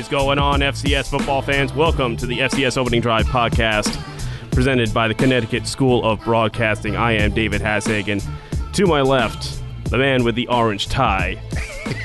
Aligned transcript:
What 0.00 0.06
is 0.06 0.08
going 0.08 0.38
on, 0.38 0.60
FCS 0.60 1.10
football 1.10 1.42
fans? 1.42 1.74
Welcome 1.74 2.16
to 2.16 2.24
the 2.24 2.38
FCS 2.38 2.78
Opening 2.78 3.02
Drive 3.02 3.26
podcast, 3.26 4.00
presented 4.50 4.94
by 4.94 5.08
the 5.08 5.14
Connecticut 5.14 5.66
School 5.66 6.02
of 6.06 6.24
Broadcasting. 6.24 6.96
I 6.96 7.12
am 7.12 7.34
David 7.34 7.60
Hashagen. 7.60 8.26
To 8.72 8.86
my 8.86 9.02
left, 9.02 9.60
the 9.90 9.98
man 9.98 10.24
with 10.24 10.36
the 10.36 10.48
orange 10.48 10.88
tie, 10.88 11.38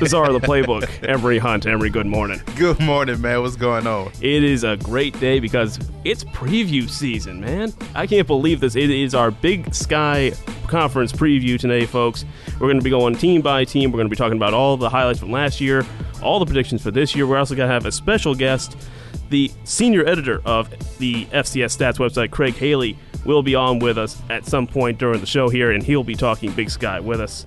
the 0.02 0.10
czar 0.10 0.30
of 0.30 0.34
the 0.34 0.46
playbook, 0.46 0.90
Emery 1.08 1.38
Hunt. 1.38 1.66
Emery, 1.66 1.90
good 1.90 2.06
morning. 2.06 2.42
Good 2.58 2.82
morning, 2.82 3.22
man. 3.22 3.42
What's 3.42 3.56
going 3.56 3.88
on? 3.88 4.12
It 4.20 4.44
is 4.44 4.66
a 4.66 4.76
great 4.76 5.18
day 5.22 5.40
because 5.40 5.80
it's 6.04 6.26
preview 6.26 6.90
season, 6.90 7.40
man. 7.40 7.74
I 7.96 8.08
can't 8.08 8.28
believe 8.28 8.60
this. 8.60 8.76
It 8.76 8.90
is 8.90 9.16
our 9.16 9.32
Big 9.32 9.74
Sky 9.74 10.34
Conference 10.68 11.14
preview 11.14 11.58
today, 11.58 11.86
folks. 11.86 12.26
We're 12.56 12.68
going 12.68 12.80
to 12.80 12.84
be 12.84 12.90
going 12.90 13.16
team 13.16 13.42
by 13.42 13.64
team. 13.64 13.94
We're 13.94 14.00
going 14.00 14.08
to 14.08 14.14
be 14.14 14.18
talking 14.18 14.38
about 14.38 14.54
all 14.54 14.76
the 14.76 14.90
highlights 14.90 15.20
from 15.20 15.32
last 15.32 15.62
year, 15.62 15.86
all 16.26 16.40
the 16.40 16.46
predictions 16.46 16.82
for 16.82 16.92
this 16.92 17.16
year. 17.16 17.28
We're 17.28 17.38
also 17.38 17.56
going 17.56 17.70
to 17.70 17.74
have 17.74 17.86
a 17.86 17.92
special 17.92 18.36
guest. 18.36 18.76
The 19.30 19.52
senior 19.64 20.06
editor 20.06 20.42
of 20.46 20.70
the 20.98 21.26
FCS 21.28 21.78
Stats 21.78 21.98
website, 21.98 22.32
Craig 22.32 22.56
Haley, 22.56 22.98
will 23.26 23.44
be 23.44 23.56
on 23.56 23.80
with 23.80 23.98
us 23.98 24.22
at 24.30 24.46
some 24.46 24.68
point 24.68 24.98
during 24.98 25.20
the 25.20 25.26
show 25.26 25.50
here, 25.50 25.72
and 25.72 25.82
he'll 25.84 26.04
be 26.04 26.16
talking 26.16 26.52
Big 26.52 26.70
Sky 26.70 27.00
with 27.00 27.22
us 27.22 27.46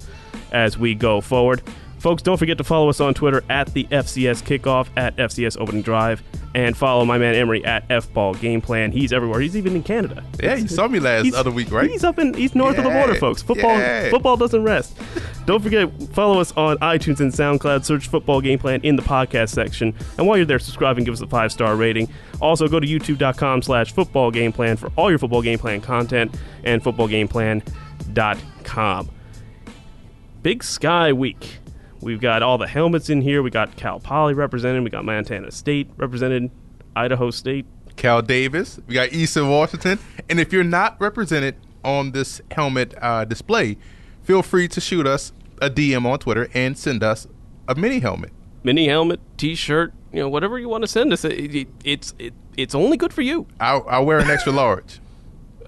as 0.52 0.78
we 0.78 0.94
go 0.94 1.20
forward. 1.20 1.62
Folks, 1.98 2.22
don't 2.22 2.36
forget 2.36 2.56
to 2.58 2.64
follow 2.64 2.88
us 2.88 3.00
on 3.00 3.12
Twitter 3.12 3.42
at 3.48 3.72
the 3.74 3.82
FCS 3.84 4.42
Kickoff, 4.44 4.86
at 4.96 5.16
FCS 5.16 5.60
Opening 5.60 5.82
Drive, 5.82 6.22
and 6.54 6.76
follow 6.76 7.04
my 7.04 7.18
man 7.18 7.34
Emery 7.34 7.64
at 7.64 7.84
F 7.90 8.12
Ball 8.12 8.34
Game 8.34 8.60
Plan. 8.60 8.92
He's 8.92 9.12
everywhere. 9.12 9.40
He's 9.40 9.56
even 9.56 9.74
in 9.74 9.82
Canada. 9.82 10.22
Yeah, 10.40 10.54
you 10.54 10.68
saw 10.68 10.86
me 10.86 11.00
last 11.00 11.34
other 11.34 11.50
week, 11.50 11.72
right? 11.72 11.90
He's 11.90 12.04
up 12.04 12.20
in 12.20 12.34
he's 12.34 12.54
north 12.54 12.78
of 12.78 12.84
the 12.84 12.90
Yeah, 12.90 13.04
border, 13.04 13.18
folks. 13.18 13.42
Football 13.42 13.76
yeah. 13.78 14.10
football 14.10 14.36
doesn't 14.36 14.62
rest. 14.62 14.96
Don't 15.44 15.60
forget 15.62 15.90
follow 16.12 16.38
us 16.40 16.52
on 16.56 16.76
iTunes 16.78 17.18
and 17.20 17.32
SoundCloud. 17.32 17.84
Search 17.84 18.06
Football 18.06 18.40
Game 18.42 18.60
Plan 18.60 18.80
in 18.82 18.94
the 18.94 19.02
podcast 19.02 19.48
section, 19.50 19.92
and 20.16 20.24
while 20.26 20.36
you're 20.36 20.46
there, 20.46 20.60
subscribe 20.60 20.98
and 20.98 21.06
give 21.06 21.14
us 21.14 21.20
a 21.20 21.26
five 21.26 21.50
star 21.50 21.74
rating. 21.74 22.08
Also, 22.40 22.68
go 22.68 22.78
to 22.78 22.86
YouTube.com/slash 22.86 23.92
Football 23.92 24.30
Game 24.30 24.52
Plan 24.52 24.76
for 24.76 24.92
all 24.94 25.10
your 25.10 25.18
Football 25.18 25.42
Game 25.42 25.58
Plan 25.58 25.80
content 25.80 26.32
and 26.62 26.80
FootballGamePlan.com. 26.84 29.10
Big 30.42 30.62
Sky 30.62 31.12
Week. 31.12 31.58
We've 32.00 32.20
got 32.20 32.42
all 32.42 32.58
the 32.58 32.66
helmets 32.68 33.10
in 33.10 33.20
here. 33.22 33.42
We 33.42 33.50
got 33.50 33.76
Cal 33.76 34.00
Poly 34.00 34.34
represented. 34.34 34.84
We 34.84 34.90
got 34.90 35.04
Montana 35.04 35.50
State 35.50 35.90
represented. 35.96 36.50
Idaho 36.94 37.30
State. 37.30 37.66
Cal 37.96 38.22
Davis. 38.22 38.78
We 38.86 38.94
got 38.94 39.12
Eastern 39.12 39.48
Washington. 39.50 39.98
And 40.28 40.38
if 40.38 40.52
you're 40.52 40.64
not 40.64 41.00
represented 41.00 41.56
on 41.84 42.12
this 42.12 42.40
helmet 42.50 42.94
uh, 43.00 43.24
display, 43.24 43.76
feel 44.22 44.42
free 44.42 44.68
to 44.68 44.80
shoot 44.80 45.06
us 45.06 45.32
a 45.60 45.68
DM 45.70 46.06
on 46.06 46.18
Twitter 46.18 46.48
and 46.54 46.78
send 46.78 47.02
us 47.02 47.26
a 47.66 47.74
mini 47.74 47.98
helmet. 47.98 48.32
mini 48.62 48.88
helmet, 48.88 49.20
T-shirt, 49.36 49.92
you 50.12 50.20
know, 50.20 50.28
whatever 50.28 50.58
you 50.58 50.68
want 50.68 50.82
to 50.82 50.88
send 50.88 51.12
us. 51.12 51.24
It, 51.24 51.54
it, 51.54 51.68
it's 51.84 52.14
it, 52.18 52.32
it's 52.56 52.74
only 52.74 52.96
good 52.96 53.12
for 53.12 53.22
you. 53.22 53.46
I'll, 53.60 53.84
I'll 53.88 54.06
wear 54.06 54.18
an 54.18 54.30
extra 54.30 54.52
large. 54.52 55.00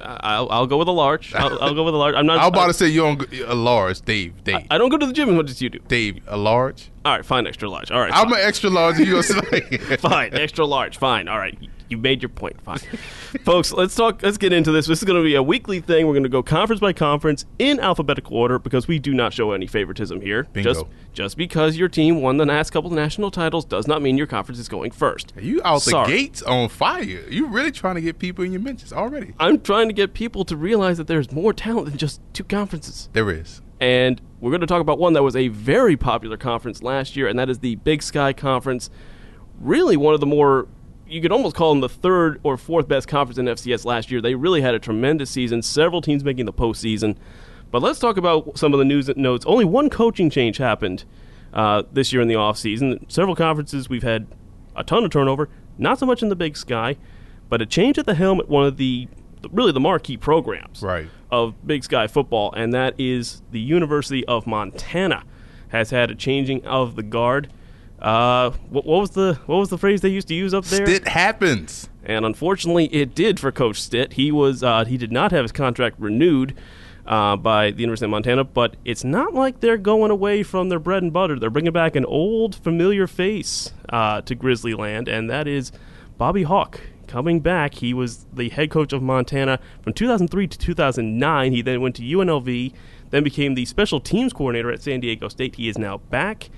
I'll, 0.03 0.49
I'll 0.51 0.67
go 0.67 0.77
with 0.79 0.89
a 0.89 0.93
large. 0.93 1.35
I'll, 1.35 1.63
I'll 1.63 1.75
go 1.75 1.85
with 1.85 1.95
a 1.95 1.97
large. 1.99 2.15
I'm 2.15 2.27
not. 2.27 2.39
I 2.41 2.43
was 2.45 2.49
about 2.49 2.67
to 2.69 2.75
say 2.75 2.89
you 2.89 3.01
don't 3.03 3.17
go- 3.19 3.27
a 3.47 3.55
large, 3.55 4.01
Dave. 4.03 4.43
Dave. 4.45 4.67
I 4.71 4.79
don't 4.79 4.89
go 4.91 4.97
to 4.99 5.07
the 5.07 5.13
gym 5.13 5.29
as 5.31 5.35
much 5.35 5.51
as 5.51 5.61
you 5.63 5.71
do. 5.71 5.79
Dave, 5.89 6.21
a 6.27 6.37
large. 6.37 6.91
All 7.05 7.13
right, 7.17 7.25
fine, 7.25 7.47
extra 7.47 7.69
large. 7.69 7.91
All 7.91 8.01
right, 8.01 8.13
I'm 8.13 8.33
an 8.33 8.39
extra 8.41 8.71
large. 8.71 8.99
You 8.99 9.07
gonna 9.07 9.23
say 9.23 9.61
fine, 9.99 10.35
extra 10.35 10.67
large. 10.67 10.99
Fine. 10.99 11.29
All 11.29 11.39
right, 11.39 11.57
you 11.91 11.99
made 11.99 12.23
your 12.23 12.29
point. 12.29 12.61
Fine, 12.63 12.79
folks. 13.45 13.73
Let's 13.73 13.95
talk. 13.95 14.23
Let's 14.23 14.39
get 14.39 14.53
into 14.53 14.73
this. 14.73 14.87
This 14.87 14.99
is 14.99 15.05
going 15.05 15.21
to 15.21 15.25
be 15.25 15.35
a 15.35 15.43
weekly 15.43 15.81
thing. 15.81 16.07
We're 16.07 16.15
going 16.15 16.23
to 16.23 16.29
go 16.29 16.43
conference 16.43 16.81
by 16.81 16.93
conference 16.93 17.45
in 17.59 17.81
alphabetical 17.81 18.37
order 18.37 18.59
because 18.59 18.89
we 18.89 18.99
do 18.99 19.13
not 19.13 19.33
show 19.33 19.53
any 19.53 19.67
favoritism 19.67 20.21
here. 20.21 20.45
Bingo. 20.53 20.73
Just 20.73 20.87
just 21.13 21.37
because 21.37 21.77
your 21.77 21.89
team 21.89 22.23
won 22.23 22.37
the 22.37 22.47
last 22.47 22.71
couple 22.71 22.91
of 22.91 22.97
national 22.97 23.31
titles 23.31 23.65
does 23.65 23.87
not 23.87 24.01
mean 24.01 24.17
your 24.17 24.27
conference 24.27 24.59
is 24.59 24.69
going 24.69 24.93
first. 24.93 25.33
You 25.39 25.61
out 25.65 25.83
the 25.83 26.05
gates 26.05 26.43
on 26.43 26.69
fire. 26.69 27.03
You 27.29 27.49
really 27.49 27.73
trying 27.73 27.97
to 27.97 28.01
get 28.01 28.19
people 28.19 28.45
in 28.45 28.53
your 28.53 28.63
mentions 28.63 28.93
already. 28.93 29.35
I'm 29.39 29.61
trying 29.61 29.89
to 29.89 29.95
get 29.95 30.15
people 30.15 30.45
to 30.45 30.57
realize 30.57 30.99
that 30.99 31.09
there's 31.09 31.33
more 31.33 31.53
talent 31.53 31.89
than 31.89 31.99
just 31.99 32.21
two 32.33 32.45
conferences. 32.45 33.09
There 33.13 33.31
is. 33.31 33.61
And 33.81 34.21
we're 34.41 34.51
going 34.51 34.61
to 34.61 34.67
talk 34.67 34.83
about 34.83 34.99
one 34.99 35.15
that 35.15 35.23
was 35.23 35.35
a 35.35 35.49
very 35.49 35.97
popular 35.97 36.37
conference 36.37 36.83
last 36.83 37.17
year, 37.17 37.27
and 37.27 37.39
that 37.39 37.49
is 37.49 37.61
the 37.61 37.77
Big 37.77 38.03
Sky 38.03 38.33
Conference. 38.33 38.91
Really, 39.59 39.97
one 39.97 40.15
of 40.15 40.21
the 40.21 40.27
more, 40.27 40.69
you 41.11 41.21
could 41.21 41.33
almost 41.33 41.57
call 41.57 41.71
them 41.73 41.81
the 41.81 41.89
third 41.89 42.41
or 42.43 42.57
fourth 42.57 42.87
best 42.89 43.09
conference 43.09 43.39
in 43.39 43.47
FCS 43.47 43.85
last 43.85 44.11
year. 44.11 44.21
They 44.21 44.35
really 44.35 44.61
had 44.61 44.75
a 44.75 44.79
tremendous 44.79 45.29
season, 45.31 45.61
several 45.63 46.01
teams 46.01 46.23
making 46.25 46.47
the 46.47 46.53
postseason. 46.53 47.17
But 47.71 47.83
let's 47.83 47.99
talk 47.99 48.17
about 48.17 48.57
some 48.59 48.73
of 48.73 48.79
the 48.79 48.85
news 48.85 49.09
notes. 49.17 49.45
Only 49.47 49.65
one 49.65 49.91
coaching 49.91 50.31
change 50.31 50.59
happened 50.59 51.05
uh, 51.53 51.83
this 51.93 52.13
year 52.13 52.23
in 52.23 52.29
the 52.29 52.35
offseason. 52.35 53.11
Several 53.11 53.35
conferences, 53.37 53.89
we've 53.89 54.03
had 54.03 54.27
a 54.77 54.85
ton 54.85 55.05
of 55.05 55.11
turnover, 55.11 55.49
not 55.79 55.99
so 55.99 56.07
much 56.07 56.23
in 56.23 56.29
the 56.29 56.37
Big 56.37 56.57
Sky, 56.57 56.97
but 57.49 57.61
a 57.61 57.67
change 57.67 57.99
at 57.99 58.07
the 58.07 58.15
helm 58.15 58.41
at 58.41 58.49
one 58.49 58.65
of 58.65 58.77
the, 58.77 59.09
really 59.51 59.73
the 59.73 59.81
marquee 59.81 60.17
programs 60.17 60.83
Right. 60.83 61.09
of 61.31 61.55
Big 61.67 61.83
Sky 61.85 62.07
football, 62.07 62.53
and 62.53 62.73
that 62.73 62.95
is 62.99 63.43
the 63.51 63.61
University 63.61 64.25
of 64.27 64.47
Montana 64.47 65.25
has 65.69 65.91
had 65.91 66.11
a 66.11 66.15
changing 66.15 66.65
of 66.67 66.97
the 66.97 67.03
guard. 67.03 67.53
Uh, 68.01 68.51
what, 68.71 68.87
what 68.87 69.01
was 69.01 69.11
the 69.11 69.39
what 69.47 69.57
was 69.57 69.69
the 69.69 69.79
phrase 69.79 70.01
they 70.01 70.09
used 70.09 70.29
to 70.29 70.35
use 70.35 70.55
up 70.55 70.65
there? 70.67 70.89
It 70.89 71.09
happens. 71.09 71.89
And 72.03 72.25
unfortunately, 72.25 72.87
it 72.87 73.15
did 73.15 73.39
for 73.39 73.53
Coach 73.53 73.81
Stitt. 73.81 74.15
He 74.15 74.33
was 74.33 74.63
uh, 74.63 74.85
he 74.85 74.97
did 74.97 75.13
not 75.13 75.33
have 75.33 75.45
his 75.45 75.53
contract 75.53 75.97
renewed 75.99 76.57
uh, 77.07 77.37
by 77.37 77.71
the 77.71 77.81
University 77.81 78.07
of 78.07 78.11
Montana, 78.11 78.45
but 78.45 78.77
it's 78.85 79.05
not 79.05 79.35
like 79.35 79.61
they're 79.61 79.77
going 79.77 80.11
away 80.11 80.43
from 80.43 80.69
their 80.71 80.79
bread 80.79 81.03
and 81.03 81.13
butter. 81.13 81.39
They're 81.39 81.51
bringing 81.51 81.73
back 81.73 81.95
an 81.97 82.05
old 82.07 82.55
familiar 82.55 83.07
face 83.07 83.73
uh, 83.91 84.23
to 84.23 84.35
Grizzly 84.35 84.75
Land, 84.75 85.09
and 85.09 85.29
that 85.29 85.47
is 85.47 85.73
Bobby 86.17 86.45
Hauck. 86.45 86.81
Coming 87.07 87.41
back, 87.41 87.75
he 87.75 87.93
was 87.93 88.27
the 88.33 88.51
head 88.51 88.71
coach 88.71 88.93
of 88.93 89.03
Montana 89.03 89.59
from 89.83 89.93
2003 89.93 90.47
to 90.47 90.57
2009. 90.57 91.53
He 91.53 91.61
then 91.61 91.81
went 91.81 91.97
to 91.97 92.03
UNLV, 92.03 92.73
then 93.11 93.25
became 93.25 93.57
the 93.57 93.65
special 93.65 93.99
teams 93.99 94.33
coordinator 94.33 94.71
at 94.71 94.81
San 94.81 95.01
Diego 95.01 95.27
State. 95.29 95.57
He 95.57 95.69
is 95.69 95.77
now 95.77 95.99
back 95.99 96.51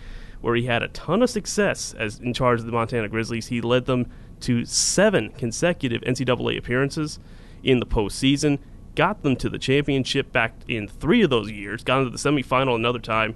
where 0.43 0.55
he 0.55 0.67
had 0.67 0.83
a 0.83 0.89
ton 0.89 1.23
of 1.23 1.31
success 1.31 1.95
as 1.97 2.19
in 2.21 2.35
charge 2.35 2.61
of 2.61 2.67
the 2.67 2.73
Montana 2.73 3.09
Grizzlies. 3.09 3.47
He 3.47 3.61
led 3.61 3.87
them 3.87 4.11
to 4.41 4.65
seven 4.67 5.31
consecutive 5.31 6.03
NCAA 6.03 6.59
appearances 6.59 7.19
in 7.63 7.81
the 7.81 7.87
postseason, 7.87 8.59
got 8.95 9.23
them 9.23 9.37
to 9.37 9.49
the 9.49 9.59
championship 9.59 10.33
back 10.33 10.55
in 10.69 10.89
three 10.89 11.23
of 11.23 11.31
those 11.31 11.51
years, 11.51 11.83
got 11.83 12.01
into 12.01 12.11
the 12.11 12.19
semifinal 12.19 12.75
another 12.75 12.99
time. 12.99 13.35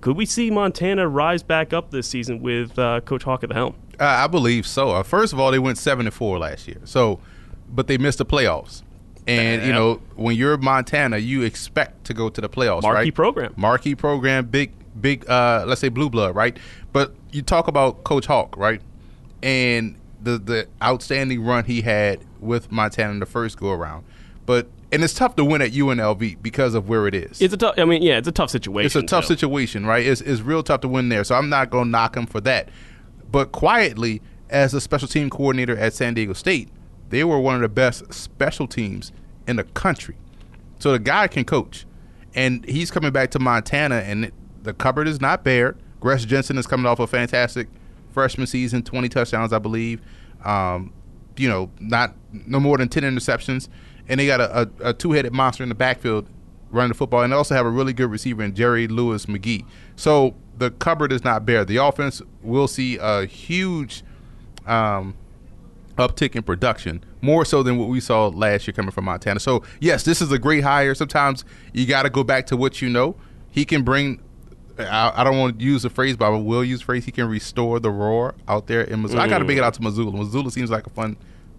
Could 0.00 0.16
we 0.16 0.24
see 0.24 0.50
Montana 0.50 1.06
rise 1.08 1.42
back 1.42 1.72
up 1.72 1.90
this 1.90 2.08
season 2.08 2.40
with 2.40 2.78
uh, 2.78 3.00
Coach 3.02 3.24
Hauck 3.24 3.42
at 3.42 3.48
the 3.48 3.54
helm? 3.54 3.74
Uh, 4.00 4.04
I 4.04 4.26
believe 4.26 4.66
so. 4.66 4.90
Uh, 4.90 5.02
first 5.02 5.32
of 5.32 5.38
all, 5.38 5.50
they 5.50 5.58
went 5.58 5.78
seven 5.78 6.06
and 6.06 6.14
four 6.14 6.38
last 6.38 6.66
year. 6.66 6.78
So, 6.84 7.20
but 7.68 7.86
they 7.86 7.98
missed 7.98 8.18
the 8.18 8.26
playoffs. 8.26 8.82
And 9.26 9.64
you 9.64 9.72
know, 9.72 10.00
when 10.16 10.34
you're 10.36 10.56
Montana, 10.56 11.18
you 11.18 11.42
expect 11.42 12.04
to 12.06 12.14
go 12.14 12.28
to 12.28 12.40
the 12.40 12.48
playoffs, 12.48 12.82
Marquee 12.82 13.04
right? 13.04 13.14
program. 13.14 13.54
marquee 13.56 13.94
program, 13.94 14.46
big, 14.46 14.72
big. 15.00 15.28
Uh, 15.28 15.64
let's 15.66 15.80
say 15.80 15.88
blue 15.88 16.10
blood, 16.10 16.34
right? 16.34 16.56
But 16.92 17.14
you 17.30 17.42
talk 17.42 17.68
about 17.68 18.04
Coach 18.04 18.26
Hauck, 18.26 18.56
right? 18.56 18.80
And 19.42 19.96
the 20.22 20.38
the 20.38 20.68
outstanding 20.82 21.44
run 21.44 21.64
he 21.64 21.82
had 21.82 22.24
with 22.40 22.70
Montana 22.70 23.12
in 23.12 23.20
the 23.20 23.26
first 23.26 23.58
go 23.58 23.70
around. 23.70 24.04
But 24.46 24.68
and 24.92 25.02
it's 25.02 25.14
tough 25.14 25.36
to 25.36 25.44
win 25.44 25.62
at 25.62 25.72
UNLV 25.72 26.42
because 26.42 26.74
of 26.74 26.88
where 26.88 27.06
it 27.06 27.14
is. 27.14 27.40
It's 27.40 27.54
a 27.54 27.56
tough. 27.56 27.78
I 27.78 27.86
mean, 27.86 28.02
yeah, 28.02 28.18
it's 28.18 28.28
a 28.28 28.32
tough 28.32 28.50
situation. 28.50 28.86
It's 28.86 28.94
a 28.94 29.02
tough 29.02 29.24
so. 29.24 29.28
situation, 29.28 29.86
right? 29.86 30.04
It's, 30.04 30.20
it's 30.20 30.42
real 30.42 30.62
tough 30.62 30.82
to 30.82 30.88
win 30.88 31.08
there. 31.08 31.24
So 31.24 31.34
I'm 31.34 31.48
not 31.48 31.70
going 31.70 31.86
to 31.86 31.90
knock 31.90 32.16
him 32.16 32.26
for 32.26 32.42
that. 32.42 32.68
But 33.30 33.52
quietly, 33.52 34.20
as 34.50 34.74
a 34.74 34.80
special 34.82 35.08
team 35.08 35.30
coordinator 35.30 35.76
at 35.78 35.94
San 35.94 36.12
Diego 36.12 36.34
State, 36.34 36.68
they 37.08 37.24
were 37.24 37.38
one 37.38 37.54
of 37.54 37.62
the 37.62 37.70
best 37.70 38.12
special 38.12 38.66
teams 38.66 39.12
in 39.48 39.56
the 39.56 39.64
country. 39.64 40.16
So 40.78 40.92
the 40.92 40.98
guy 40.98 41.26
can 41.26 41.44
coach. 41.44 41.86
And 42.34 42.64
he's 42.68 42.90
coming 42.90 43.12
back 43.12 43.30
to 43.32 43.38
Montana, 43.38 43.96
and 43.96 44.26
it, 44.26 44.34
the 44.62 44.72
cupboard 44.72 45.08
is 45.08 45.20
not 45.20 45.44
bare. 45.44 45.76
Gresch 46.00 46.26
Jensen 46.26 46.58
is 46.58 46.66
coming 46.66 46.86
off 46.86 46.98
a 47.00 47.06
fantastic 47.06 47.68
freshman 48.10 48.46
season, 48.46 48.82
20 48.82 49.08
touchdowns, 49.08 49.52
I 49.52 49.58
believe. 49.58 50.00
Um, 50.44 50.92
you 51.36 51.48
know, 51.48 51.70
not 51.80 52.14
no 52.32 52.60
more 52.60 52.78
than 52.78 52.88
10 52.88 53.02
interceptions. 53.02 53.68
And 54.08 54.18
they 54.18 54.26
got 54.26 54.40
a, 54.40 54.62
a, 54.62 54.88
a 54.90 54.94
two 54.94 55.12
headed 55.12 55.32
monster 55.32 55.62
in 55.62 55.68
the 55.68 55.74
backfield 55.74 56.28
running 56.70 56.88
the 56.88 56.94
football, 56.94 57.22
and 57.22 57.32
they 57.32 57.36
also 57.36 57.54
have 57.54 57.66
a 57.66 57.70
really 57.70 57.92
good 57.92 58.10
receiver 58.10 58.42
in 58.42 58.54
Jerry 58.54 58.88
Louie-McGee. 58.88 59.64
So 59.94 60.34
the 60.56 60.70
cupboard 60.70 61.12
is 61.12 61.22
not 61.22 61.44
bare. 61.44 61.64
The 61.64 61.76
offense 61.76 62.22
will 62.42 62.66
see 62.66 62.98
a 63.00 63.26
huge 63.26 64.02
um, 64.66 65.14
uptick 65.96 66.34
in 66.34 66.42
production, 66.42 67.04
more 67.20 67.44
so 67.44 67.62
than 67.62 67.78
what 67.78 67.88
we 67.88 68.00
saw 68.00 68.28
last 68.28 68.66
year 68.66 68.72
coming 68.72 68.90
from 68.90 69.04
Montana. 69.04 69.38
So 69.38 69.62
yes, 69.80 70.04
this 70.04 70.20
is 70.22 70.32
a 70.32 70.38
great 70.38 70.64
hire. 70.64 70.94
Sometimes 70.94 71.44
you 71.72 71.86
got 71.86 72.02
to 72.02 72.10
go 72.10 72.24
back 72.24 72.46
to 72.46 72.56
what 72.56 72.80
you 72.82 72.88
know. 72.88 73.16
He 73.50 73.64
can 73.64 73.82
bring. 73.82 74.20
I, 74.78 75.12
I 75.14 75.24
don't 75.24 75.38
want 75.38 75.58
to 75.58 75.64
use 75.64 75.82
the 75.82 75.90
phrase, 75.90 76.16
but 76.16 76.26
I 76.26 76.36
will 76.36 76.64
use 76.64 76.80
the 76.80 76.86
phrase. 76.86 77.04
He 77.04 77.12
can 77.12 77.28
restore 77.28 77.80
the 77.80 77.90
roar 77.90 78.34
out 78.48 78.66
there 78.66 78.82
in 78.82 79.02
Missoula. 79.02 79.22
I 79.22 79.28
got 79.28 79.38
to 79.38 79.44
big 79.44 79.58
it 79.58 79.64
out 79.64 79.74
to 79.74 79.82
Missoula. 79.82 80.12
Missoula 80.12 80.50
seems 80.50 80.70
like 80.70 80.86
a 80.86 80.90
fun, 80.90 81.16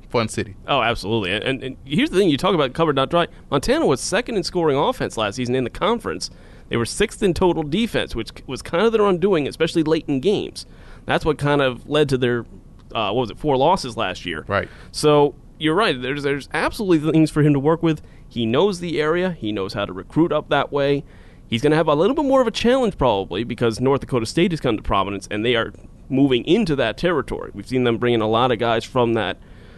fun 0.09 0.27
city. 0.29 0.55
Oh, 0.67 0.81
absolutely. 0.81 1.31
And, 1.31 1.43
and, 1.43 1.63
and 1.63 1.77
here's 1.85 2.09
the 2.09 2.17
thing: 2.17 2.29
you 2.29 2.37
talk 2.37 2.55
about 2.55 2.73
covered 2.73 2.95
not 2.95 3.09
dry. 3.09 3.27
Montana 3.51 3.85
was 3.85 4.01
second 4.01 4.37
in 4.37 4.43
scoring 4.43 4.77
offense 4.77 5.17
last 5.17 5.35
season 5.35 5.55
in 5.55 5.63
the 5.63 5.69
conference. 5.69 6.29
They 6.69 6.77
were 6.77 6.85
sixth 6.85 7.21
in 7.21 7.33
total 7.33 7.63
defense, 7.63 8.15
which 8.15 8.31
was 8.47 8.61
kind 8.61 8.85
of 8.85 8.93
their 8.93 9.05
undoing, 9.05 9.47
especially 9.47 9.83
late 9.83 10.05
in 10.07 10.19
games. 10.19 10.65
That's 11.05 11.25
what 11.25 11.37
kind 11.37 11.61
of 11.61 11.87
led 11.89 12.09
to 12.09 12.17
their 12.17 12.45
uh, 12.93 13.11
what 13.11 13.21
was 13.21 13.31
it 13.31 13.37
four 13.37 13.57
losses 13.57 13.97
last 13.97 14.25
year. 14.25 14.45
Right. 14.47 14.69
So 14.91 15.35
you're 15.59 15.75
right. 15.75 15.99
There's 15.99 16.23
there's 16.23 16.49
absolutely 16.53 17.11
things 17.11 17.31
for 17.31 17.41
him 17.41 17.53
to 17.53 17.59
work 17.59 17.83
with. 17.83 18.01
He 18.27 18.45
knows 18.45 18.79
the 18.79 18.99
area. 18.99 19.31
He 19.31 19.51
knows 19.51 19.73
how 19.73 19.85
to 19.85 19.93
recruit 19.93 20.31
up 20.31 20.49
that 20.49 20.71
way. 20.71 21.03
He's 21.53 21.61
going 21.61 21.69
to 21.69 21.77
have 21.77 21.87
a 21.87 21.93
little 21.93 22.15
bit 22.15 22.25
more 22.25 22.41
of 22.41 22.47
a 22.47 22.51
challenge 22.51 22.97
probably 22.97 23.43
because 23.43 23.79
North 23.79 24.01
Dakota 24.01 24.25
State 24.25 24.49
has 24.53 24.59
come 24.59 24.75
to 24.75 24.81
prominence 24.81 25.27
and 25.29 25.45
they 25.45 25.55
are 25.55 25.71
moving 26.09 26.43
into 26.45 26.75
that 26.77 26.97
territory. 26.97 27.51
We've 27.53 27.67
seen 27.67 27.83
them 27.83 27.99
bring 27.99 28.15
in 28.15 28.21
a 28.21 28.27
lot 28.27 28.51
of 28.51 28.57
guys 28.57 28.83
from 28.83 29.13
that 29.13 29.37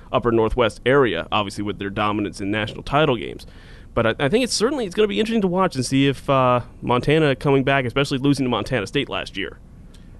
upper 0.09 0.31
northwest 0.31 0.79
area, 0.85 1.27
obviously 1.33 1.65
with 1.65 1.77
their 1.77 1.89
dominance 1.89 2.39
in 2.39 2.49
national 2.49 2.83
title 2.83 3.17
games. 3.17 3.45
But 3.93 4.07
I, 4.07 4.15
I 4.19 4.29
think 4.29 4.45
it's 4.45 4.53
certainly 4.53 4.85
it's 4.85 4.95
going 4.95 5.03
to 5.03 5.09
be 5.09 5.19
interesting 5.19 5.41
to 5.41 5.49
watch 5.49 5.75
and 5.75 5.85
see 5.85 6.07
if 6.07 6.29
uh, 6.29 6.61
Montana 6.81 7.35
coming 7.35 7.65
back, 7.65 7.83
especially 7.83 8.19
losing 8.19 8.45
to 8.45 8.49
Montana 8.49 8.87
State 8.87 9.09
last 9.09 9.35
year, 9.35 9.59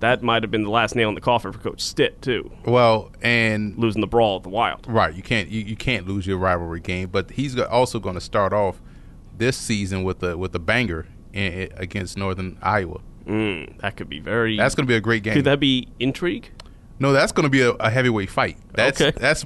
that 0.01 0.21
might 0.21 0.43
have 0.43 0.51
been 0.51 0.63
the 0.63 0.69
last 0.69 0.93
nail 0.93 1.07
in 1.07 1.15
the 1.15 1.21
coffin 1.21 1.53
for 1.53 1.59
Coach 1.59 1.79
Stitt 1.79 2.21
too, 2.21 2.51
Well, 2.65 3.13
and 3.21 3.77
losing 3.77 4.01
the 4.01 4.07
brawl 4.07 4.35
at 4.35 4.43
the 4.43 4.49
Wild. 4.49 4.87
right, 4.89 5.15
you 5.15 5.23
can't 5.23 5.47
you, 5.47 5.61
you 5.61 5.77
can't 5.77 6.05
lose 6.05 6.27
your 6.27 6.37
rivalry 6.37 6.81
game, 6.81 7.07
but 7.07 7.31
he's 7.31 7.57
also 7.57 7.99
going 7.99 8.15
to 8.15 8.21
start 8.21 8.51
off 8.51 8.81
this 9.37 9.55
season 9.55 10.03
with 10.03 10.21
a 10.21 10.37
with 10.37 10.53
a 10.53 10.59
banger 10.59 11.07
in, 11.35 11.69
against 11.77 12.17
Northern 12.17 12.57
Iowa. 12.61 12.99
Mm, 13.27 13.79
that 13.81 13.97
could 13.97 14.09
be 14.09 14.19
very. 14.19 14.57
That's 14.57 14.75
going 14.75 14.85
to 14.85 14.91
be 14.91 14.95
a 14.95 15.01
great 15.01 15.23
game. 15.23 15.33
could 15.33 15.45
that 15.45 15.59
be 15.59 15.87
intrigue? 15.99 16.49
No, 16.99 17.11
that's 17.11 17.31
going 17.31 17.43
to 17.43 17.49
be 17.49 17.61
a, 17.61 17.71
a 17.71 17.89
heavyweight 17.89 18.29
fight. 18.29 18.57
That's 18.73 19.01
Okay. 19.01 19.17
that's. 19.19 19.45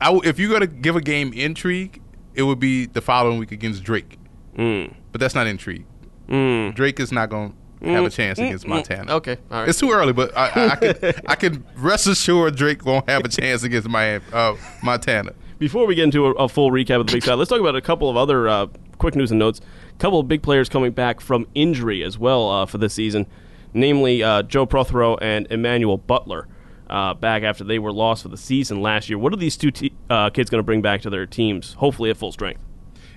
I 0.00 0.12
if 0.24 0.38
you're 0.38 0.48
going 0.50 0.60
to 0.60 0.66
give 0.66 0.94
a 0.96 1.00
game 1.00 1.32
intrigue, 1.32 2.02
it 2.34 2.42
would 2.42 2.60
be 2.60 2.86
the 2.86 3.00
following 3.00 3.38
week 3.38 3.52
against 3.52 3.82
Drake. 3.82 4.18
Mm. 4.56 4.92
But 5.12 5.20
that's 5.20 5.34
not 5.34 5.46
intrigue. 5.46 5.86
Mm. 6.28 6.74
Drake 6.74 6.98
is 7.00 7.12
not 7.12 7.30
going 7.30 7.54
to 7.82 7.88
have 7.90 8.04
a 8.04 8.10
chance 8.10 8.38
against 8.38 8.64
Mm, 8.64 8.68
mm, 8.68 8.70
Montana. 8.70 9.12
Okay, 9.14 9.36
all 9.50 9.60
right. 9.60 9.68
It's 9.68 9.78
too 9.78 9.90
early, 9.92 10.12
but 10.12 10.36
I, 10.36 10.48
I, 10.48 10.66
I 10.72 10.76
can 10.76 11.12
I 11.28 11.34
can 11.36 11.64
rest 11.76 12.06
assured 12.08 12.56
Drake 12.56 12.84
won't 12.84 13.08
have 13.08 13.24
a 13.24 13.28
chance 13.28 13.62
against 13.62 13.88
Miami, 13.88 14.24
uh, 14.32 14.56
Montana. 14.82 15.32
Before 15.58 15.86
we 15.86 15.94
get 15.94 16.04
into 16.04 16.26
a, 16.26 16.32
a 16.32 16.48
full 16.48 16.70
recap 16.70 17.00
of 17.00 17.06
the 17.06 17.12
Big 17.12 17.22
Sky, 17.22 17.34
let's 17.34 17.48
talk 17.48 17.60
about 17.60 17.76
a 17.76 17.80
couple 17.80 18.10
of 18.10 18.16
other 18.16 18.48
uh, 18.48 18.66
quick 18.98 19.14
news 19.14 19.30
and 19.30 19.38
notes. 19.38 19.60
A 19.96 19.98
couple 19.98 20.20
of 20.20 20.28
big 20.28 20.42
players 20.42 20.68
coming 20.68 20.92
back 20.92 21.20
from 21.20 21.46
injury 21.54 22.04
as 22.04 22.18
well 22.18 22.50
uh, 22.50 22.66
for 22.66 22.76
this 22.76 22.92
season, 22.92 23.26
namely 23.72 24.22
uh, 24.22 24.42
Joe 24.42 24.66
Protheroe 24.66 25.16
and 25.22 25.46
Emmanuel 25.50 25.96
Butler. 25.96 26.48
Uh, 26.88 27.14
back 27.14 27.42
after 27.42 27.64
they 27.64 27.80
were 27.80 27.90
lost 27.92 28.22
for 28.22 28.28
the 28.28 28.36
season 28.36 28.80
last 28.80 29.08
year. 29.08 29.18
What 29.18 29.32
are 29.32 29.36
these 29.36 29.56
two 29.56 29.72
te- 29.72 29.92
uh, 30.08 30.30
kids 30.30 30.50
going 30.50 30.60
to 30.60 30.62
bring 30.64 30.82
back 30.82 31.00
to 31.02 31.10
their 31.10 31.26
teams, 31.26 31.72
hopefully 31.74 32.10
at 32.10 32.16
full 32.16 32.30
strength? 32.30 32.60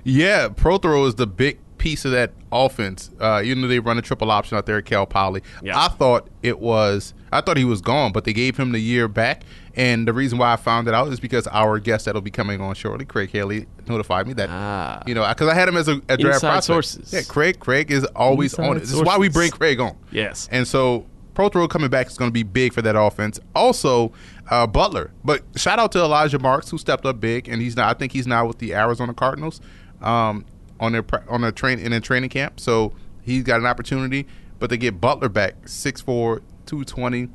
Yeah, 0.04 0.48
Protheroe 0.50 1.06
is 1.08 1.14
the 1.16 1.28
big 1.28 1.60
piece 1.78 2.04
of 2.04 2.12
that 2.14 2.32
offense. 2.52 3.12
Uh, 3.20 3.42
even 3.46 3.62
though 3.62 3.68
they 3.68 3.78
run 3.78 4.00
a 4.00 4.02
triple 4.02 4.32
option 4.32 4.58
out 4.58 4.66
there 4.66 4.78
at 4.80 4.86
Cal 4.86 5.06
Poly, 5.06 5.44
Yeah. 5.62 5.78
I 5.80 5.88
thought 5.90 6.30
it 6.42 6.60
was. 6.60 7.14
I 7.32 7.42
thought 7.42 7.58
he 7.58 7.64
was 7.66 7.80
gone, 7.82 8.12
but 8.12 8.24
they 8.24 8.34
gave 8.34 8.58
him 8.58 8.72
the 8.72 8.80
year 8.80 9.08
back. 9.08 9.44
And 9.80 10.06
the 10.08 10.12
reason 10.14 10.38
why 10.38 10.52
I 10.52 10.56
found 10.58 10.88
it 10.90 10.94
out 10.94 11.08
is 11.08 11.20
because 11.22 11.48
our 11.48 11.80
guest 11.80 12.04
that'll 12.06 12.22
be 12.22 12.32
coming 12.32 12.60
on 12.60 12.76
shortly, 12.76 13.06
Craig 13.06 13.32
Haley, 13.32 13.66
notified 13.88 14.28
me 14.28 14.34
that 14.34 14.50
Ah. 14.52 15.02
you 15.08 15.16
know 15.16 15.26
because 15.28 15.48
I 15.48 15.54
had 15.54 15.68
him 15.70 15.78
as 15.78 15.88
a, 15.88 16.02
a 16.10 16.18
draft 16.18 16.22
Inside 16.22 16.40
prospect. 16.50 16.64
sources. 16.66 17.14
Yeah, 17.14 17.22
Craig. 17.22 17.60
Craig 17.60 17.90
is 17.90 18.04
always 18.16 18.54
Inside 18.54 18.70
on 18.70 18.78
it. 18.78 18.80
This 18.82 18.92
is 18.94 19.02
why 19.02 19.18
we 19.18 19.30
bring 19.30 19.52
Craig 19.52 19.80
on. 19.80 19.96
Yes. 20.12 20.50
And 20.52 20.68
so 20.68 21.06
Protheroe 21.34 21.70
coming 21.70 21.90
back 21.90 22.08
is 22.08 22.18
going 22.18 22.30
to 22.30 22.34
be 22.34 22.44
big 22.44 22.74
for 22.74 22.82
that 22.82 22.98
offense. 23.00 23.40
Also, 23.56 24.12
uh, 24.50 24.68
Butler. 24.68 25.12
But 25.24 25.44
shout 25.56 25.80
out 25.80 25.94
to 25.94 26.00
Elijah 26.00 26.40
Marks 26.40 26.70
who 26.70 26.78
stepped 26.78 27.06
up 27.06 27.22
big, 27.22 27.48
and 27.48 27.62
he's 27.62 27.78
now 27.78 27.88
I 27.90 27.94
think 27.94 28.12
he's 28.12 28.28
now 28.28 28.46
with 28.46 28.58
the 28.60 28.74
Arizona 28.76 29.14
Cardinals 29.14 29.62
um, 30.02 30.46
on 30.82 30.92
their 30.92 31.06
on 31.30 31.44
a 31.46 31.52
train 31.54 31.80
in 31.80 31.94
a 31.94 32.02
training 32.02 32.30
camp. 32.32 32.60
So 32.60 32.94
he's 33.22 33.44
got 33.44 33.60
an 33.62 33.66
opportunity. 33.66 34.28
But 34.60 34.70
they 34.70 34.76
get 34.78 35.00
Butler 35.00 35.30
back, 35.30 35.56
6'4", 35.68 36.42
220, 36.66 37.28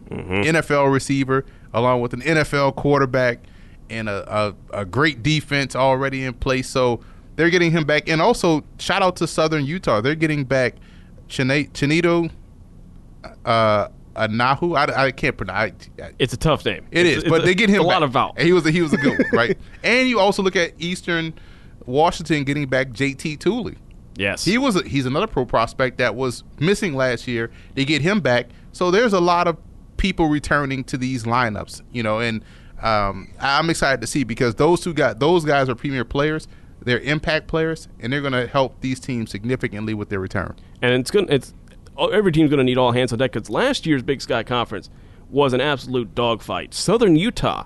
NFL 0.45 0.93
receiver, 0.93 1.47
along 1.75 2.01
with 2.01 2.15
an 2.15 2.23
NFL 2.23 2.77
quarterback 2.77 3.41
and 3.91 4.09
a, 4.09 4.35
a, 4.73 4.81
a 4.81 4.85
great 4.87 5.23
defense 5.23 5.77
already 5.77 6.25
in 6.25 6.33
place. 6.33 6.69
So 6.69 7.01
they're 7.37 7.51
getting 7.51 7.71
him 7.73 7.85
back. 7.85 8.09
And 8.09 8.23
also, 8.23 8.65
shout 8.79 9.03
out 9.03 9.17
to 9.17 9.27
Southern 9.27 9.67
Utah. 9.67 10.01
They're 10.01 10.15
getting 10.15 10.45
back 10.45 10.77
Chinito 11.29 12.31
uh, 13.45 13.89
Anahu. 14.17 14.77
I, 14.77 15.07
I 15.07 15.11
can't 15.13 15.37
pronounce. 15.37 15.89
I, 16.03 16.13
It's 16.19 16.33
a 16.33 16.37
tough 16.37 16.65
name. 16.65 16.87
it 16.91 17.01
It's- 17.01 17.17
is, 17.19 17.23
it's 17.25 17.29
but 17.31 17.43
a, 17.43 17.45
they 17.45 17.55
get 17.55 17.69
him 17.69 17.81
a 17.81 17.85
lot 17.85 18.01
back. 18.01 18.03
of 18.07 18.11
vowels. 18.13 18.35
And 18.39 18.47
he 18.47 18.53
was 18.53 18.65
a, 18.67 18.71
he 18.71 18.81
was 18.83 18.93
a 18.93 18.97
good 18.97 19.19
one, 19.19 19.29
right? 19.33 19.59
And 19.83 20.09
you 20.09 20.19
also 20.21 20.43
look 20.43 20.57
at 20.57 20.73
Eastern 20.79 21.35
Washington 21.87 22.45
getting 22.45 22.67
back 22.69 22.89
JT 22.89 23.41
Tooley. 23.41 23.77
Yes. 24.17 24.45
He 24.45 24.59
was 24.59 24.77
a, 24.77 24.83
he's 24.89 25.07
another 25.07 25.27
pro 25.27 25.45
prospect 25.45 25.99
that 25.99 26.15
was 26.15 26.45
missing 26.61 26.95
last 26.95 27.27
year. 27.27 27.51
They 27.75 27.85
get 27.85 28.01
him 28.01 28.21
back, 28.21 28.47
so 28.73 28.91
there's 28.93 29.13
a 29.13 29.21
lot 29.21 29.49
of 29.49 29.57
people 30.05 30.29
returning 30.29 30.85
to 30.85 30.99
these 30.99 31.25
lineups, 31.25 31.81
you 31.91 32.03
know, 32.03 32.19
and 32.19 32.45
um, 32.83 33.33
I'm 33.41 33.71
excited 33.71 34.03
to 34.03 34.07
see 34.07 34.23
because 34.23 34.55
those 34.57 34.83
two 34.83 34.93
got 34.93 35.19
those 35.19 35.47
guys 35.47 35.71
are 35.71 35.75
premier 35.75 36.05
players. 36.05 36.47
They're 36.83 37.01
impact 37.01 37.47
players, 37.47 37.89
and 37.99 38.13
they're 38.13 38.21
going 38.21 38.35
to 38.35 38.47
help 38.47 38.83
these 38.83 39.01
teams 39.01 39.31
significantly 39.31 39.95
with 39.95 40.11
their 40.11 40.21
return. 40.21 40.57
and 40.83 40.93
it's 40.93 41.11
going 41.11 41.27
it's 41.31 41.55
every 42.13 42.33
team's 42.33 42.51
going 42.51 42.59
to 42.59 42.65
need 42.65 42.77
all 42.77 42.93
hands 42.93 43.15
on 43.15 43.19
deck 43.19 43.33
because 43.33 43.49
last 43.49 43.87
year's 43.87 44.03
Big 44.03 44.21
Sky 44.21 44.43
Conference 44.43 44.91
was 45.31 45.55
an 45.55 45.63
absolute 45.63 46.15
dogfight. 46.15 46.75
Southern 46.75 47.17
Utah 47.17 47.65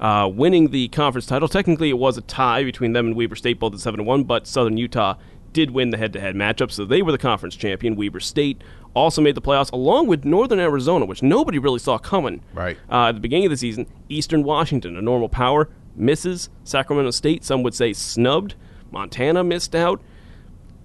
uh, 0.00 0.28
winning 0.34 0.70
the 0.70 0.88
conference 0.88 1.26
title. 1.26 1.46
Technically, 1.46 1.90
it 1.90 1.98
was 1.98 2.18
a 2.18 2.22
tie 2.22 2.64
between 2.64 2.94
them 2.94 3.06
and 3.06 3.14
Weber 3.14 3.36
State, 3.36 3.60
both 3.60 3.74
at 3.74 3.78
seven 3.78 4.00
and 4.00 4.08
one, 4.08 4.24
but 4.24 4.48
Southern 4.48 4.76
Utah 4.76 5.14
did 5.52 5.70
win 5.70 5.90
the 5.90 5.96
head-to-head 5.96 6.34
matchup, 6.34 6.72
so 6.72 6.84
they 6.84 7.00
were 7.00 7.12
the 7.12 7.16
conference 7.18 7.54
champion. 7.54 7.94
Weber 7.94 8.20
State 8.20 8.60
also 8.96 9.20
made 9.20 9.34
the 9.34 9.42
playoffs 9.42 9.70
along 9.72 10.06
with 10.06 10.24
Northern 10.24 10.58
Arizona, 10.58 11.04
which 11.04 11.22
nobody 11.22 11.58
really 11.58 11.78
saw 11.78 11.98
coming. 11.98 12.42
Right. 12.54 12.78
Uh, 12.90 13.08
at 13.08 13.12
the 13.12 13.20
beginning 13.20 13.46
of 13.46 13.50
the 13.50 13.56
season, 13.56 13.86
Eastern 14.08 14.42
Washington, 14.42 14.96
a 14.96 15.02
normal 15.02 15.28
power, 15.28 15.68
misses. 15.94 16.48
Sacramento 16.64 17.10
State, 17.10 17.44
some 17.44 17.62
would 17.62 17.74
say 17.74 17.92
snubbed. 17.92 18.54
Montana 18.90 19.44
missed 19.44 19.74
out. 19.74 20.00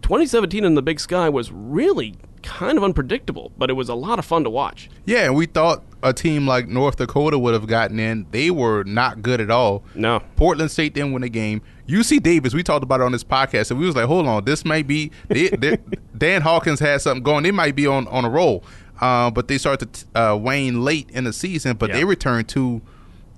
2017 0.02 0.66
in 0.66 0.76
the 0.76 0.82
Big 0.82 1.00
Sky 1.00 1.30
was 1.30 1.52
really 1.52 2.16
kind 2.44 2.78
of 2.78 2.84
unpredictable, 2.84 3.52
but 3.58 3.70
it 3.70 3.74
was 3.74 3.88
a 3.88 3.96
lot 3.96 4.20
of 4.20 4.26
fun 4.26 4.44
to 4.44 4.50
watch. 4.50 4.90
Yeah, 5.06 5.26
and 5.26 5.36
we 5.36 5.46
thought 5.46 5.84
a 6.04 6.12
team 6.12 6.48
like 6.48 6.68
North 6.68 6.98
Dakota 6.98 7.38
would 7.38 7.54
have 7.54 7.68
gotten 7.68 8.00
in. 8.00 8.26
They 8.32 8.50
were 8.52 8.84
not 8.84 9.22
good 9.22 9.40
at 9.40 9.52
all. 9.52 9.84
No. 9.96 10.22
Portland 10.36 10.72
State 10.72 10.94
didn't 10.94 11.14
win 11.14 11.22
the 11.22 11.30
game. 11.30 11.62
UC 11.92 12.24
Davis, 12.24 12.54
we 12.54 12.64
talked 12.64 12.84
about 12.84 13.02
it 13.02 13.04
on 13.04 13.12
this 13.12 13.24
podcast, 13.24 13.72
and 13.72 13.80
we 13.80 13.86
was 13.86 13.96
like, 13.96 14.06
hold 14.06 14.28
on, 14.28 14.46
this 14.46 14.64
might 14.64 14.88
be 14.88 15.12
they, 15.28 15.50
they, 15.50 15.78
Dan 16.18 16.42
Hawkins 16.42 16.80
had 16.80 17.02
something 17.02 17.24
going. 17.24 17.44
They 17.44 17.52
might 17.52 17.76
be 17.76 17.86
on 17.88 18.08
on 18.08 18.24
a 18.26 18.30
roll, 18.30 18.64
uh, 19.00 19.30
but 19.32 19.48
they 19.48 19.58
started 19.58 19.92
to 19.94 20.06
uh, 20.32 20.36
wane 20.36 20.84
late 20.84 21.10
in 21.12 21.24
the 21.26 21.34
season. 21.34 21.76
But 21.78 21.90
Yeah. 21.90 21.98
they 21.98 22.04
returned 22.06 22.48
to 22.50 22.82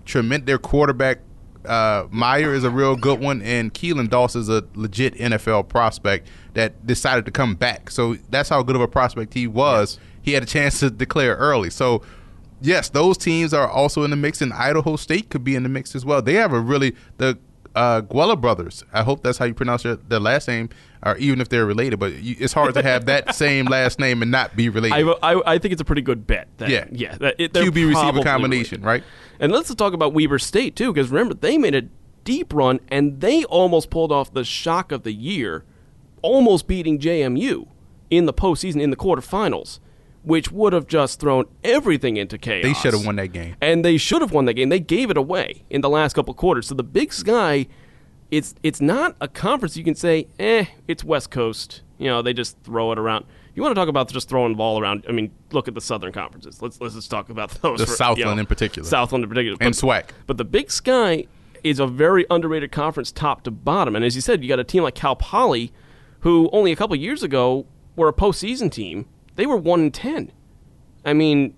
tremendous. 0.05 0.45
Their 0.47 0.57
quarterback 0.57 1.19
uh, 1.65 2.03
Maier 2.07 2.53
is 2.53 2.63
a 2.65 2.69
real 2.69 2.95
good 2.95 3.19
one, 3.21 3.41
and 3.41 3.73
Keelan 3.73 4.09
Doss 4.09 4.35
is 4.35 4.49
a 4.49 4.65
legit 4.75 5.15
NFL 5.15 5.69
prospect 5.69 6.27
that 6.53 6.85
decided 6.85 7.25
to 7.25 7.31
come 7.31 7.55
back. 7.55 7.89
So 7.89 8.15
that's 8.29 8.49
how 8.49 8.61
good 8.63 8.75
of 8.75 8.81
a 8.81 8.87
prospect 8.87 9.33
he 9.33 9.47
was. 9.47 9.97
He 10.21 10.33
had 10.33 10.43
a 10.43 10.45
chance 10.45 10.79
to 10.81 10.89
declare 10.89 11.35
early. 11.37 11.69
So 11.69 12.01
yes, 12.61 12.89
those 12.89 13.17
teams 13.17 13.53
are 13.53 13.67
also 13.67 14.03
in 14.03 14.09
the 14.11 14.17
mix, 14.17 14.41
and 14.41 14.51
Idaho 14.53 14.97
State 14.97 15.29
could 15.29 15.43
be 15.43 15.55
in 15.55 15.63
the 15.63 15.69
mix 15.69 15.95
as 15.95 16.05
well. 16.05 16.21
They 16.21 16.33
have 16.33 16.51
a 16.53 16.59
really 16.59 16.95
the 17.17 17.37
uh, 17.75 18.01
Gueller 18.01 18.39
brothers. 18.39 18.83
I 18.93 19.03
hope 19.03 19.23
that's 19.23 19.37
how 19.37 19.45
you 19.45 19.53
pronounce 19.53 19.83
their, 19.83 19.95
their 19.95 20.19
last 20.19 20.47
name, 20.47 20.69
or 21.03 21.17
even 21.17 21.41
if 21.41 21.49
they're 21.49 21.65
related. 21.65 21.99
But 21.99 22.13
you, 22.21 22.35
it's 22.39 22.53
hard 22.53 22.73
to 22.75 22.83
have 22.83 23.05
that 23.05 23.35
same 23.35 23.65
last 23.65 23.99
name 23.99 24.21
and 24.21 24.31
not 24.31 24.55
be 24.55 24.69
related. 24.69 25.07
I, 25.21 25.33
I, 25.33 25.53
I 25.53 25.57
think 25.57 25.71
it's 25.71 25.81
a 25.81 25.85
pretty 25.85 26.01
good 26.03 26.27
bet. 26.27 26.47
That, 26.57 26.69
Yeah. 26.69 26.85
yeah. 26.91 27.15
That 27.17 27.35
it, 27.39 27.53
QB 27.53 27.89
receiver 27.89 28.21
combination, 28.23 28.81
related. 28.81 28.85
right? 28.85 29.03
And 29.39 29.51
let's 29.51 29.73
talk 29.75 29.93
about 29.93 30.13
Weber 30.13 30.39
State 30.39 30.75
too, 30.75 30.93
because 30.93 31.09
remember 31.09 31.33
they 31.33 31.57
made 31.57 31.75
a 31.75 31.83
deep 32.23 32.53
run 32.53 32.79
and 32.89 33.19
they 33.21 33.43
almost 33.45 33.89
pulled 33.89 34.11
off 34.11 34.33
the 34.33 34.43
shock 34.43 34.91
of 34.91 35.03
the 35.03 35.11
year, 35.13 35.63
almost 36.21 36.67
beating 36.67 36.99
JMU 36.99 37.67
in 38.09 38.25
the 38.27 38.33
postseason 38.33 38.81
in 38.81 38.91
the 38.91 38.95
quarterfinals, 38.95 39.79
which 40.23 40.51
would 40.51 40.73
have 40.73 40.87
just 40.87 41.19
thrown 41.19 41.45
everything 41.63 42.17
into 42.17 42.37
chaos. 42.37 42.63
They 42.63 42.73
should 42.73 42.93
have 42.93 43.05
won 43.05 43.17
that 43.17 43.27
game. 43.33 43.55
and 43.61 43.83
they 43.83 43.97
should 43.97 44.21
have 44.21 44.31
won 44.31 44.45
that 44.45 44.53
game. 44.53 44.69
They 44.69 44.79
gave 44.79 45.09
it 45.09 45.17
away 45.17 45.63
in 45.69 45.81
the 45.81 45.89
last 45.89 46.13
couple 46.13 46.33
quarters. 46.33 46.67
So 46.67 46.75
the 46.75 46.83
Big 46.83 47.11
Sky, 47.13 47.67
it's 48.31 48.55
it's 48.63 48.81
not 48.81 49.15
a 49.21 49.27
conference 49.27 49.77
you 49.77 49.83
can 49.83 49.95
say, 49.95 50.27
eh, 50.39 50.65
it's 50.87 51.03
West 51.03 51.29
Coast. 51.29 51.81
You 51.97 52.07
know, 52.07 52.21
they 52.21 52.33
just 52.33 52.57
throw 52.63 52.91
it 52.91 52.97
around. 52.99 53.25
You 53.55 53.61
want 53.61 53.75
to 53.75 53.79
talk 53.79 53.87
about 53.87 54.11
just 54.11 54.27
throwing 54.29 54.53
the 54.53 54.57
ball 54.57 54.79
around? 54.81 55.05
I 55.07 55.11
mean, 55.11 55.31
look 55.51 55.67
at 55.67 55.75
the 55.75 55.81
Southern 55.81 56.11
conferences. 56.11 56.61
Let's 56.61 56.81
let's 56.81 56.95
just 56.95 57.11
talk 57.11 57.29
about 57.29 57.49
those. 57.61 57.79
The 57.79 57.85
for- 57.85 57.91
you 57.91 57.97
Southland 57.97 58.35
know, 58.37 58.39
in 58.39 58.45
particular. 58.47 58.87
Southland 58.87 59.23
in 59.23 59.29
particular, 59.29 59.57
And 59.61 59.75
But- 59.79 59.87
SWAC. 59.87 60.05
But 60.25 60.37
the 60.37 60.45
Big 60.45 60.71
Sky 60.71 61.27
is 61.63 61.79
a 61.79 61.87
very 61.87 62.25
underrated 62.29 62.71
conference, 62.71 63.11
top 63.11 63.43
to 63.43 63.51
bottom. 63.51 63.95
And 63.95 64.03
as 64.03 64.15
you 64.15 64.21
said, 64.21 64.41
you 64.43 64.49
got 64.49 64.59
a 64.59 64.63
team 64.65 64.83
like 64.83 64.95
Cal 64.95 65.15
Poly, 65.15 65.71
who 66.21 66.49
only 66.51 66.71
a 66.71 66.75
couple 66.75 66.95
years 66.95 67.23
ago 67.23 67.65
were 67.95 68.07
a 68.09 68.13
postseason 68.13 68.71
team. 68.71 69.05
They 69.35 69.45
were 69.45 69.57
one 69.57 69.79
and 69.81 69.93
ten. 69.93 70.31
I 71.05 71.13
mean, 71.13 71.55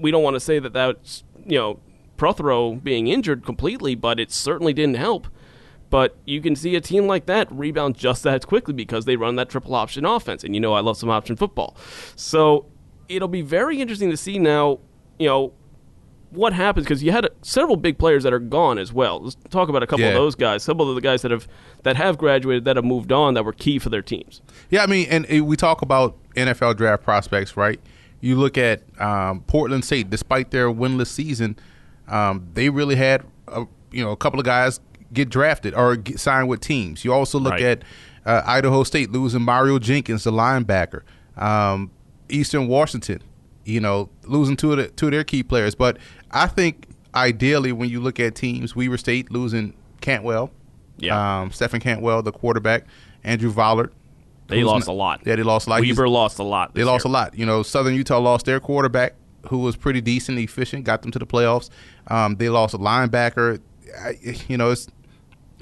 we 0.00 0.10
don't 0.10 0.22
want 0.22 0.34
to 0.34 0.40
say 0.40 0.58
that 0.58 0.72
that's 0.72 1.24
you 1.44 1.58
know 1.58 1.80
Protheroe 2.16 2.82
being 2.82 3.08
injured 3.08 3.44
completely, 3.44 3.94
but 3.94 4.18
it 4.18 4.32
certainly 4.32 4.72
didn't 4.72 4.96
help. 4.96 5.26
But 5.88 6.16
you 6.24 6.40
can 6.40 6.56
see 6.56 6.74
a 6.74 6.80
team 6.80 7.06
like 7.06 7.26
that 7.26 7.50
rebound 7.52 7.96
just 7.96 8.22
that 8.24 8.44
quickly 8.46 8.74
because 8.74 9.04
they 9.04 9.14
run 9.16 9.36
that 9.36 9.48
triple 9.48 9.74
option 9.74 10.04
offense, 10.04 10.42
and 10.44 10.54
you 10.54 10.60
know 10.60 10.72
I 10.72 10.80
love 10.80 10.96
some 10.96 11.10
option 11.10 11.36
football. 11.36 11.76
So 12.16 12.66
it'll 13.08 13.28
be 13.28 13.42
very 13.42 13.80
interesting 13.80 14.10
to 14.10 14.16
see 14.16 14.38
now. 14.38 14.80
You 15.18 15.28
know, 15.28 15.52
what 16.30 16.52
happens 16.52 16.84
because 16.86 17.02
you 17.02 17.12
had 17.12 17.28
several 17.42 17.76
big 17.76 17.98
players 17.98 18.24
that 18.24 18.32
are 18.32 18.38
gone 18.40 18.78
as 18.78 18.92
well. 18.92 19.20
Let's 19.22 19.36
talk 19.48 19.68
about 19.68 19.82
a 19.82 19.86
couple 19.86 20.04
Yeah. 20.04 20.08
of 20.10 20.14
those 20.14 20.34
guys. 20.34 20.62
Some 20.64 20.80
of 20.80 20.92
the 20.94 21.00
guys 21.00 21.22
that 21.22 21.30
have 21.30 21.46
that 21.84 21.96
have 21.96 22.18
graduated 22.18 22.64
that 22.64 22.76
have 22.76 22.84
moved 22.84 23.12
on 23.12 23.34
that 23.34 23.44
were 23.44 23.52
key 23.52 23.78
for 23.78 23.88
their 23.88 24.02
teams. 24.02 24.42
Yeah, 24.70 24.82
I 24.82 24.86
mean, 24.86 25.06
and 25.08 25.24
uh, 25.32 25.44
we 25.44 25.56
talk 25.56 25.82
about 25.82 26.16
NFL 26.36 26.76
draft 26.76 27.02
prospects, 27.02 27.56
right? 27.56 27.80
You 28.20 28.36
look 28.36 28.56
at 28.58 28.82
um, 29.00 29.40
Portland 29.42 29.84
State, 29.84 30.10
despite 30.10 30.50
their 30.50 30.68
winless 30.68 31.08
season, 31.08 31.56
um, 32.08 32.46
they 32.54 32.68
really 32.70 32.96
had 32.96 33.24
a, 33.48 33.66
you 33.92 34.04
know 34.04 34.10
a 34.12 34.16
couple 34.16 34.38
of 34.40 34.46
guys 34.46 34.80
get 35.12 35.28
drafted 35.28 35.74
or 35.74 35.96
get 35.96 36.18
signed 36.20 36.48
with 36.48 36.60
teams. 36.60 37.04
You 37.04 37.12
also 37.12 37.38
look 37.38 37.52
Right. 37.52 37.62
at 37.62 37.82
uh, 38.24 38.42
Idaho 38.46 38.82
State 38.84 39.10
losing 39.12 39.42
Mario 39.42 39.78
Jenkins, 39.78 40.24
the 40.24 40.32
linebacker. 40.32 41.02
Um, 41.36 41.90
Eastern 42.28 42.66
Washington, 42.68 43.22
you 43.64 43.78
know, 43.80 44.08
losing 44.24 44.56
two 44.56 44.72
of 44.72 44.78
the, 44.78 44.88
two 44.88 45.06
of 45.06 45.12
their 45.12 45.22
key 45.24 45.42
players. 45.42 45.74
But 45.76 45.98
I 46.32 46.46
think 46.48 46.88
ideally, 47.14 47.70
when 47.72 47.88
you 47.88 48.00
look 48.00 48.18
at 48.18 48.34
teams, 48.34 48.74
Weber 48.74 48.96
State 48.98 49.30
losing 49.30 49.74
Cantwell, 50.00 50.50
Yeah. 50.98 51.40
um, 51.42 51.52
Stefan 51.52 51.80
Cantwell, 51.80 52.22
the 52.22 52.32
quarterback, 52.32 52.84
Andrew 53.22 53.52
Vollert. 53.52 53.90
They 54.48 54.60
who's 54.60 54.66
lost 54.66 54.86
not- 54.86 54.92
a 54.92 54.96
lot. 54.96 55.20
Yeah, 55.24 55.36
they 55.36 55.42
lost 55.42 55.66
a 55.66 55.70
lot. 55.70 55.80
Weber 55.82 56.08
lost 56.08 56.38
a 56.38 56.42
lot. 56.42 56.74
they 56.74 56.84
lost 56.84 57.04
a 57.04 57.08
lot. 57.08 57.36
You 57.36 57.46
know, 57.46 57.62
Southern 57.62 57.94
Utah 57.94 58.18
lost 58.18 58.46
their 58.46 58.60
quarterback, 58.60 59.14
who 59.48 59.58
was 59.58 59.76
pretty 59.76 60.00
decent, 60.00 60.38
efficient, 60.38 60.84
got 60.84 61.02
them 61.02 61.10
to 61.12 61.18
the 61.18 61.26
playoffs. 61.26 61.68
Um, 62.08 62.36
they 62.36 62.48
lost 62.48 62.74
a 62.74 62.78
linebacker. 62.78 63.60
I, 64.00 64.18
you 64.48 64.56
know, 64.56 64.70
it's 64.70 64.86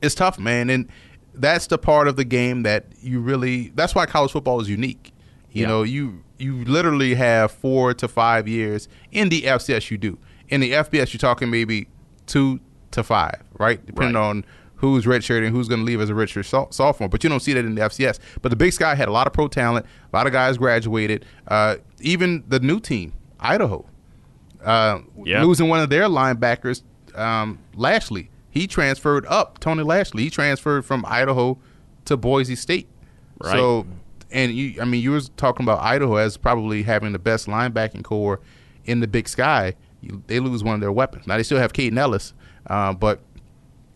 it's 0.02 0.14
tough, 0.14 0.38
man, 0.38 0.68
and 0.70 0.88
that's 1.34 1.66
the 1.68 1.78
part 1.78 2.08
of 2.08 2.16
the 2.16 2.24
game 2.24 2.62
that 2.64 2.86
you 3.00 3.20
really. 3.20 3.72
That's 3.74 3.94
why 3.94 4.06
college 4.06 4.32
football 4.32 4.60
is 4.60 4.68
unique. 4.68 5.12
You 5.50 5.62
Yeah. 5.62 5.68
know, 5.68 5.82
you 5.82 6.22
you 6.38 6.64
literally 6.64 7.14
have 7.14 7.52
four 7.52 7.94
to 7.94 8.08
five 8.08 8.48
years 8.48 8.88
in 9.12 9.28
the 9.28 9.42
FCS. 9.46 9.90
You 9.90 9.96
do 9.98 10.18
in 10.48 10.60
the 10.60 10.72
FBS. 10.72 11.12
You're 11.12 11.18
talking 11.18 11.48
maybe 11.50 11.86
two 12.26 12.60
to 12.90 13.02
five, 13.02 13.40
right? 13.58 13.84
Depending 13.86 14.14
Right. 14.16 14.28
on 14.28 14.44
who's 14.76 15.04
redshirt 15.06 15.44
and 15.46 15.54
who's 15.54 15.68
going 15.68 15.80
to 15.80 15.84
leave 15.84 16.00
as 16.00 16.10
a 16.10 16.12
redshirt 16.12 16.44
so- 16.44 16.68
sophomore. 16.70 17.08
But 17.08 17.22
you 17.24 17.30
don't 17.30 17.40
see 17.40 17.52
that 17.54 17.64
in 17.64 17.74
the 17.74 17.80
FCS. 17.82 18.18
But 18.42 18.50
the 18.50 18.56
Big 18.56 18.72
Sky 18.72 18.94
had 18.94 19.08
a 19.08 19.12
lot 19.12 19.26
of 19.26 19.32
pro 19.32 19.48
talent. 19.48 19.86
A 20.12 20.16
lot 20.16 20.26
of 20.26 20.32
guys 20.32 20.58
graduated. 20.58 21.24
Uh, 21.48 21.76
even 22.00 22.44
the 22.48 22.60
new 22.60 22.80
team, 22.80 23.12
Idaho, 23.40 23.84
uh, 24.64 25.00
Yeah. 25.24 25.42
losing 25.42 25.68
one 25.68 25.80
of 25.80 25.90
their 25.90 26.04
linebackers, 26.04 26.82
um, 27.14 27.58
Lashley. 27.74 28.30
He 28.50 28.66
transferred 28.66 29.26
up. 29.26 29.58
Tony 29.58 29.82
Lashley. 29.82 30.24
He 30.24 30.30
transferred 30.30 30.84
from 30.84 31.04
Idaho 31.08 31.58
to 32.04 32.16
Boise 32.16 32.54
State. 32.56 32.88
Right. 33.42 33.52
So, 33.52 33.86
and 34.30 34.52
you, 34.52 34.80
I 34.80 34.84
mean, 34.84 35.02
you 35.02 35.10
were 35.12 35.20
talking 35.36 35.64
about 35.64 35.80
Idaho 35.80 36.16
as 36.16 36.36
probably 36.36 36.82
having 36.84 37.12
the 37.12 37.18
best 37.18 37.46
linebacking 37.46 38.04
core 38.04 38.40
in 38.84 39.00
the 39.00 39.06
Big 39.08 39.28
Sky. 39.28 39.74
You, 40.00 40.22
they 40.26 40.38
lose 40.40 40.62
one 40.62 40.74
of 40.74 40.80
their 40.80 40.92
weapons. 40.92 41.26
Now 41.26 41.36
they 41.36 41.42
still 41.42 41.58
have 41.58 41.72
Kaden 41.72 41.98
Elliss, 41.98 42.32
uh, 42.68 42.92
but 42.92 43.20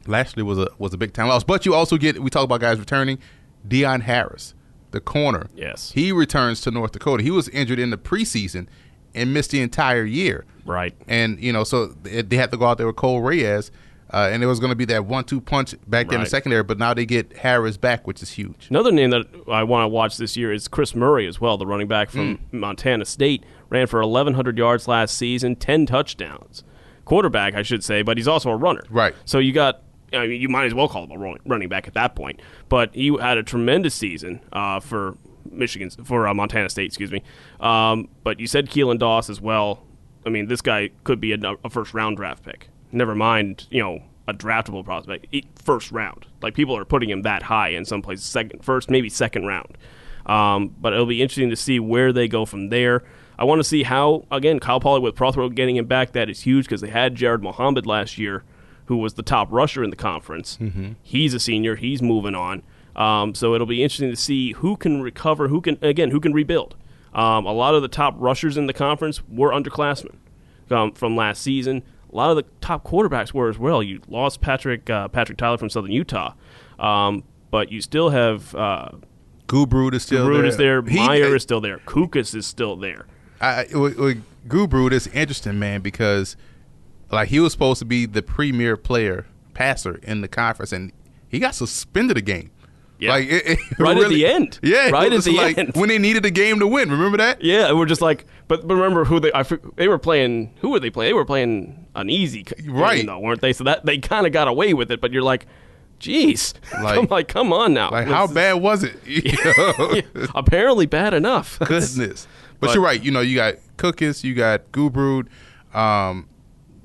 Lashley 0.08 0.42
was 0.42 0.58
a 0.58 0.68
was 0.78 0.92
a 0.94 0.98
big 0.98 1.12
time 1.12 1.28
loss. 1.28 1.44
But 1.44 1.64
you 1.66 1.74
also 1.74 1.96
get 1.96 2.20
we 2.22 2.30
talk 2.30 2.44
about 2.44 2.60
guys 2.60 2.78
returning. 2.78 3.18
Deion 3.66 4.02
Harris, 4.02 4.54
the 4.92 5.00
corner. 5.00 5.48
Yes. 5.54 5.92
He 5.92 6.12
returns 6.12 6.60
to 6.62 6.70
North 6.70 6.92
Dakota. 6.92 7.22
He 7.22 7.30
was 7.30 7.48
injured 7.50 7.78
in 7.78 7.90
the 7.90 7.98
preseason 7.98 8.66
and 9.14 9.34
missed 9.34 9.50
the 9.50 9.60
entire 9.60 10.04
year. 10.04 10.44
Right. 10.64 10.94
And 11.06 11.38
you 11.42 11.52
know, 11.52 11.64
so 11.64 11.86
they 11.86 12.22
they 12.22 12.36
had 12.36 12.50
to 12.52 12.56
go 12.56 12.66
out 12.66 12.78
there 12.78 12.86
with 12.86 12.96
Cole 12.96 13.20
Reyes, 13.20 13.70
uh, 14.12 14.28
and 14.32 14.42
it 14.42 14.46
was 14.46 14.60
going 14.60 14.70
to 14.70 14.76
be 14.76 14.84
that 14.86 15.04
one-two 15.06 15.40
punch 15.40 15.74
back 15.86 16.08
there 16.08 16.18
in 16.18 16.24
the 16.24 16.30
secondary. 16.30 16.62
But 16.62 16.78
now 16.78 16.94
they 16.94 17.04
get 17.06 17.36
Harris 17.38 17.76
back, 17.76 18.06
which 18.06 18.22
is 18.22 18.30
huge. 18.32 18.68
Another 18.70 18.92
name 18.92 19.10
that 19.10 19.26
I 19.50 19.62
want 19.64 19.84
to 19.84 19.88
watch 19.88 20.16
this 20.16 20.36
year 20.36 20.52
is 20.52 20.68
Chris 20.68 20.94
Murray 20.94 21.26
as 21.26 21.40
well, 21.40 21.58
the 21.58 21.66
running 21.66 21.88
back 21.88 22.10
from 22.10 22.38
Mm. 22.38 22.52
Montana 22.52 23.04
State. 23.04 23.44
Ran 23.70 23.86
for 23.86 24.00
1,100 24.00 24.56
yards 24.56 24.88
last 24.88 25.14
season, 25.18 25.54
10 25.54 25.84
touchdowns. 25.84 26.64
Quarterback, 27.04 27.54
I 27.54 27.62
should 27.62 27.84
say, 27.84 28.00
but 28.00 28.16
he's 28.16 28.28
also 28.28 28.48
a 28.50 28.56
runner. 28.56 28.82
Right. 28.88 29.14
So 29.26 29.38
you 29.38 29.52
got, 29.52 29.82
I 30.12 30.26
mean, 30.26 30.40
you 30.40 30.48
might 30.48 30.66
as 30.66 30.74
well 30.74 30.88
call 30.88 31.04
him 31.04 31.10
a 31.12 31.38
running- 31.44 31.68
back 31.68 31.86
at 31.86 31.94
that 31.94 32.14
point. 32.14 32.40
But 32.68 32.94
he 32.94 33.16
had 33.16 33.38
a 33.38 33.42
tremendous 33.42 33.94
season 33.94 34.40
uh, 34.52 34.80
for 34.80 35.16
Michigan, 35.50 35.90
for 35.90 36.26
uh, 36.26 36.34
Montana 36.34 36.68
State, 36.68 36.86
excuse 36.86 37.10
me. 37.10 37.22
Um, 37.60 38.08
but 38.24 38.40
you 38.40 38.46
said 38.46 38.68
Keelan 38.70 38.98
Doss 38.98 39.28
as 39.30 39.40
well. 39.40 39.84
I 40.26 40.30
mean, 40.30 40.46
this 40.46 40.60
guy 40.60 40.90
could 41.04 41.20
be 41.20 41.32
a, 41.32 41.38
a 41.64 41.70
first 41.70 41.94
round 41.94 42.16
draft 42.16 42.44
pick. 42.44 42.68
Never 42.92 43.14
mind, 43.14 43.66
you 43.70 43.82
know, 43.82 44.02
a 44.26 44.34
draftable 44.34 44.84
prospect. 44.84 45.26
First 45.56 45.90
round. 45.90 46.26
Like 46.42 46.54
people 46.54 46.76
are 46.76 46.84
putting 46.84 47.10
him 47.10 47.22
that 47.22 47.42
high 47.44 47.68
in 47.70 47.84
some 47.84 48.02
places, 48.02 48.24
second, 48.24 48.64
first, 48.64 48.90
maybe 48.90 49.08
second 49.08 49.46
round. 49.46 49.78
Um, 50.26 50.74
but 50.78 50.92
it'll 50.92 51.06
be 51.06 51.22
interesting 51.22 51.50
to 51.50 51.56
see 51.56 51.80
where 51.80 52.12
they 52.12 52.28
go 52.28 52.44
from 52.44 52.68
there. 52.68 53.02
I 53.38 53.44
want 53.44 53.60
to 53.60 53.64
see 53.64 53.84
how 53.84 54.26
again 54.30 54.60
Cal 54.60 54.80
Poly 54.80 55.00
with 55.00 55.14
Protheroe 55.14 55.54
getting 55.54 55.76
him 55.76 55.86
back. 55.86 56.12
That 56.12 56.28
is 56.28 56.42
huge 56.42 56.66
because 56.66 56.80
they 56.80 56.90
had 56.90 57.14
Jared 57.14 57.42
Mohammed 57.42 57.86
last 57.86 58.18
year, 58.18 58.44
who 58.88 58.96
was 58.98 59.14
the 59.14 59.22
top 59.22 59.48
rusher 59.50 59.84
in 59.84 59.90
the 59.90 59.96
conference. 59.96 60.58
Mm-hmm. 60.60 60.92
He's 61.02 61.32
a 61.34 61.40
senior. 61.40 61.76
He's 61.76 62.02
moving 62.02 62.34
on. 62.34 62.62
Um, 62.96 63.34
so 63.34 63.54
it'll 63.54 63.66
be 63.66 63.82
interesting 63.82 64.10
to 64.10 64.16
see 64.16 64.52
who 64.54 64.76
can 64.76 65.00
recover, 65.02 65.48
who 65.48 65.60
can 65.60 65.78
again, 65.80 66.10
who 66.10 66.18
can 66.20 66.32
rebuild. 66.32 66.74
Um, 67.14 67.46
a 67.46 67.52
lot 67.52 67.74
of 67.74 67.82
the 67.82 67.88
top 67.88 68.14
rushers 68.18 68.56
in 68.56 68.66
the 68.66 68.72
conference 68.72 69.22
were 69.28 69.50
underclassmen 69.52 70.16
um, 70.70 70.92
from 70.92 71.16
last 71.16 71.40
season. 71.42 71.82
A 72.12 72.16
lot 72.16 72.30
of 72.30 72.36
the 72.36 72.44
top 72.60 72.84
quarterbacks 72.84 73.32
were 73.32 73.48
as 73.48 73.58
well. 73.58 73.82
You 73.82 74.00
lost 74.08 74.40
Patrick 74.40 74.90
uh, 74.90 75.08
Patrick 75.08 75.38
Tyler 75.38 75.58
from 75.58 75.70
Southern 75.70 75.92
Utah, 75.92 76.32
um, 76.78 77.22
but 77.50 77.70
you 77.70 77.80
still 77.80 78.10
have 78.10 78.54
uh, 78.54 78.88
Gubrud 79.46 79.94
is 79.94 80.02
still 80.02 80.24
Brood 80.26 80.40
there. 80.40 80.46
is 80.46 80.56
there. 80.56 80.82
He- 80.82 80.98
Maier 80.98 81.36
is 81.36 81.42
still 81.42 81.60
there. 81.60 81.78
Cookus 81.78 82.34
is 82.34 82.46
still 82.46 82.76
there. 82.76 83.06
I, 83.40 83.66
with, 83.72 83.96
with 83.96 84.24
Gubrud 84.48 84.92
is 84.92 85.06
interesting, 85.08 85.58
man, 85.58 85.80
because 85.82 86.36
like 87.10 87.28
he 87.28 87.40
was 87.40 87.52
supposed 87.52 87.78
to 87.80 87.84
be 87.84 88.06
the 88.06 88.22
premier 88.22 88.76
player 88.76 89.26
passer 89.54 89.96
in 90.02 90.20
the 90.20 90.28
conference, 90.28 90.72
and 90.72 90.92
he 91.28 91.38
got 91.38 91.54
suspended 91.54 92.16
a 92.16 92.22
game. 92.22 92.50
Yeah. 93.00 93.10
Like 93.10 93.28
it, 93.28 93.42
it 93.46 93.58
Right 93.78 93.96
at 93.96 94.08
the 94.08 94.26
end. 94.26 94.58
Yeah, 94.62 94.90
Right 94.90 95.12
at 95.12 95.22
the 95.22 95.30
like 95.36 95.56
end. 95.56 95.72
when 95.76 95.88
they 95.88 95.98
needed 95.98 96.26
a 96.26 96.30
game 96.32 96.58
to 96.58 96.66
win. 96.66 96.90
Remember 96.90 97.16
that? 97.18 97.40
Yeah, 97.42 97.70
we're 97.72 97.86
just 97.86 98.00
like, 98.00 98.26
but, 98.48 98.66
but 98.66 98.74
remember 98.74 99.04
who 99.04 99.20
they? 99.20 99.30
I, 99.32 99.44
they 99.76 99.86
were 99.86 99.98
playing. 99.98 100.52
Who 100.62 100.70
were 100.70 100.80
they 100.80 100.90
playing? 100.90 101.10
They 101.10 101.14
were 101.14 101.24
playing 101.24 101.86
an 101.94 102.10
easy 102.10 102.44
c- 102.48 102.60
game, 102.64 102.72
Right. 102.72 103.06
though, 103.06 103.20
weren't 103.20 103.40
they? 103.40 103.52
So 103.52 103.62
that 103.64 103.86
they 103.86 103.98
kind 103.98 104.26
of 104.26 104.32
got 104.32 104.48
away 104.48 104.74
with 104.74 104.90
it. 104.90 105.00
But 105.00 105.12
you're 105.12 105.22
like, 105.22 105.46
geez, 106.00 106.54
Like- 106.82 106.98
I'm 106.98 107.06
like, 107.06 107.28
come 107.28 107.52
on 107.52 107.72
now. 107.72 107.90
Like 107.90 108.06
This 108.06 108.14
how 108.14 108.24
is- 108.24 108.32
bad 108.32 108.54
was 108.54 108.82
it? 108.82 108.96
You 109.06 109.32
know? 110.14 110.26
Apparently 110.34 110.86
bad 110.86 111.14
enough. 111.14 111.58
Goodness. 111.60 112.26
But, 112.58 112.66
But- 112.66 112.74
you're 112.74 112.82
right. 112.82 113.00
You 113.00 113.12
know, 113.12 113.20
you 113.20 113.36
got 113.36 113.54
Cookus, 113.76 114.24
you 114.24 114.34
got 114.34 114.72
Gubrud, 114.72 115.28
um, 115.72 116.28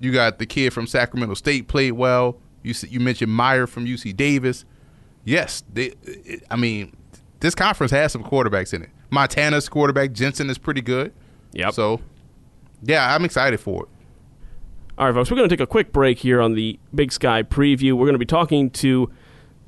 you 0.03 0.12
got 0.12 0.38
the 0.38 0.45
kid 0.45 0.74
from 0.74 0.86
Sacramento 0.86 1.33
State 1.36 1.67
played 1.69 1.93
well. 1.93 2.38
You 2.62 2.74
you 2.89 3.00
mentioned 3.00 3.31
Maier 3.31 3.67
from 3.67 3.86
UC 3.86 4.15
Davis. 4.15 4.65
Yes, 5.24 5.63
they, 5.72 5.93
I 6.51 6.57
mean, 6.57 6.95
this 7.39 7.55
conference 7.55 7.91
has 7.91 8.12
some 8.12 8.24
quarterbacks 8.24 8.74
in 8.74 8.83
it. 8.83 8.89
Montana's 9.10 9.69
quarterback 9.69 10.12
Jensen 10.12 10.50
is 10.50 10.57
pretty 10.57 10.81
good. 10.81 11.13
Yep. 11.53 11.74
So, 11.74 12.01
yeah, 12.81 13.15
I'm 13.15 13.24
excited 13.24 13.60
for 13.60 13.83
it. 13.83 13.89
All 14.98 15.05
right, 15.05 15.15
folks, 15.15 15.31
we're 15.31 15.38
going 15.38 15.48
to 15.48 15.55
take 15.55 15.63
a 15.63 15.67
quick 15.67 15.93
break 15.93 16.19
here 16.19 16.41
on 16.41 16.55
the 16.55 16.77
Big 16.93 17.13
Sky 17.13 17.41
preview. 17.41 17.93
We're 17.93 18.05
going 18.05 18.13
to 18.13 18.19
be 18.19 18.25
talking 18.25 18.69
to 18.72 19.10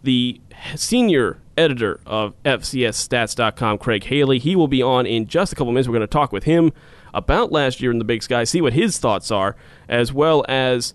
the 0.04 0.42
senior 0.76 1.40
editor 1.58 2.02
of 2.06 2.36
FCSStats.com, 2.44 3.78
Craig 3.78 4.04
Haley. 4.04 4.40
He 4.40 4.56
will 4.56 4.68
be 4.68 4.84
on 4.84 5.06
in 5.06 5.28
just 5.28 5.54
a 5.54 5.56
couple 5.56 5.72
minutes. 5.72 5.88
We're 5.88 5.94
going 5.94 6.02
to 6.02 6.08
talk 6.08 6.34
with 6.34 6.44
him 6.44 6.74
about 7.16 7.52
last 7.52 7.82
year 7.82 7.90
in 7.90 7.98
the 7.98 8.06
Big 8.06 8.22
Sky, 8.22 8.44
see 8.44 8.62
what 8.62 8.74
his 8.74 9.00
thoughts 9.00 9.32
are, 9.32 9.56
as 9.90 10.14
well 10.14 10.46
as 10.48 10.94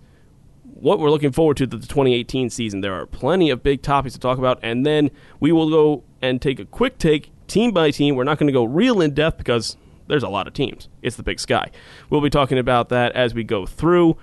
what 0.64 0.98
we're 0.98 1.10
looking 1.10 1.32
forward 1.32 1.56
to 1.56 1.66
the 1.66 1.78
2018 1.78 2.50
season. 2.50 2.80
There 2.80 2.94
are 2.94 3.06
plenty 3.06 3.50
of 3.50 3.62
big 3.62 3.82
topics 3.82 4.14
to 4.14 4.20
talk 4.20 4.38
about, 4.38 4.60
and 4.62 4.86
then 4.86 5.10
we 5.40 5.50
will 5.50 5.70
go 5.70 6.04
and 6.22 6.40
take 6.40 6.60
a 6.60 6.64
quick 6.64 6.98
take 6.98 7.32
team 7.48 7.72
by 7.72 7.90
team. 7.90 8.14
We're 8.14 8.24
not 8.24 8.38
going 8.38 8.46
to 8.46 8.52
go 8.52 8.64
real 8.64 9.00
in 9.00 9.14
depth 9.14 9.38
because 9.38 9.76
there's 10.06 10.22
a 10.22 10.28
lot 10.28 10.46
of 10.46 10.52
teams. 10.52 10.88
It's 11.02 11.16
the 11.16 11.22
big 11.22 11.40
sky. 11.40 11.70
We'll 12.08 12.20
be 12.20 12.30
talking 12.30 12.58
about 12.58 12.88
that 12.90 13.12
as 13.12 13.34
we 13.34 13.44
go 13.44 13.66
through, 13.66 14.16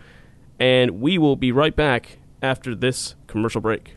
and 0.59 1.01
we 1.01 1.17
will 1.17 1.35
be 1.35 1.51
right 1.51 1.75
back 1.75 2.19
after 2.41 2.75
this 2.75 3.15
commercial 3.27 3.61
break. 3.61 3.96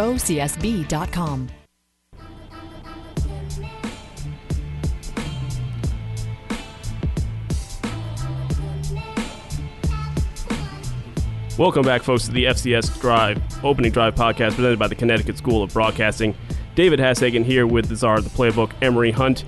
gocsb.com. 0.00 1.48
Welcome 11.58 11.82
back, 11.82 12.02
folks, 12.02 12.24
to 12.24 12.32
the 12.32 12.44
FCS 12.44 12.98
Drive 13.02 13.42
Opening 13.62 13.92
Drive 13.92 14.14
podcast 14.14 14.54
presented 14.54 14.78
by 14.78 14.88
the 14.88 14.94
Connecticut 14.94 15.36
School 15.36 15.62
of 15.62 15.70
Broadcasting. 15.74 16.34
David 16.74 16.98
Hashagen 16.98 17.44
here 17.44 17.66
with 17.66 17.90
the 17.90 17.96
czar 17.96 18.16
of 18.16 18.24
the 18.24 18.30
playbook, 18.30 18.72
Emery 18.80 19.10
Hunt, 19.10 19.44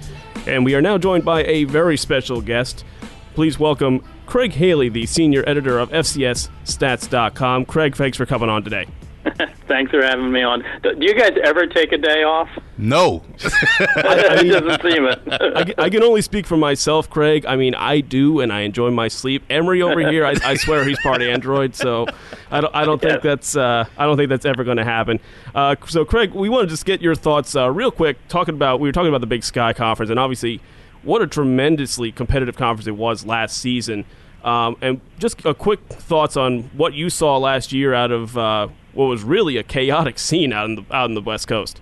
and 0.47 0.67
we 0.67 0.75
are 0.75 0.83
now 0.83 0.99
joined 0.99 1.25
by 1.25 1.45
a 1.45 1.65
very 1.65 1.97
special 1.97 2.43
guest. 2.43 2.85
Please 3.33 3.59
welcome 3.59 4.05
Craig 4.27 4.53
Haley, 4.53 4.91
the 4.91 5.07
senior 5.07 5.43
editor 5.47 5.79
of 5.79 5.89
FCSStats.com. 5.89 7.65
Craig, 7.65 7.97
thanks 7.97 8.19
for 8.19 8.27
coming 8.27 8.51
on 8.51 8.63
today. 8.63 8.87
Thanks 9.69 9.91
for 9.91 10.03
having 10.03 10.33
me 10.33 10.43
on. 10.43 10.65
Do 10.83 10.97
you 10.99 11.15
guys 11.15 11.33
ever 11.43 11.67
take 11.67 11.93
a 11.93 11.99
day 11.99 12.25
off? 12.25 12.49
No. 12.77 13.25
it 13.39 14.49
doesn't 14.67 14.83
seem 14.83 15.05
it. 15.07 15.23
I, 15.31 15.85
I, 15.85 15.91
can 15.91 16.03
only 16.03 16.23
speak 16.23 16.47
for 16.47 16.57
myself, 16.57 17.09
Craig. 17.09 17.47
I 17.47 17.57
mean, 17.57 17.75
I 17.75 18.01
do, 18.01 18.41
and 18.41 18.53
I 18.53 18.61
enjoy 18.61 18.91
my 18.91 19.09
sleep. 19.09 19.45
Emery 19.49 19.83
over 19.83 20.01
here, 20.01 20.27
I, 20.27 20.35
I 20.45 20.55
swear 20.55 20.85
he's 20.85 20.99
part 21.01 21.23
Android, 21.23 21.77
so 21.77 22.07
I 22.51 22.61
don't, 22.61 22.75
I 22.75 22.85
don't 22.85 23.01
think 23.01 23.23
that's 23.23 23.57
uh, 23.57 23.85
I 23.97 24.07
don't 24.07 24.17
think 24.17 24.29
that's 24.29 24.47
ever 24.47 24.65
going 24.65 24.79
to 24.79 24.85
happen. 24.85 25.21
Uh, 25.55 25.77
so, 25.87 26.05
Craig, 26.05 26.33
we 26.35 26.49
want 26.49 26.69
to 26.69 26.73
just 26.73 26.85
get 26.85 27.01
your 27.01 27.15
thoughts 27.15 27.55
uh, 27.55 27.71
real 27.71 27.93
quick. 27.93 28.17
Talking 28.29 28.55
about 28.55 28.81
we 28.81 28.89
were 28.89 28.93
talking 28.93 29.09
about 29.09 29.21
the 29.21 29.27
Big 29.29 29.45
Sky 29.45 29.73
Conference, 29.73 30.11
and 30.11 30.19
obviously, 30.19 30.61
what 31.03 31.23
a 31.23 31.27
tremendously 31.27 32.11
competitive 32.11 32.57
conference 32.57 32.89
it 32.89 32.97
was 32.97 33.25
last 33.25 33.59
season. 33.59 34.05
Um, 34.43 34.77
and 34.81 35.01
just 35.19 35.45
a 35.45 35.55
quick 35.55 35.81
thoughts 35.89 36.37
on 36.37 36.65
what 36.75 36.95
you 36.95 37.11
saw 37.11 37.37
last 37.37 37.73
year 37.73 37.95
out 37.95 38.11
of 38.11 38.37
uh, 38.37 38.69
what 38.93 39.07
was 39.07 39.23
really 39.23 39.57
a 39.57 39.63
chaotic 39.63 40.19
scene 40.19 40.53
out 40.53 40.67
in 40.67 40.75
the 40.77 40.85
out 40.91 41.09
in 41.09 41.15
the 41.15 41.21
West 41.21 41.49
Coast. 41.49 41.81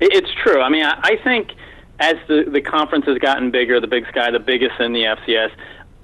It's 0.00 0.30
true. 0.42 0.60
I 0.60 0.68
mean, 0.68 0.84
I 0.84 1.16
think 1.22 1.52
as 1.98 2.16
the 2.26 2.44
the 2.50 2.60
conference 2.60 3.04
has 3.06 3.18
gotten 3.18 3.50
bigger, 3.50 3.80
the 3.80 3.86
Big 3.86 4.06
Sky, 4.08 4.30
the 4.30 4.38
biggest 4.38 4.80
in 4.80 4.92
the 4.92 5.02
FCS. 5.02 5.50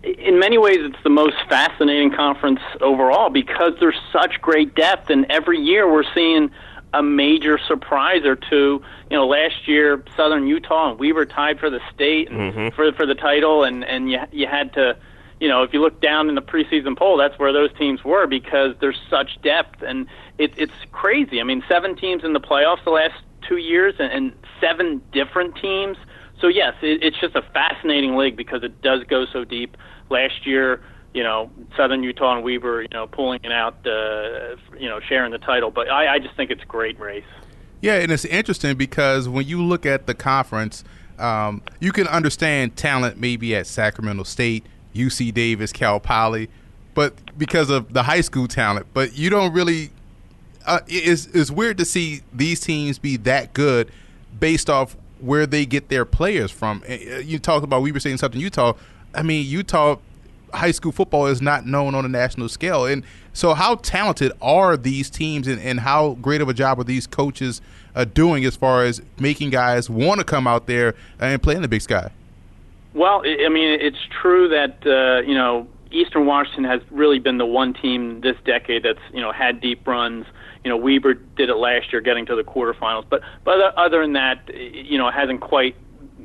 In 0.03 0.39
many 0.39 0.57
ways, 0.57 0.79
it's 0.81 1.03
the 1.03 1.11
most 1.11 1.37
fascinating 1.49 2.13
conference 2.13 2.61
overall 2.81 3.29
because 3.29 3.73
there's 3.81 3.99
such 4.13 4.41
great 4.41 4.75
depth, 4.75 5.11
and 5.11 5.27
every 5.31 5.59
year 5.59 5.91
we're 5.91 6.05
seeing 6.15 6.51
a 6.93 7.03
major 7.03 7.59
surprise 7.59 8.25
or 8.25 8.37
two. 8.37 8.83
You 9.11 9.17
know, 9.17 9.27
last 9.27 9.67
year 9.67 10.05
Southern 10.17 10.47
Utah 10.47 10.91
and 10.91 11.01
Weber 11.01 11.27
tied 11.27 11.59
for 11.59 11.71
the 11.71 11.81
state 11.93 12.31
and 12.31 12.53
mm-hmm. 12.53 12.77
for 12.77 12.93
for 12.93 13.07
the 13.07 13.15
title, 13.15 13.65
and 13.65 13.85
and 13.85 14.11
you 14.11 14.21
you 14.31 14.47
had 14.47 14.73
to 14.75 14.97
you 15.41 15.49
know, 15.49 15.63
if 15.63 15.73
you 15.73 15.81
look 15.81 16.01
down 16.01 16.29
in 16.29 16.35
the 16.35 16.43
preseason 16.43 16.97
poll, 16.97 17.17
that's 17.17 17.39
where 17.39 17.53
those 17.53 17.71
teams 17.77 18.03
were 18.05 18.27
because 18.27 18.75
there's 18.81 19.01
such 19.11 19.41
depth, 19.43 19.83
and 19.83 20.07
it, 20.39 20.53
it's 20.57 20.73
crazy. 20.93 21.41
I 21.41 21.45
mean, 21.45 21.63
seven 21.69 21.95
teams 21.95 22.25
in 22.25 22.33
the 22.33 22.41
playoffs 22.41 22.83
the 22.85 22.91
last 22.91 23.15
two 23.47 23.59
years, 23.59 23.95
and, 23.99 24.11
and 24.13 24.33
seven 24.61 25.03
different 25.13 25.57
teams. 25.57 25.97
So 26.41 26.49
yes, 26.49 26.75
it, 26.83 27.03
it's 27.03 27.19
just 27.21 27.35
a 27.35 27.43
fascinating 27.43 28.17
league 28.17 28.37
because 28.37 28.63
it 28.63 28.81
does 28.83 29.05
go 29.05 29.27
so 29.27 29.45
deep. 29.45 29.77
Last 30.09 30.47
year, 30.47 30.83
you 31.13 31.23
know, 31.23 31.51
Southern 31.77 32.03
Utah 32.03 32.37
and 32.37 32.45
Weber, 32.45 32.83
you 32.83 32.89
know, 32.93 33.07
pulling 33.07 33.41
it 33.43 33.53
out, 33.53 33.87
uh, 33.87 34.57
you 34.79 34.89
know, 34.89 35.01
sharing 35.01 35.33
the 35.33 35.39
title. 35.39 35.71
But 35.71 35.91
I, 35.91 36.15
I 36.15 36.19
just 36.19 36.37
think 36.37 36.51
it's 36.51 36.63
a 36.63 36.67
great 36.67 36.99
race. 36.99 37.25
Yeah, 37.81 37.95
and 37.95 38.11
it's 38.11 38.25
interesting 38.25 38.77
because 38.77 39.29
when 39.29 39.47
you 39.47 39.63
look 39.63 39.85
at 39.85 40.07
the 40.07 40.15
conference, 40.15 40.83
um, 41.19 41.63
you 41.81 41.93
can 41.93 42.07
understand 42.07 42.77
talent 42.77 43.19
maybe 43.19 43.55
at 43.55 43.67
Sacramento 43.67 44.25
State 44.25 44.65
UC 44.97 45.35
Davis, 45.35 45.73
Cal 45.73 46.01
Poly, 46.01 46.49
but 46.95 47.15
because 47.39 47.71
of 47.71 47.93
the 47.93 48.03
high 48.03 48.21
school 48.21 48.49
talent. 48.49 48.87
But 48.95 49.17
you 49.17 49.31
don't 49.31 49.53
really. 49.53 49.91
Uh, 50.65 50.81
it's, 50.89 51.27
it's 51.27 51.51
weird 51.51 51.79
to 51.79 51.85
see 51.85 52.23
these 52.33 52.59
teams 52.59 52.99
be 52.99 53.17
that 53.19 53.53
good 53.53 53.93
based 54.41 54.69
off 54.69 54.97
where 55.21 55.47
they 55.47 55.65
get 55.65 55.89
their 55.89 56.05
players 56.05 56.51
from. 56.51 56.83
Uh, 56.89 56.95
you 57.19 57.39
talked 57.39 57.65
about 57.65 57.83
we 57.83 57.93
were 57.93 58.01
saying 58.01 58.17
something 58.17 58.41
Utah. 58.41 58.73
I 59.15 59.23
mean, 59.23 59.47
Utah 59.47 59.97
high 60.53 60.71
school 60.71 60.93
football 60.93 61.27
is 61.27 61.43
not 61.43 61.67
known 61.67 61.95
on 61.95 62.05
a 62.05 62.09
national 62.09 62.49
scale. 62.49 62.87
And 62.87 63.05
so, 63.33 63.55
how 63.55 63.77
talented 63.77 64.33
are 64.41 64.77
these 64.77 65.11
teams, 65.11 65.47
and, 65.47 65.61
and 65.61 65.81
how 65.81 66.15
great 66.15 66.41
of 66.41 66.49
a 66.49 66.55
job 66.55 66.81
are 66.81 66.85
these 66.85 67.07
coaches 67.07 67.61
uh, 67.95 68.05
doing 68.05 68.45
as 68.45 68.57
far 68.57 68.85
as 68.85 69.03
making 69.19 69.51
guys 69.51 69.91
want 69.91 70.19
to 70.19 70.25
come 70.25 70.47
out 70.47 70.67
there 70.67 70.95
and 71.21 71.43
play 71.43 71.55
in 71.55 71.63
the 71.63 71.69
Big 71.69 71.83
Sky? 71.83 72.11
Well, 72.97 73.21
I 73.27 73.51
mean, 73.51 73.79
it's 73.79 74.09
true 74.23 74.49
that 74.49 74.79
uh, 74.87 75.21
you 75.29 75.35
know 75.35 75.69
Eastern 75.91 76.25
Washington 76.25 76.65
has 76.65 76.81
really 76.91 77.19
been 77.19 77.37
the 77.37 77.45
one 77.45 77.75
team 77.75 78.23
this 78.23 78.37
decade 78.47 78.85
that's 78.85 79.01
you 79.13 79.21
know 79.21 79.33
had 79.33 79.61
deep 79.61 79.87
runs. 79.87 80.25
You 80.65 80.71
know, 80.71 80.79
Weber 80.79 81.13
did 81.13 81.51
it 81.51 81.57
last 81.57 81.93
year, 81.93 82.01
getting 82.01 82.25
to 82.25 82.35
the 82.35 82.43
quarterfinals. 82.43 83.05
But 83.11 83.21
but 83.45 83.61
other 83.77 84.01
than 84.01 84.15
that, 84.15 84.49
you 84.55 84.97
know, 84.97 85.09
it 85.09 85.13
hasn't 85.13 85.43
quite. 85.43 85.77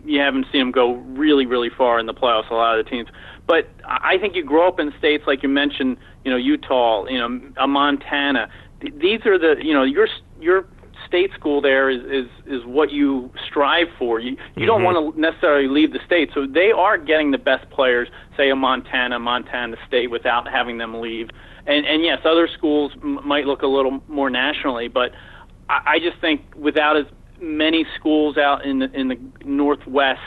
You 0.06 0.20
haven't 0.22 0.46
seen 0.50 0.62
them 0.62 0.72
go 0.72 0.94
really 0.94 1.46
really 1.46 1.70
far 1.70 2.00
in 2.00 2.06
the 2.06 2.14
playoffs. 2.14 2.50
A 2.50 2.54
lot 2.54 2.80
of 2.80 2.86
the 2.86 2.90
teams. 2.90 3.10
But 3.48 3.68
I 3.84 4.18
think 4.18 4.34
you 4.34 4.44
grow 4.46 4.70
up 4.70 4.80
in 4.80 4.94
states 4.98 5.26
like 5.28 5.44
you 5.44 5.50
mentioned. 5.50 5.98
You 6.24 6.32
know, 6.32 6.38
Utah. 6.38 7.06
You 7.08 7.20
know, 7.20 7.68
Montana. 7.68 8.50
These 8.80 9.26
are 9.26 9.38
the 9.38 9.56
you 9.62 9.74
know 9.74 9.84
your 9.84 10.08
your 10.40 10.66
state 11.12 11.32
school 11.38 11.60
there 11.60 11.90
is 11.90 12.02
is 12.06 12.32
is 12.48 12.66
what 12.66 12.90
you 12.90 13.30
strive 13.46 13.88
for. 14.00 14.20
You 14.20 14.32
you 14.32 14.38
mm-hmm. 14.38 14.66
don't 14.66 14.84
want 14.84 15.14
to 15.14 15.20
necessarily 15.20 15.68
leave 15.68 15.92
the 15.92 16.00
state, 16.06 16.30
so 16.34 16.48
they 16.48 16.72
are 16.72 16.98
getting 16.98 17.32
the 17.32 17.38
best 17.38 17.70
players, 17.70 18.08
say 18.38 18.50
a 18.50 18.56
Montana, 18.56 19.20
Montana 19.20 19.76
State, 19.86 20.10
without 20.10 20.48
having 20.48 20.78
them 20.78 21.02
leave. 21.02 21.30
And 21.68 21.86
and 21.86 22.02
yes, 22.02 22.20
other 22.24 22.48
schools 22.48 22.94
m- 23.04 23.20
might 23.28 23.46
look 23.46 23.62
a 23.62 23.68
little 23.68 24.02
more 24.08 24.30
nationally, 24.30 24.88
but 24.88 25.12
I, 25.70 25.82
I 25.86 26.00
just 26.00 26.20
think 26.22 26.42
without 26.56 26.96
as 26.96 27.06
many 27.42 27.86
schools 28.00 28.38
out 28.38 28.64
in 28.64 28.80
the 28.80 28.90
in 28.98 29.10
the 29.10 29.20
Northwest 29.44 30.22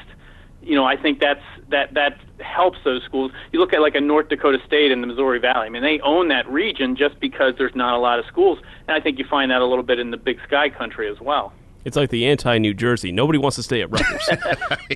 you 0.64 0.74
know, 0.74 0.84
I 0.84 0.96
think 0.96 1.20
that's 1.20 1.42
that 1.74 1.92
that 1.94 2.18
helps 2.40 2.78
those 2.84 3.02
schools. 3.02 3.32
You 3.52 3.58
look 3.58 3.72
at 3.72 3.80
like 3.80 3.94
a 3.94 4.00
North 4.00 4.28
Dakota 4.28 4.58
State 4.64 4.92
in 4.92 5.00
the 5.00 5.06
Missouri 5.06 5.40
Valley. 5.40 5.66
I 5.66 5.68
mean, 5.68 5.82
they 5.82 6.00
own 6.00 6.28
that 6.28 6.48
region 6.48 6.96
just 6.96 7.18
because 7.20 7.54
there's 7.58 7.74
not 7.74 7.94
a 7.94 7.98
lot 7.98 8.18
of 8.18 8.26
schools, 8.26 8.58
and 8.86 8.96
I 8.96 9.00
think 9.00 9.18
you 9.18 9.24
find 9.28 9.50
that 9.50 9.60
a 9.60 9.66
little 9.66 9.82
bit 9.82 9.98
in 9.98 10.10
the 10.10 10.16
Big 10.16 10.38
Sky 10.46 10.70
country 10.70 11.10
as 11.10 11.20
well. 11.20 11.52
It's 11.84 11.96
like 11.96 12.08
the 12.08 12.26
anti-New 12.26 12.72
Jersey. 12.72 13.12
Nobody 13.12 13.38
wants 13.38 13.56
to 13.56 13.62
stay 13.62 13.82
at 13.82 13.90
Rutgers. 13.90 14.30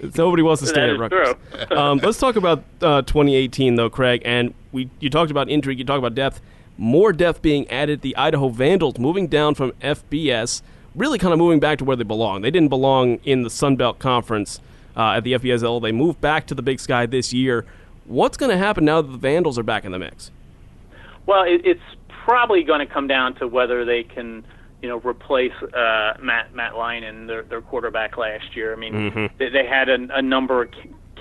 Nobody 0.17 0.43
wants 0.43 0.63
to 0.63 0.69
stay 0.69 0.89
at 0.89 0.99
Rutgers. 0.99 1.37
um, 1.71 1.99
let's 1.99 2.19
talk 2.19 2.37
about 2.37 2.65
uh, 2.81 3.03
2018 3.03 3.75
though, 3.75 3.91
Craig. 3.91 4.23
And 4.25 4.55
we 4.73 4.89
you 5.01 5.11
talked 5.11 5.31
about 5.31 5.51
intrigue. 5.51 5.79
You 5.79 5.85
talked 5.85 5.99
about 5.99 6.15
depth. 6.15 6.41
More 6.79 7.13
depth 7.13 7.43
being 7.43 7.69
added. 7.69 8.03
The 8.03 8.17
Idaho 8.17 8.49
Vandals 8.49 8.99
moving 8.99 9.27
down 9.27 9.57
from 9.57 9.73
FBS, 9.83 10.63
really 10.95 11.19
kind 11.19 11.33
of 11.33 11.39
moving 11.39 11.59
back 11.59 11.79
to 11.79 11.85
where 11.85 11.97
they 11.97 12.05
belong. 12.05 12.43
They 12.43 12.53
didn't 12.53 12.69
belong 12.69 13.19
in 13.25 13.43
the 13.43 13.51
Sun 13.51 13.77
Belt 13.77 13.99
Conference 13.99 14.61
uh, 14.97 15.17
at 15.17 15.25
the 15.25 15.35
FBSL. 15.35 15.83
They 15.83 15.93
move 15.93 16.21
back 16.21 16.47
to 16.49 16.55
the 16.55 16.63
Big 16.63 16.81
Sky 16.81 17.07
this 17.07 17.33
year. 17.33 17.65
What's 18.07 18.37
going 18.37 18.51
to 18.51 18.59
happen 18.59 18.85
now 18.85 19.03
that 19.03 19.09
the 19.09 19.19
Vandals 19.19 19.59
are 19.59 19.63
back 19.63 19.85
in 19.85 19.93
the 19.93 19.99
mix? 19.99 20.31
Well, 21.27 21.43
it, 21.43 21.61
it's 21.65 21.81
probably 22.25 22.63
going 22.63 22.87
to 22.87 22.93
come 22.93 23.07
down 23.07 23.35
to 23.37 23.47
whether 23.47 23.85
they 23.85 24.03
can, 24.03 24.45
you 24.83 24.89
know, 24.89 24.99
replace 25.01 25.53
uh, 25.63 26.15
Matt 26.21 26.55
Matt 26.55 26.73
Linehan, 26.73 27.27
their 27.27 27.43
their 27.43 27.61
quarterback 27.61 28.17
last 28.17 28.57
year. 28.57 28.73
I 28.73 28.77
mean, 28.77 28.95
mm-hmm. 28.95 29.27
they, 29.39 29.51
they 29.51 29.67
had 29.67 29.89
a, 29.89 29.99
a 30.17 30.23
number 30.23 30.63
of 30.63 30.71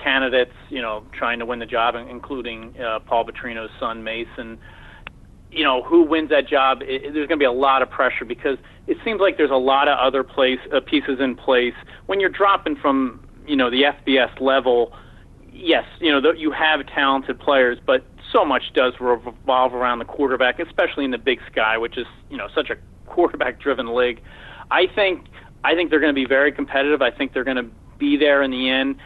candidates, 0.02 0.54
you 0.70 0.80
know, 0.80 1.04
trying 1.12 1.38
to 1.38 1.46
win 1.46 1.58
the 1.58 1.66
job, 1.66 1.94
including 1.94 2.74
uh, 2.80 3.00
Paul 3.00 3.26
Petrino's 3.26 3.70
son 3.78 4.02
Mason. 4.02 4.58
You 5.50 5.64
know, 5.64 5.82
who 5.82 6.02
wins 6.02 6.30
that 6.30 6.46
job? 6.46 6.82
It, 6.82 7.02
there's 7.02 7.26
going 7.26 7.30
to 7.30 7.36
be 7.36 7.44
a 7.44 7.52
lot 7.52 7.82
of 7.82 7.90
pressure 7.90 8.24
because 8.24 8.58
it 8.86 8.96
seems 9.04 9.20
like 9.20 9.36
there's 9.36 9.50
a 9.50 9.56
lot 9.56 9.88
of 9.88 9.98
other 9.98 10.22
place 10.22 10.58
uh, 10.74 10.80
pieces 10.80 11.20
in 11.20 11.36
place 11.36 11.74
when 12.06 12.20
you're 12.20 12.28
dropping 12.30 12.76
from 12.76 13.20
you 13.48 13.56
know 13.56 13.70
the 13.70 13.82
FBS 13.82 14.40
level, 14.40 14.92
yes, 15.52 15.84
you 16.00 16.10
know 16.12 16.32
you 16.32 16.50
have 16.52 16.86
talented 16.86 17.38
players, 17.40 17.78
but 17.84 18.04
so 18.32 18.44
much 18.44 18.72
does 18.74 18.92
revolve 19.00 19.74
around 19.74 19.98
the 20.00 20.04
quarterback, 20.04 20.60
especially 20.60 21.04
in 21.04 21.10
the 21.10 21.18
Big 21.18 21.40
Sky, 21.50 21.78
which 21.78 21.96
is 21.96 22.06
you 22.30 22.36
know 22.36 22.48
such 22.54 22.70
a 22.70 22.76
quarterback-driven 23.06 23.94
league. 23.94 24.20
I 24.70 24.86
think 24.86 25.26
I 25.64 25.74
think 25.74 25.90
they're 25.90 26.00
going 26.00 26.14
to 26.14 26.20
be 26.20 26.26
very 26.26 26.52
competitive. 26.52 27.02
I 27.02 27.10
think 27.10 27.32
they're 27.32 27.44
going 27.44 27.56
to 27.56 27.66
be 27.98 28.16
there 28.16 28.42
in 28.42 28.50
the 28.50 28.68
end. 28.68 28.96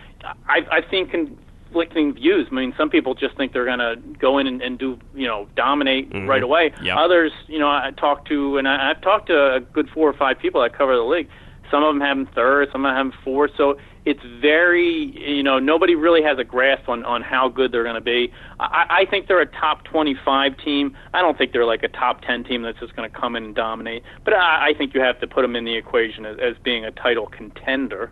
I've, 0.48 0.66
I've 0.70 0.84
seen 0.90 1.08
conflicting 1.08 2.12
views. 2.12 2.46
I 2.50 2.54
mean, 2.54 2.74
some 2.76 2.90
people 2.90 3.14
just 3.14 3.36
think 3.38 3.52
they're 3.54 3.64
going 3.64 3.78
to 3.78 3.96
go 4.18 4.36
in 4.38 4.46
and, 4.46 4.60
and 4.60 4.78
do, 4.78 4.98
you 5.14 5.26
know, 5.26 5.48
dominate 5.56 6.10
Mhm. 6.10 6.28
right 6.28 6.42
away. 6.42 6.72
Yep. 6.82 6.96
Others, 6.98 7.32
you 7.46 7.58
know, 7.58 7.68
I 7.68 7.90
talked 7.96 8.28
to, 8.28 8.58
and 8.58 8.68
I, 8.68 8.90
I've 8.90 9.00
talked 9.00 9.28
to 9.28 9.54
a 9.54 9.60
good 9.60 9.88
four 9.88 10.08
or 10.10 10.12
five 10.12 10.38
people 10.38 10.60
that 10.60 10.76
cover 10.76 10.94
the 10.94 11.02
league. 11.02 11.28
Some 11.70 11.82
of 11.82 11.94
them 11.94 12.00
have 12.02 12.18
them 12.18 12.28
third, 12.34 12.68
some 12.70 12.84
of 12.84 12.90
them 12.90 12.96
have 12.96 13.12
them 13.12 13.20
fourth. 13.24 13.52
So 13.56 13.78
it's 14.04 14.22
very, 14.40 14.88
you 15.36 15.42
know, 15.44 15.58
nobody 15.60 15.94
really 15.94 16.22
has 16.22 16.38
a 16.38 16.44
grasp 16.44 16.88
on 16.88 17.04
on 17.04 17.22
how 17.22 17.48
good 17.48 17.70
they're 17.70 17.84
going 17.84 17.94
to 17.94 18.00
be. 18.00 18.32
I, 18.58 18.86
I 19.02 19.04
think 19.06 19.28
they're 19.28 19.40
a 19.40 19.46
top 19.46 19.84
25 19.84 20.56
team. 20.58 20.96
I 21.14 21.20
don't 21.20 21.38
think 21.38 21.52
they're 21.52 21.64
like 21.64 21.82
a 21.84 21.88
top 21.88 22.22
10 22.22 22.44
team 22.44 22.62
that's 22.62 22.80
just 22.80 22.96
going 22.96 23.08
to 23.10 23.16
come 23.16 23.36
in 23.36 23.44
and 23.44 23.54
dominate. 23.54 24.02
But 24.24 24.34
I, 24.34 24.70
I 24.70 24.74
think 24.74 24.92
you 24.94 25.00
have 25.00 25.20
to 25.20 25.26
put 25.28 25.42
them 25.42 25.54
in 25.54 25.64
the 25.64 25.76
equation 25.76 26.26
as, 26.26 26.38
as 26.40 26.56
being 26.64 26.84
a 26.84 26.90
title 26.90 27.26
contender. 27.26 28.10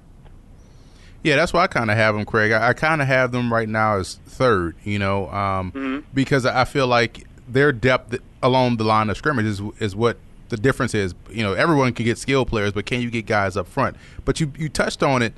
Yeah, 1.23 1.37
that's 1.37 1.53
why 1.53 1.65
I 1.65 1.67
kind 1.67 1.91
of 1.91 1.97
have 1.97 2.15
them, 2.15 2.25
Craig. 2.25 2.53
I, 2.53 2.69
I 2.69 2.73
kind 2.73 3.03
of 3.03 3.09
have 3.09 3.33
them 3.33 3.53
right 3.53 3.69
now 3.69 3.97
as 3.99 4.15
third, 4.27 4.77
you 4.85 4.99
know, 4.99 5.29
um, 5.31 5.73
Mhm. 5.73 6.05
because 6.15 6.47
I 6.47 6.65
feel 6.65 6.87
like 6.87 7.27
their 7.47 7.73
depth 7.73 8.17
along 8.43 8.77
the 8.79 8.85
line 8.85 9.11
of 9.11 9.17
scrimmage 9.19 9.45
is, 9.45 9.61
is 9.81 9.95
what 9.95 10.17
the 10.49 10.57
difference 10.57 10.95
is. 10.95 11.15
You 11.31 11.43
know, 11.43 11.53
everyone 11.53 11.93
can 11.93 12.07
get 12.07 12.17
skilled 12.17 12.49
players, 12.49 12.73
but 12.73 12.87
can 12.87 13.03
you 13.03 13.11
get 13.11 13.27
guys 13.27 13.57
up 13.57 13.67
front? 13.69 13.97
But 14.25 14.41
you, 14.41 14.53
you 14.57 14.69
touched 14.71 15.03
on 15.03 15.21
it 15.21 15.35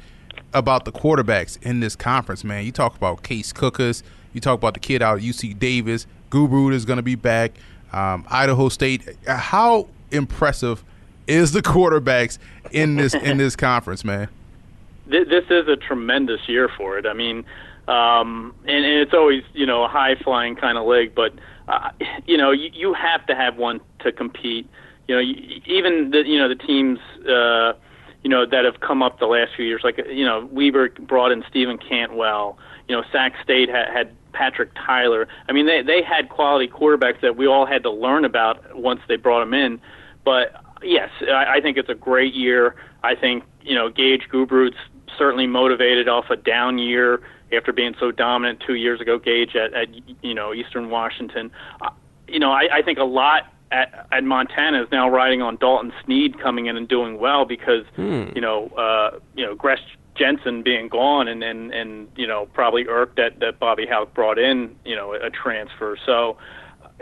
about 0.55 0.85
the 0.85 0.93
quarterbacks 0.93 1.61
in 1.63 1.81
this 1.81 1.97
conference, 1.97 2.45
man. 2.45 2.65
You 2.65 2.73
talk 2.73 2.97
about 2.97 3.23
Case 3.23 3.53
Cookus, 3.53 4.03
you 4.33 4.41
talk 4.41 4.59
about 4.59 4.75
the 4.75 4.81
kid 4.81 5.03
out 5.03 5.19
at 5.19 5.25
UC 5.25 5.59
Davis, 5.59 6.07
Gubrud 6.31 6.73
is 6.73 6.85
going 6.85 6.97
to 6.97 7.03
be 7.03 7.15
back, 7.15 7.53
um, 7.93 8.25
Idaho 8.31 8.69
State. 8.69 9.17
How 9.27 9.89
impressive 10.11 10.83
is 11.27 11.53
the 11.53 11.63
quarterbacks 11.63 12.39
in 12.71 12.97
this 12.97 13.15
in 13.15 13.37
this 13.37 13.55
conference, 13.55 14.05
man? 14.05 14.29
This 15.07 15.45
is 15.51 15.69
a 15.69 15.77
tremendous 15.77 16.49
year 16.49 16.69
for 16.69 16.97
it. 16.97 17.07
I 17.07 17.13
mean, 17.13 17.45
um, 17.89 18.55
and, 18.65 18.85
and 18.85 19.01
it's 19.01 19.13
always 19.13 19.43
you 19.53 19.67
know 19.67 19.85
a 19.85 19.89
high 19.89 20.15
flying 20.15 20.57
kind 20.57 20.79
of 20.79 20.87
league, 20.87 21.15
but 21.15 21.35
uh, 21.69 21.91
you 22.27 22.37
know 22.37 22.51
you, 22.51 22.71
you 22.73 22.95
have 22.95 23.27
to 23.27 23.35
have 23.35 23.57
one 23.57 23.81
to 24.01 24.11
compete. 24.11 24.69
You 25.09 25.17
know, 25.17 25.21
you, 25.21 25.61
even 25.67 26.11
the 26.11 26.27
you 26.27 26.39
know 26.39 26.49
the 26.49 26.55
teams. 26.57 26.99
Uh, 27.29 27.75
you 28.23 28.31
know 28.31 28.47
that 28.47 28.65
have 28.65 28.81
come 28.81 29.03
up 29.03 29.19
the 29.19 29.27
last 29.27 29.53
few 29.57 29.65
years. 29.65 29.83
Like 29.85 30.01
you 30.09 30.25
know, 30.25 30.49
Weber 30.51 30.91
brought 30.91 31.33
in 31.33 31.45
Stefan 31.49 31.79
Cantwell. 31.79 32.59
You 32.89 32.97
know, 32.97 33.05
Sac 33.13 33.35
State 33.43 33.69
had, 33.69 33.89
had 33.89 34.17
Patrick 34.33 34.71
Tyler. 34.75 35.29
I 35.49 35.53
mean, 35.53 35.67
they 35.67 35.83
they 35.83 36.03
had 36.03 36.29
quality 36.29 36.69
quarterbacks 36.69 37.21
that 37.21 37.37
we 37.37 37.47
all 37.47 37.67
had 37.67 37.83
to 37.83 37.91
learn 37.91 38.25
about 38.25 38.77
once 38.77 39.01
they 39.09 39.17
brought 39.17 39.41
them 39.41 39.55
in. 39.55 39.81
But 40.25 40.55
yes, 40.83 41.11
I, 41.23 41.57
I 41.57 41.61
think 41.61 41.77
it's 41.77 41.89
a 41.89 41.95
great 41.95 42.35
year. 42.35 42.77
I 43.03 43.15
think 43.15 43.45
you 43.63 43.75
know 43.75 43.89
Gage 43.89 44.29
Gubrud's 44.33 44.77
certainly 45.19 45.47
motivated 45.47 46.09
off 46.09 46.31
a 46.31 46.37
down 46.37 46.79
year 46.79 47.21
after 47.53 47.73
being 47.73 47.95
so 47.99 48.11
dominant 48.11 48.63
two 48.67 48.75
years 48.75 49.01
ago. 49.01 49.19
Gage 49.19 49.57
at, 49.57 49.75
at 49.75 49.89
you 50.23 50.35
know 50.35 50.55
Eastern 50.55 50.91
Washington. 50.91 51.51
Uh, 51.81 51.91
you 52.29 52.39
know, 52.39 52.51
I, 52.51 52.69
I 52.73 52.83
think 52.83 52.99
a 52.99 53.05
lot 53.05 53.52
at, 53.73 54.07
at 54.13 54.25
Montana 54.25 54.83
is 54.83 54.89
now 54.93 55.09
riding 55.09 55.43
on 55.43 55.57
Dalton 55.57 55.93
Sneed 56.05 56.39
coming 56.41 56.67
in 56.67 56.77
and 56.77 56.87
doing 56.87 57.19
well 57.19 57.45
because 57.45 57.85
Hmm. 57.97 58.25
you 58.35 58.41
know 58.41 58.69
uh, 58.77 59.19
you 59.35 59.45
know 59.45 59.55
Gresch 59.57 59.81
Jensen 60.15 60.63
being 60.63 60.89
gone 60.89 61.27
and 61.27 61.43
and 61.43 61.73
and 61.73 62.09
you 62.17 62.27
know 62.27 62.47
probably 62.53 62.87
irked 62.87 63.17
that 63.17 63.41
that 63.41 63.59
Bobby 63.59 63.87
Hauck 63.87 64.13
brought 64.15 64.39
in 64.39 64.77
you 64.85 64.95
know 64.95 65.15
a 65.15 65.31
transfer. 65.31 65.97
So 66.07 66.37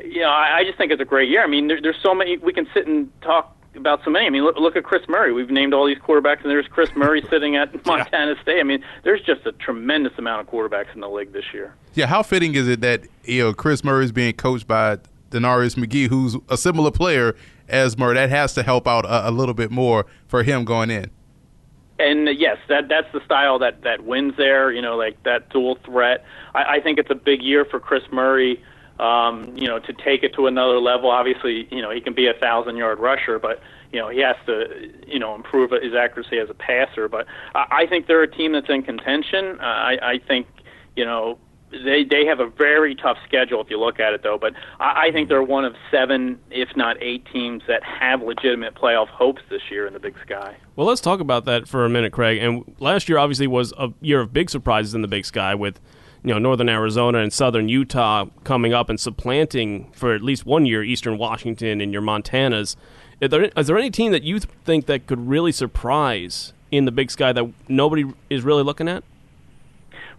you 0.02 0.20
know 0.20 0.28
I, 0.30 0.58
I 0.58 0.64
just 0.64 0.78
think 0.78 0.92
it's 0.92 1.02
a 1.02 1.04
great 1.04 1.28
year. 1.28 1.42
I 1.42 1.46
mean 1.48 1.68
there, 1.68 1.80
there's 1.82 2.00
so 2.02 2.14
many 2.14 2.38
we 2.38 2.52
can 2.52 2.66
sit 2.72 2.86
and 2.86 3.10
talk 3.20 3.56
about 3.76 4.00
so 4.04 4.10
many. 4.10 4.26
I 4.26 4.30
mean 4.30 4.44
look, 4.44 4.56
look 4.56 4.76
at 4.76 4.84
Chris 4.84 5.02
Murray. 5.08 5.32
We've 5.32 5.50
named 5.50 5.74
all 5.74 5.86
these 5.86 5.98
quarterbacks 5.98 6.42
and 6.42 6.50
there's 6.50 6.66
Chris 6.68 6.90
Murray 6.96 7.24
sitting 7.30 7.56
at 7.56 7.84
Montana 7.86 8.34
State. 8.42 8.60
I 8.60 8.62
mean 8.64 8.82
there's 9.02 9.22
just 9.22 9.44
a 9.46 9.52
tremendous 9.52 10.12
amount 10.18 10.40
of 10.46 10.52
quarterbacks 10.52 10.94
in 10.94 11.00
the 11.00 11.08
league 11.08 11.32
this 11.32 11.46
year. 11.52 11.74
Yeah, 11.94 12.06
how 12.06 12.22
fitting 12.22 12.54
is 12.54 12.68
it 12.68 12.80
that 12.82 13.02
you 13.24 13.42
know 13.42 13.52
Chris 13.52 13.82
Murray 13.82 14.04
is 14.04 14.12
being 14.12 14.34
coached 14.34 14.66
by 14.68 14.98
DeNarius 15.30 15.76
McGhee, 15.76 16.08
who's 16.08 16.36
a 16.48 16.56
similar 16.56 16.90
player 16.90 17.34
as 17.68 17.96
Murray? 17.96 18.14
That 18.14 18.30
has 18.30 18.54
to 18.54 18.62
help 18.62 18.86
out 18.86 19.04
a, 19.04 19.28
a 19.28 19.30
little 19.30 19.54
bit 19.54 19.70
more 19.70 20.06
for 20.26 20.42
him 20.42 20.64
going 20.64 20.90
in. 20.90 21.10
and 21.98 22.28
uh, 22.28 22.32
yes, 22.32 22.58
that 22.68 22.88
that's 22.88 23.10
the 23.12 23.24
style 23.24 23.58
that 23.60 23.82
that 23.82 24.04
wins 24.04 24.34
there. 24.36 24.72
You 24.72 24.82
know, 24.82 24.96
like 24.96 25.22
that 25.24 25.50
dual 25.50 25.78
threat. 25.84 26.24
I, 26.54 26.76
I 26.76 26.80
think 26.80 26.98
it's 26.98 27.10
a 27.10 27.14
big 27.14 27.42
year 27.42 27.64
for 27.64 27.78
Chris 27.78 28.02
Murray. 28.12 28.62
Um, 28.98 29.56
you 29.56 29.66
know, 29.66 29.78
to 29.78 29.94
take 29.94 30.22
it 30.22 30.34
to 30.34 30.46
another 30.46 30.78
level. 30.78 31.10
Obviously, 31.10 31.66
you 31.70 31.80
know 31.80 31.90
he 31.90 32.00
can 32.00 32.12
be 32.12 32.26
a 32.26 32.34
thousand 32.34 32.76
yard 32.76 32.98
rusher, 32.98 33.38
but 33.38 33.60
you 33.92 33.98
know 33.98 34.08
he 34.10 34.20
has 34.20 34.36
to 34.46 34.90
you 35.06 35.18
know 35.18 35.34
improve 35.34 35.70
his 35.70 35.94
accuracy 35.94 36.38
as 36.38 36.50
a 36.50 36.54
passer. 36.54 37.08
But 37.08 37.26
I, 37.54 37.66
I 37.70 37.86
think 37.86 38.06
they're 38.06 38.22
a 38.22 38.30
team 38.30 38.52
that's 38.52 38.68
in 38.68 38.82
contention. 38.82 39.58
Uh, 39.58 39.64
I, 39.64 39.98
I 40.02 40.18
think 40.26 40.46
you 40.96 41.04
know 41.06 41.38
they 41.70 42.04
they 42.04 42.26
have 42.26 42.40
a 42.40 42.46
very 42.46 42.94
tough 42.94 43.18
schedule 43.26 43.60
if 43.60 43.70
you 43.70 43.78
look 43.78 44.00
at 44.00 44.12
it 44.12 44.22
though. 44.22 44.38
But 44.38 44.54
I, 44.78 45.06
I 45.08 45.12
think 45.12 45.28
they're 45.28 45.42
one 45.42 45.64
of 45.64 45.74
seven, 45.90 46.38
if 46.50 46.76
not 46.76 46.96
eight, 47.02 47.26
teams 47.32 47.62
that 47.68 47.82
have 47.82 48.22
legitimate 48.22 48.74
playoff 48.74 49.08
hopes 49.08 49.42
this 49.48 49.62
year 49.70 49.86
in 49.86 49.92
the 49.92 50.00
Big 50.00 50.16
Sky. 50.24 50.56
Well, 50.76 50.86
let's 50.86 51.00
talk 51.00 51.20
about 51.20 51.44
that 51.44 51.68
for 51.68 51.84
a 51.84 51.88
minute, 51.88 52.12
Craig. 52.12 52.38
And 52.42 52.74
last 52.80 53.08
year 53.08 53.18
obviously 53.18 53.46
was 53.46 53.72
a 53.78 53.92
year 54.00 54.20
of 54.20 54.32
big 54.32 54.50
surprises 54.50 54.94
in 54.94 55.02
the 55.02 55.08
Big 55.08 55.24
Sky 55.24 55.54
with 55.54 55.80
you 56.22 56.32
know 56.32 56.38
Northern 56.38 56.68
Arizona 56.68 57.18
and 57.18 57.32
Southern 57.32 57.68
Utah 57.68 58.26
coming 58.44 58.74
up 58.74 58.88
and 58.88 58.98
supplanting 58.98 59.90
for 59.92 60.14
at 60.14 60.22
least 60.22 60.46
one 60.46 60.66
year 60.66 60.82
Eastern 60.82 61.18
Washington 61.18 61.80
and 61.80 61.92
your 61.92 62.02
Montanas. 62.02 62.76
Is 63.20 63.28
there, 63.28 63.44
is 63.44 63.66
there 63.66 63.76
any 63.76 63.90
team 63.90 64.12
that 64.12 64.22
you 64.22 64.40
think 64.40 64.86
that 64.86 65.06
could 65.06 65.28
really 65.28 65.52
surprise 65.52 66.54
in 66.70 66.86
the 66.86 66.92
Big 66.92 67.10
Sky 67.10 67.32
that 67.32 67.52
nobody 67.68 68.06
is 68.30 68.42
really 68.42 68.62
looking 68.62 68.88
at? 68.88 69.04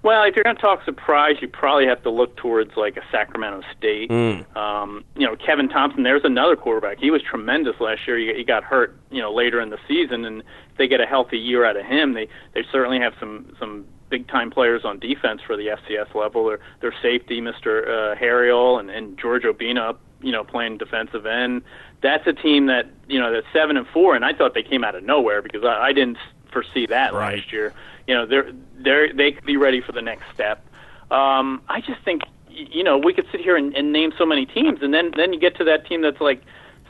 Well, 0.04 0.24
if 0.24 0.36
you're 0.36 0.44
going 0.44 0.56
to 0.56 0.62
talk 0.62 0.84
surprise, 0.84 1.36
you 1.42 1.48
probably 1.48 1.86
have 1.86 2.02
to 2.04 2.10
look 2.10 2.36
towards 2.36 2.76
like 2.76 2.98
a 2.98 3.04
Sacramento 3.12 3.62
State. 3.78 4.10
Mm. 4.10 4.56
Um, 4.58 5.04
you 5.16 5.28
know, 5.28 5.36
Kevin 5.36 5.70
Thompson. 5.70 6.02
There's 6.04 6.24
another 6.24 6.56
quarterback. 6.56 6.98
He 6.98 7.12
was 7.12 7.22
tremendous 7.22 7.80
last 7.80 8.08
year. 8.08 8.18
He, 8.18 8.34
he 8.34 8.44
got 8.44 8.64
hurt, 8.64 8.98
you 9.12 9.22
know, 9.22 9.32
later 9.32 9.62
in 9.62 9.70
the 9.70 9.78
season, 9.88 10.26
and 10.26 10.42
if 10.42 10.78
they 10.78 10.88
get 10.88 11.02
a 11.02 11.06
healthy 11.06 11.38
year 11.38 11.66
out 11.66 11.78
of 11.78 11.86
him. 11.86 12.14
They 12.14 12.28
they 12.54 12.64
certainly 12.72 13.00
have 13.00 13.14
some 13.20 13.56
some 13.60 13.86
big 14.10 14.28
time 14.28 14.50
players 14.50 14.84
on 14.84 14.98
defense 14.98 15.42
for 15.46 15.56
the 15.56 15.68
FCS 15.68 16.16
level. 16.16 16.48
Their 16.48 16.60
their 16.82 16.94
safety, 17.00 17.40
Mr. 17.40 17.88
Uh, 17.88 18.16
Harriel, 18.16 18.80
and 18.80 18.90
and 18.90 19.20
George 19.20 19.44
Obinna, 19.44 19.96
you 20.22 20.32
know, 20.32 20.44
playing 20.44 20.80
defensive 20.80 21.28
end. 21.28 21.62
That's 22.02 22.26
a 22.26 22.34
team 22.34 22.66
that 22.66 22.88
you 23.08 23.20
know 23.20 23.32
that's 23.32 23.46
seven 23.54 23.78
and 23.78 23.86
four, 23.88 24.16
and 24.16 24.26
I 24.26 24.34
thought 24.34 24.56
they 24.56 24.64
came 24.64 24.84
out 24.84 24.96
of 24.96 25.04
nowhere 25.04 25.44
because 25.44 25.64
I, 25.64 25.90
I 25.90 25.94
didn't 25.94 26.18
foresee 26.52 26.86
that 26.88 27.14
Right. 27.14 27.38
last 27.38 27.54
year. 27.54 27.72
You 28.08 28.16
know, 28.16 28.26
they're 28.26 28.52
they're 28.80 29.14
they 29.14 29.32
could 29.32 29.46
be 29.46 29.58
ready 29.58 29.82
for 29.82 29.92
the 29.92 30.02
next 30.02 30.24
step. 30.34 30.66
Um, 31.12 31.62
I 31.68 31.82
just 31.82 32.02
think 32.04 32.24
you 32.50 32.84
know 32.84 32.98
we 32.98 33.14
could 33.14 33.28
sit 33.32 33.42
here 33.42 33.56
and, 33.56 33.76
and 33.76 33.92
name 33.92 34.14
so 34.18 34.26
many 34.26 34.46
teams, 34.46 34.82
and 34.82 34.94
then 34.94 35.12
then 35.16 35.34
you 35.34 35.40
get 35.40 35.56
to 35.58 35.64
that 35.66 35.86
team 35.86 36.02
that's 36.02 36.22
like 36.22 36.42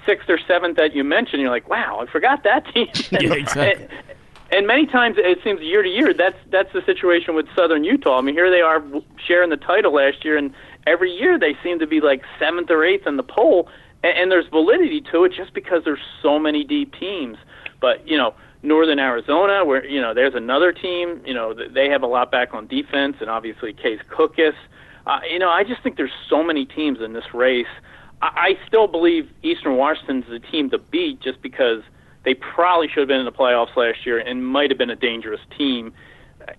sixth 0.06 0.30
or 0.30 0.39
seventh 0.47 0.78
that 0.78 0.93
you 0.93 1.04
mentioned. 1.04 1.41
You're 1.41 1.52
like, 1.52 1.69
wow, 1.69 2.00
I 2.02 2.12
forgot 2.12 2.43
that 2.43 2.65
team. 2.74 2.88
Yeah, 3.12 3.34
exactly. 3.34 3.84
And, 3.84 4.04
and 4.52 4.67
many 4.67 4.86
times 4.86 5.15
it 5.17 5.39
seems 5.43 5.62
year 5.62 5.82
to 5.82 5.89
year 5.89 6.13
that's 6.13 6.38
that's 6.50 6.71
the 6.74 6.82
situation 6.86 7.36
with 7.36 7.47
Southern 7.56 7.84
Utah. 7.84 8.17
I 8.17 8.21
mean, 8.21 8.36
here 8.36 8.52
they 8.52 8.62
are 8.62 8.84
sharing 9.26 9.50
the 9.50 9.58
title 9.58 9.93
last 9.93 10.26
year, 10.26 10.38
and 10.38 10.54
every 10.86 11.12
year 11.12 11.39
they 11.39 11.56
seem 11.63 11.80
to 11.80 11.88
be 11.88 12.02
like 12.02 12.24
seventh 12.38 12.69
or 12.69 12.84
eighth 12.84 13.08
in 13.08 13.17
the 13.17 13.24
poll, 13.24 13.69
and, 14.04 14.17
and 14.17 14.32
there's 14.32 14.47
validity 14.47 15.02
to 15.12 15.24
it 15.24 15.34
just 15.34 15.54
because 15.54 15.84
there's 15.86 16.04
so 16.21 16.38
many 16.38 16.63
deep 16.63 16.93
teams. 17.00 17.38
But 17.80 18.06
you 18.08 18.17
know, 18.17 18.36
Northern 18.63 19.00
Arizona, 19.00 19.65
where 19.65 19.86
you 19.86 20.00
know 20.00 20.13
there's 20.13 20.36
another 20.36 20.71
team, 20.71 21.21
you 21.26 21.34
know 21.34 21.54
they 21.54 21.89
have 21.89 22.04
a 22.04 22.08
lot 22.08 22.32
back 22.32 22.54
on 22.54 22.67
defense, 22.67 23.17
and 23.19 23.30
obviously 23.30 23.74
Case 23.74 24.00
Cookus. 24.10 24.54
Uh, 25.08 25.19
you 25.30 25.39
know, 25.39 25.50
I 25.50 25.63
just 25.63 25.82
think 25.82 25.97
there's 25.97 26.12
so 26.30 26.43
many 26.43 26.65
teams 26.65 27.00
in 27.02 27.13
this 27.13 27.34
race. 27.34 27.65
I, 28.21 28.28
I 28.28 28.67
still 28.67 28.88
believe 28.88 29.30
Eastern 29.41 29.78
Washington's 29.78 30.26
the 30.30 30.39
team 30.39 30.69
to 30.69 30.78
beat, 30.78 31.21
just 31.21 31.41
because 31.41 31.82
they 32.24 32.36
probably 32.36 32.88
should 32.88 33.00
have 33.00 33.08
been 33.08 33.19
in 33.19 33.26
the 33.26 33.32
playoffs 33.32 33.76
last 33.76 34.06
year 34.06 34.19
and 34.19 34.45
might 34.45 34.69
have 34.69 34.78
been 34.78 34.91
a 34.91 34.95
dangerous 34.95 35.41
team, 35.58 35.91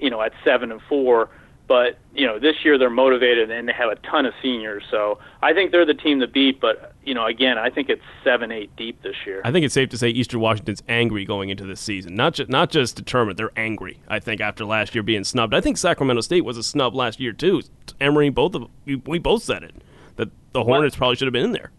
you 0.00 0.10
know, 0.10 0.20
at 0.20 0.32
seven 0.44 0.72
and 0.72 0.80
four. 0.88 1.30
But 1.68 1.98
you 2.12 2.26
know, 2.26 2.40
this 2.40 2.56
year 2.64 2.78
they're 2.78 2.90
motivated 2.90 3.50
and 3.50 3.68
they 3.68 3.72
have 3.72 3.90
a 3.90 3.96
ton 3.96 4.26
of 4.26 4.34
seniors, 4.42 4.82
so 4.90 5.20
I 5.40 5.52
think 5.52 5.70
they're 5.70 5.86
the 5.86 5.94
team 5.94 6.18
to 6.20 6.26
beat. 6.26 6.60
But 6.60 6.91
you 7.04 7.14
know, 7.14 7.26
again, 7.26 7.58
I 7.58 7.70
think 7.70 7.88
it's 7.88 8.02
seven, 8.22 8.52
eight 8.52 8.74
deep 8.76 9.02
this 9.02 9.16
year. 9.26 9.42
I 9.44 9.52
think 9.52 9.64
it's 9.64 9.74
safe 9.74 9.88
to 9.90 9.98
say 9.98 10.08
Eastern 10.08 10.40
Washington's 10.40 10.82
angry 10.88 11.24
going 11.24 11.48
into 11.48 11.64
this 11.64 11.80
season. 11.80 12.14
Not 12.14 12.34
just 12.34 12.50
not 12.50 12.70
just 12.70 12.96
determined, 12.96 13.38
they're 13.38 13.52
angry. 13.56 14.00
I 14.08 14.20
think 14.20 14.40
after 14.40 14.64
last 14.64 14.94
year 14.94 15.02
being 15.02 15.24
snubbed. 15.24 15.54
I 15.54 15.60
think 15.60 15.78
Sacramento 15.78 16.20
State 16.22 16.44
was 16.44 16.56
a 16.56 16.62
snub 16.62 16.94
last 16.94 17.20
year 17.20 17.32
too. 17.32 17.62
Emery, 18.00 18.30
both 18.30 18.54
of 18.54 18.68
we, 18.84 18.96
we 18.96 19.18
both 19.18 19.42
said 19.42 19.62
it 19.62 19.74
that 20.16 20.30
the 20.52 20.64
Hornets 20.64 20.96
probably 20.96 21.16
should 21.16 21.26
have 21.26 21.32
been 21.32 21.44
in 21.46 21.52
there. 21.52 21.70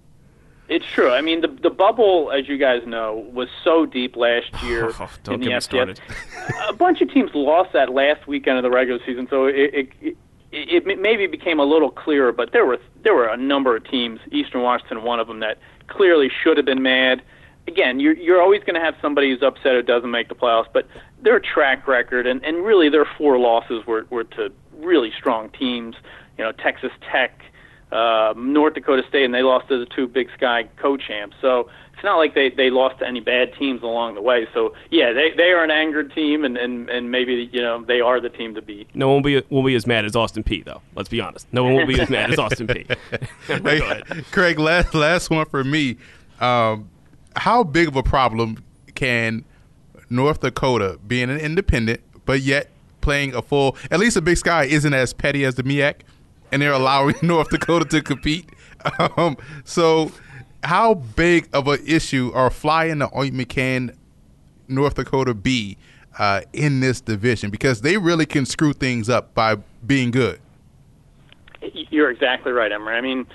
It's 0.70 0.86
true. 0.94 1.12
I 1.12 1.22
mean, 1.22 1.42
the 1.42 1.48
the 1.48 1.70
bubble, 1.70 2.32
as 2.32 2.48
you 2.48 2.58
guys 2.58 2.82
know, 2.86 3.30
was 3.34 3.50
so 3.64 3.86
deep 3.86 4.16
last 4.16 4.48
oh, 4.54 4.68
year 4.68 4.92
Don't 5.24 5.36
in 5.36 5.40
the 5.42 5.48
get 5.48 5.56
me 5.56 5.62
started. 5.62 6.02
a 6.68 6.74
bunch 6.74 7.02
of 7.02 7.12
teams 7.12 7.32
lost 7.34 7.74
that 7.74 7.90
last 7.94 8.28
weekend 8.28 8.58
of 8.58 8.64
the 8.64 8.72
regular 8.72 9.00
season, 9.06 9.28
so 9.30 9.46
it, 9.46 9.56
it, 9.56 9.90
it 10.02 10.18
it 10.54 11.00
maybe 11.00 11.28
became 11.28 11.60
a 11.60 11.66
little 11.66 11.90
clearer. 11.90 12.32
But 12.32 12.52
there 12.52 12.66
were 12.66 12.78
there 13.04 13.14
were 13.14 13.28
a 13.28 13.38
number 13.38 13.76
of 13.76 13.90
teams, 13.90 14.20
Eastern 14.32 14.62
Washington, 14.62 15.04
one 15.04 15.20
of 15.20 15.28
them, 15.28 15.40
that 15.40 15.58
clearly 15.88 16.30
should 16.44 16.58
have 16.58 16.66
been 16.66 16.82
mad. 16.82 17.22
Again, 17.68 18.00
you're 18.00 18.16
you're 18.16 18.42
always 18.42 18.62
going 18.62 18.76
to 18.76 18.82
have 18.82 18.96
somebody 19.02 19.32
who's 19.32 19.42
upset 19.42 19.74
who 19.74 19.82
doesn't 19.82 20.12
make 20.12 20.30
the 20.30 20.36
playoffs, 20.36 20.68
but 20.72 20.88
their 21.22 21.40
track 21.40 21.88
record 21.88 22.28
and, 22.28 22.44
and 22.44 22.66
really 22.66 22.90
their 22.90 23.08
four 23.18 23.40
losses 23.40 23.86
were, 23.88 24.06
were 24.10 24.26
to 24.26 24.52
really 24.78 25.12
strong 25.18 25.50
teams. 25.50 25.96
You 26.38 26.44
know, 26.44 26.52
Texas 26.52 26.92
Tech, 27.10 27.42
uh, 27.94 28.34
North 28.36 28.74
Dakota 28.74 29.04
State, 29.08 29.26
and 29.26 29.34
they 29.34 29.44
lost 29.44 29.68
to 29.70 29.78
the 29.78 29.86
two 29.86 30.08
Big 30.08 30.30
Sky 30.36 30.68
co-champs. 30.78 31.36
So 31.42 31.70
it's 31.94 32.04
not 32.04 32.18
like 32.18 32.36
they 32.36 32.50
they 32.50 32.70
lost 32.70 33.00
to 33.00 33.08
any 33.08 33.22
bad 33.22 33.54
teams 33.58 33.82
along 33.82 34.16
the 34.16 34.22
way. 34.22 34.48
So 34.54 34.74
yeah, 34.90 35.14
they 35.14 35.32
they 35.38 35.52
are 35.52 35.64
an 35.64 35.72
angered 35.72 36.14
team, 36.14 36.44
and 36.44 36.58
and 36.58 36.90
and 36.90 37.12
maybe 37.12 37.50
you 37.52 37.62
know 37.62 37.84
they 37.84 38.02
are 38.02 38.20
the 38.20 38.30
team 38.30 38.56
to 38.56 38.62
beat. 38.62 38.90
No 38.94 39.08
one 39.08 39.18
will 39.18 39.42
be 39.42 39.42
will 39.50 39.64
be 39.64 39.76
as 39.76 39.88
mad 39.88 40.04
as 40.04 40.16
Austin 40.16 40.44
Peay 40.44 40.66
though. 40.66 40.82
Let's 40.96 41.08
be 41.08 41.22
honest. 41.22 41.48
No 41.54 41.64
one 41.64 41.76
will 41.76 41.88
be 41.88 42.00
as 42.02 42.10
mad 42.10 42.32
as 42.32 42.40
Austin 42.40 42.68
Peay. 42.68 42.98
Hey, 43.64 44.24
Craig, 44.32 44.60
last 44.60 44.94
last 44.94 45.30
one 45.30 45.46
for 45.46 45.64
me. 45.64 45.98
Um, 46.40 46.90
how 47.36 47.64
big 47.64 47.88
of 47.88 47.96
a 47.96 48.04
problem 48.04 48.64
can 48.96 49.46
North 50.10 50.42
Dakota 50.42 51.00
being 51.08 51.30
an 51.30 51.38
independent, 51.40 52.02
but 52.26 52.42
yet 52.42 52.70
playing 53.02 53.34
a 53.34 53.42
full? 53.42 53.78
At 53.92 54.00
least 54.00 54.16
the 54.16 54.22
Big 54.22 54.38
Sky 54.38 54.66
isn't 54.66 54.94
as 54.94 55.14
petty 55.14 55.46
as 55.46 55.56
the 55.56 55.64
MEAC, 55.64 56.02
and 56.54 56.62
they're 56.62 56.72
allowing 56.72 57.16
North 57.24 57.50
Dakota 57.50 57.86
to 57.86 58.02
compete. 58.02 58.50
Um, 59.16 59.38
so, 59.64 60.12
how 60.62 60.96
big 60.96 61.48
of 61.54 61.70
an 61.70 61.80
issue 61.88 62.34
or 62.36 62.50
fly 62.50 62.86
in 62.86 63.00
the 63.00 63.10
ointment 63.18 63.48
can 63.48 63.98
North 64.68 64.96
Dakota 64.96 65.34
be 65.34 65.78
uh, 66.20 66.42
in 66.52 66.82
this 66.82 67.00
division? 67.00 67.50
Because 67.50 67.80
they 67.80 67.96
really 67.96 68.26
can 68.26 68.46
screw 68.46 68.74
things 68.74 69.08
up 69.08 69.34
by 69.34 69.56
being 69.88 70.12
good. 70.12 70.42
You're 71.62 72.12
exactly 72.12 72.52
right, 72.52 72.74
Emery. 72.74 72.98
I 72.98 73.00
mean, 73.00 73.26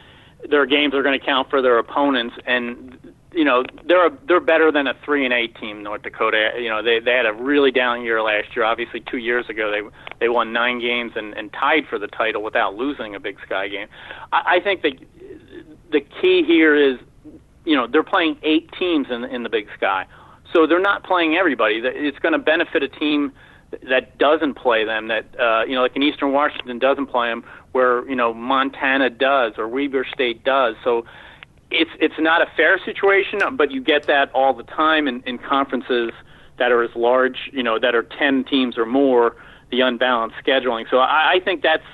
their 0.50 0.66
games 0.66 0.92
are 0.92 1.02
going 1.02 1.18
to 1.18 1.24
count 1.24 1.48
for 1.48 1.62
their 1.62 1.78
opponents, 1.78 2.36
and 2.44 2.97
you 3.32 3.44
know 3.44 3.62
they're 3.86 4.06
a, 4.06 4.18
they're 4.26 4.40
better 4.40 4.72
than 4.72 4.86
a 4.86 4.94
three 5.04 5.24
and 5.24 5.34
eight 5.34 5.54
team. 5.56 5.82
North 5.82 6.02
Dakota, 6.02 6.52
you 6.56 6.68
know 6.68 6.82
they 6.82 6.98
they 7.00 7.12
had 7.12 7.26
a 7.26 7.32
really 7.32 7.70
down 7.70 8.02
year 8.02 8.22
last 8.22 8.56
year. 8.56 8.64
Obviously, 8.64 9.00
two 9.00 9.18
years 9.18 9.48
ago 9.48 9.70
they 9.70 9.82
they 10.20 10.28
won 10.28 10.52
nine 10.52 10.80
games 10.80 11.12
and, 11.14 11.34
and 11.34 11.52
tied 11.52 11.86
for 11.88 11.98
the 11.98 12.06
title 12.08 12.42
without 12.42 12.74
losing 12.74 13.14
a 13.14 13.20
Big 13.20 13.38
Sky 13.44 13.68
game. 13.68 13.88
I, 14.32 14.56
I 14.56 14.60
think 14.60 14.82
that 14.82 14.92
the 15.92 16.00
key 16.00 16.42
here 16.46 16.74
is 16.74 16.98
you 17.64 17.76
know 17.76 17.86
they're 17.86 18.02
playing 18.02 18.38
eight 18.42 18.70
teams 18.78 19.08
in 19.10 19.24
in 19.24 19.42
the 19.42 19.50
Big 19.50 19.68
Sky, 19.76 20.06
so 20.52 20.66
they're 20.66 20.80
not 20.80 21.04
playing 21.04 21.36
everybody. 21.36 21.80
It's 21.84 22.18
going 22.18 22.32
to 22.32 22.38
benefit 22.38 22.82
a 22.82 22.88
team 22.88 23.32
that 23.88 24.16
doesn't 24.16 24.54
play 24.54 24.84
them. 24.84 25.08
That 25.08 25.26
uh, 25.38 25.64
you 25.66 25.74
know, 25.74 25.82
like 25.82 25.94
in 25.96 26.02
Eastern 26.02 26.32
Washington 26.32 26.78
doesn't 26.78 27.06
play 27.06 27.28
them, 27.28 27.44
where 27.72 28.08
you 28.08 28.16
know 28.16 28.32
Montana 28.32 29.10
does 29.10 29.52
or 29.58 29.68
Weber 29.68 30.06
State 30.12 30.44
does. 30.44 30.76
So 30.82 31.04
it's 31.70 31.90
it's 32.00 32.18
not 32.18 32.42
a 32.42 32.46
fair 32.56 32.78
situation, 32.84 33.40
but 33.56 33.70
you 33.70 33.80
get 33.80 34.06
that 34.06 34.30
all 34.32 34.54
the 34.54 34.62
time 34.62 35.06
in, 35.08 35.22
in 35.22 35.38
conferences 35.38 36.12
that 36.58 36.72
are 36.72 36.82
as 36.82 36.90
large, 36.96 37.50
you 37.52 37.62
know, 37.62 37.78
that 37.78 37.94
are 37.94 38.02
ten 38.02 38.44
teams 38.44 38.76
or 38.78 38.86
more. 38.86 39.36
The 39.70 39.82
unbalanced 39.82 40.36
scheduling. 40.42 40.86
So 40.90 40.96
I, 40.96 41.32
I 41.34 41.40
think 41.40 41.62
that's 41.62 41.84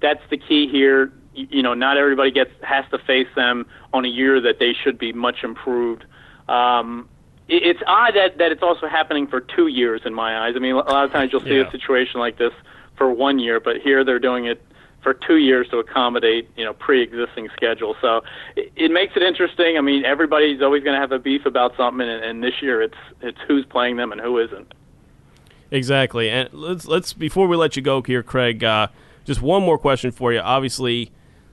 that's 0.00 0.20
the 0.28 0.36
key 0.36 0.68
here. 0.68 1.10
You, 1.34 1.46
you 1.50 1.62
know, 1.62 1.72
not 1.72 1.96
everybody 1.96 2.30
gets 2.30 2.50
has 2.62 2.84
to 2.90 2.98
face 2.98 3.28
them 3.34 3.64
on 3.94 4.04
a 4.04 4.08
year 4.08 4.38
that 4.42 4.58
they 4.58 4.74
should 4.74 4.98
be 4.98 5.14
much 5.14 5.42
improved. 5.42 6.04
Um, 6.46 7.08
it, 7.48 7.62
it's 7.62 7.80
odd 7.86 8.14
that 8.16 8.36
that 8.36 8.52
it's 8.52 8.62
also 8.62 8.86
happening 8.86 9.26
for 9.26 9.40
two 9.40 9.68
years 9.68 10.02
in 10.04 10.12
my 10.12 10.46
eyes. 10.46 10.52
I 10.56 10.58
mean, 10.58 10.74
a 10.74 10.78
lot 10.80 11.06
of 11.06 11.10
times 11.10 11.32
you'll 11.32 11.40
see 11.40 11.56
Yeah. 11.56 11.68
a 11.68 11.70
situation 11.70 12.20
like 12.20 12.36
this 12.36 12.52
for 12.96 13.10
one 13.10 13.38
year, 13.38 13.60
but 13.60 13.78
here 13.78 14.04
they're 14.04 14.18
doing 14.18 14.44
it 14.44 14.60
for 15.02 15.14
two 15.14 15.36
years 15.36 15.68
to 15.68 15.78
accommodate 15.78 16.48
you 16.56 16.64
know 16.64 16.72
pre-existing 16.72 17.48
schedule. 17.54 17.96
So 18.00 18.22
it, 18.56 18.72
it 18.76 18.90
makes 18.90 19.16
it 19.16 19.22
interesting. 19.22 19.76
I 19.76 19.80
mean, 19.80 20.04
everybody's 20.04 20.62
always 20.62 20.82
going 20.82 20.94
to 20.94 21.00
have 21.00 21.12
a 21.12 21.18
beef 21.18 21.46
about 21.46 21.76
something, 21.76 22.08
and, 22.08 22.24
and 22.24 22.42
this 22.42 22.54
year 22.62 22.82
it's 22.82 22.98
it's 23.20 23.38
who's 23.46 23.64
playing 23.66 23.96
them 23.96 24.12
and 24.12 24.20
who 24.20 24.38
isn't. 24.38 24.72
Exactly. 25.70 26.28
And 26.28 26.50
let's 26.52 26.86
let's 26.86 27.12
before 27.12 27.48
we 27.48 27.56
let 27.56 27.76
you 27.76 27.82
go 27.82 28.02
here, 28.02 28.22
Craig. 28.22 28.62
Uh, 28.62 28.88
just 29.24 29.40
one 29.40 29.62
more 29.62 29.78
question 29.78 30.10
for 30.10 30.32
you. 30.32 30.40
Obviously, 30.40 31.10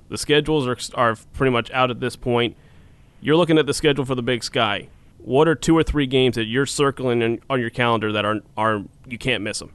the 0.09 0.17
schedules 0.17 0.67
are 0.67 0.77
are 0.95 1.15
pretty 1.33 1.51
much 1.51 1.71
out 1.71 1.89
at 1.89 1.99
this 1.99 2.15
point. 2.15 2.55
You're 3.21 3.37
looking 3.37 3.57
at 3.57 3.65
the 3.65 3.73
schedule 3.73 4.05
for 4.05 4.15
the 4.15 4.23
Big 4.23 4.43
Sky. 4.43 4.89
What 5.17 5.47
are 5.47 5.55
two 5.55 5.77
or 5.77 5.83
three 5.83 6.07
games 6.07 6.35
that 6.35 6.45
you're 6.45 6.65
circling 6.65 7.21
in, 7.21 7.41
on 7.49 7.59
your 7.59 7.69
calendar 7.69 8.11
that 8.11 8.25
are 8.25 8.41
are 8.57 8.83
you 9.07 9.17
can't 9.17 9.43
miss 9.43 9.59
them? 9.59 9.71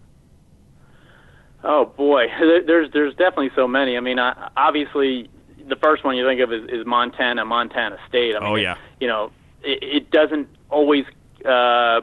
Oh 1.65 1.87
boy, 1.87 2.27
There- 2.41 2.63
there's 2.63 2.93
there's 2.93 3.15
definitely 3.15 3.51
so 3.57 3.67
many. 3.67 3.97
I 3.97 4.01
mean, 4.01 4.19
I, 4.19 4.51
obviously 4.57 5.29
the 5.67 5.77
first 5.77 6.05
one 6.05 6.17
you 6.17 6.27
think 6.27 6.41
of 6.41 6.53
is, 6.53 6.63
is 6.69 6.85
Montana, 6.87 7.45
Montana 7.45 7.97
State. 8.09 8.37
I 8.37 8.41
mean, 8.41 8.49
Oh, 8.51 8.55
yeah. 8.57 8.77
you 9.01 9.09
know, 9.09 9.31
it, 9.63 9.79
it 9.83 10.11
doesn't 10.11 10.47
always 10.69 11.05
uh, 11.45 12.03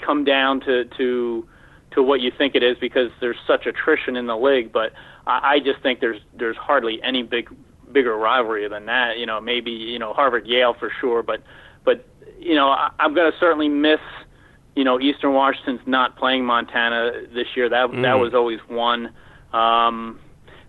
come 0.00 0.24
down 0.24 0.60
to 0.62 0.84
to 0.98 1.46
to 1.92 2.02
what 2.02 2.20
you 2.20 2.32
think 2.36 2.54
it 2.54 2.62
is 2.62 2.76
because 2.80 3.10
there's 3.20 3.36
such 3.46 3.66
attrition 3.66 4.16
in 4.16 4.26
the 4.26 4.36
league. 4.36 4.72
But 4.72 4.92
I, 5.26 5.54
I 5.54 5.58
just 5.60 5.80
think 5.82 6.00
there's 6.00 6.20
there's 6.36 6.56
hardly 6.56 7.00
any 7.02 7.22
big 7.22 7.48
bigger 7.92 8.16
rivalry 8.16 8.66
than 8.68 8.86
that. 8.86 9.18
You 9.18 9.26
know, 9.26 9.40
maybe 9.40 9.70
you 9.70 9.98
know 10.00 10.12
Harvard 10.12 10.46
Yale 10.46 10.74
for 10.74 10.90
sure, 11.00 11.22
but 11.22 11.40
but 11.84 12.04
you 12.40 12.56
know 12.56 12.68
I, 12.68 12.90
I'm 12.98 13.14
going 13.14 13.30
to 13.30 13.38
certainly 13.38 13.68
miss 13.68 14.00
you 14.74 14.84
know 14.84 15.00
Eastern 15.00 15.32
Washington's 15.34 15.80
not 15.86 16.16
playing 16.16 16.44
Montana 16.44 17.12
this 17.34 17.48
year. 17.56 17.68
That 17.68 17.90
that 18.02 18.14
was 18.14 18.34
always 18.34 18.60
one. 18.68 19.12
Um, 19.52 20.18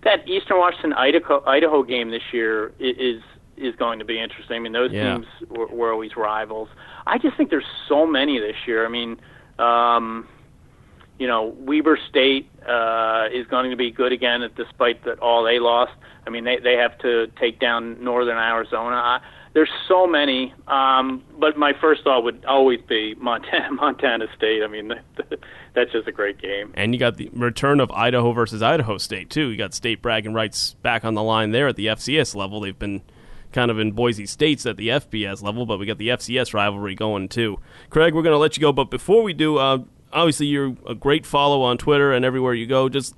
that 0.04 0.28
Eastern 0.28 0.58
Washington 0.58 0.94
Idaho 0.94 1.44
Idaho 1.46 1.84
game 1.84 2.12
this 2.12 2.24
year 2.32 2.74
is 2.80 3.22
is 3.56 3.76
going 3.76 4.00
to 4.00 4.06
be 4.06 4.20
interesting. 4.20 4.58
I 4.58 4.60
mean, 4.60 4.74
those 4.74 4.92
Yeah. 4.92 5.13
teams 5.13 5.28
were, 5.50 5.68
were 5.68 5.92
always 5.92 6.18
rivals. 6.18 6.70
I 7.06 7.18
just 7.18 7.38
think 7.38 7.50
there's 7.50 7.68
so 7.88 8.06
many 8.06 8.39
this 8.39 8.56
year. 8.66 8.84
I 8.86 8.89
mean, 8.89 9.18
um, 9.60 10.28
you 11.20 11.28
know, 11.28 11.54
Weber 11.60 11.98
State 12.10 12.50
uh, 12.68 13.28
is 13.32 13.46
going 13.48 13.70
to 13.70 13.78
be 13.78 13.92
good 13.92 14.12
again, 14.12 14.42
despite 14.56 15.04
that 15.06 15.20
all 15.20 15.44
they 15.44 15.60
lost. 15.60 15.94
I 16.26 16.30
mean, 16.30 16.44
they 16.44 16.58
they 16.58 16.76
have 16.76 16.98
to 17.00 17.28
take 17.39 17.60
down 17.60 18.04
Northern 18.04 18.38
Arizona. 18.38 18.96
I, 18.96 19.20
there's 19.54 19.70
so 19.88 20.08
many, 20.08 20.54
um, 20.68 21.24
but 21.39 21.58
my 21.58 21.74
first 21.80 22.04
thought 22.04 22.24
would 22.24 22.44
always 22.46 22.82
be 22.82 23.16
Montana, 23.16 23.72
Montana 23.72 24.26
State. 24.36 24.63
I 24.63 24.68
mean, 24.68 24.94
that's 25.74 25.92
just 25.92 26.08
a 26.08 26.12
great 26.12 26.39
game. 26.39 26.74
And 26.76 26.94
you 26.94 27.00
got 27.00 27.18
the 27.18 27.30
return 27.34 27.80
of 27.80 27.92
Idaho 27.92 28.32
versus 28.34 28.63
Idaho 28.63 28.98
State 28.98 29.30
too. 29.30 29.50
You 29.50 29.58
got 29.58 29.74
state 29.74 30.02
bragging 30.02 30.34
rights 30.34 30.74
back 30.82 31.06
on 31.06 31.13
the 31.13 31.24
line 31.24 31.52
there 31.52 31.68
at 31.68 31.76
the 31.76 31.88
FCS 31.88 32.36
level. 32.36 32.62
They've 32.62 32.78
been 32.78 33.02
kind 33.52 33.70
of 33.70 33.78
in 33.78 33.92
Boise 33.92 34.26
States 34.26 34.66
at 34.66 34.78
the 34.78 34.89
FBS 34.89 35.44
level, 35.44 35.68
but 35.68 35.78
we 35.78 35.86
got 35.86 36.00
the 36.00 36.10
FCS 36.10 36.54
rivalry 36.54 36.96
going 36.96 37.30
too. 37.30 37.60
Craig, 37.92 38.16
we're 38.16 38.24
going 38.24 38.34
to 38.34 38.39
let 38.39 38.58
you 38.58 38.62
go, 38.62 38.72
but 38.72 38.89
before 38.89 39.22
we 39.22 39.34
do, 39.34 39.58
uh, 39.58 39.78
obviously 40.12 40.48
you're 40.48 40.76
a 40.88 40.96
great 40.96 41.26
follow 41.26 41.62
on 41.62 41.78
Twitter 41.78 42.12
and 42.12 42.26
everywhere 42.26 42.56
you 42.56 42.66
go. 42.66 42.89
Just 42.89 43.16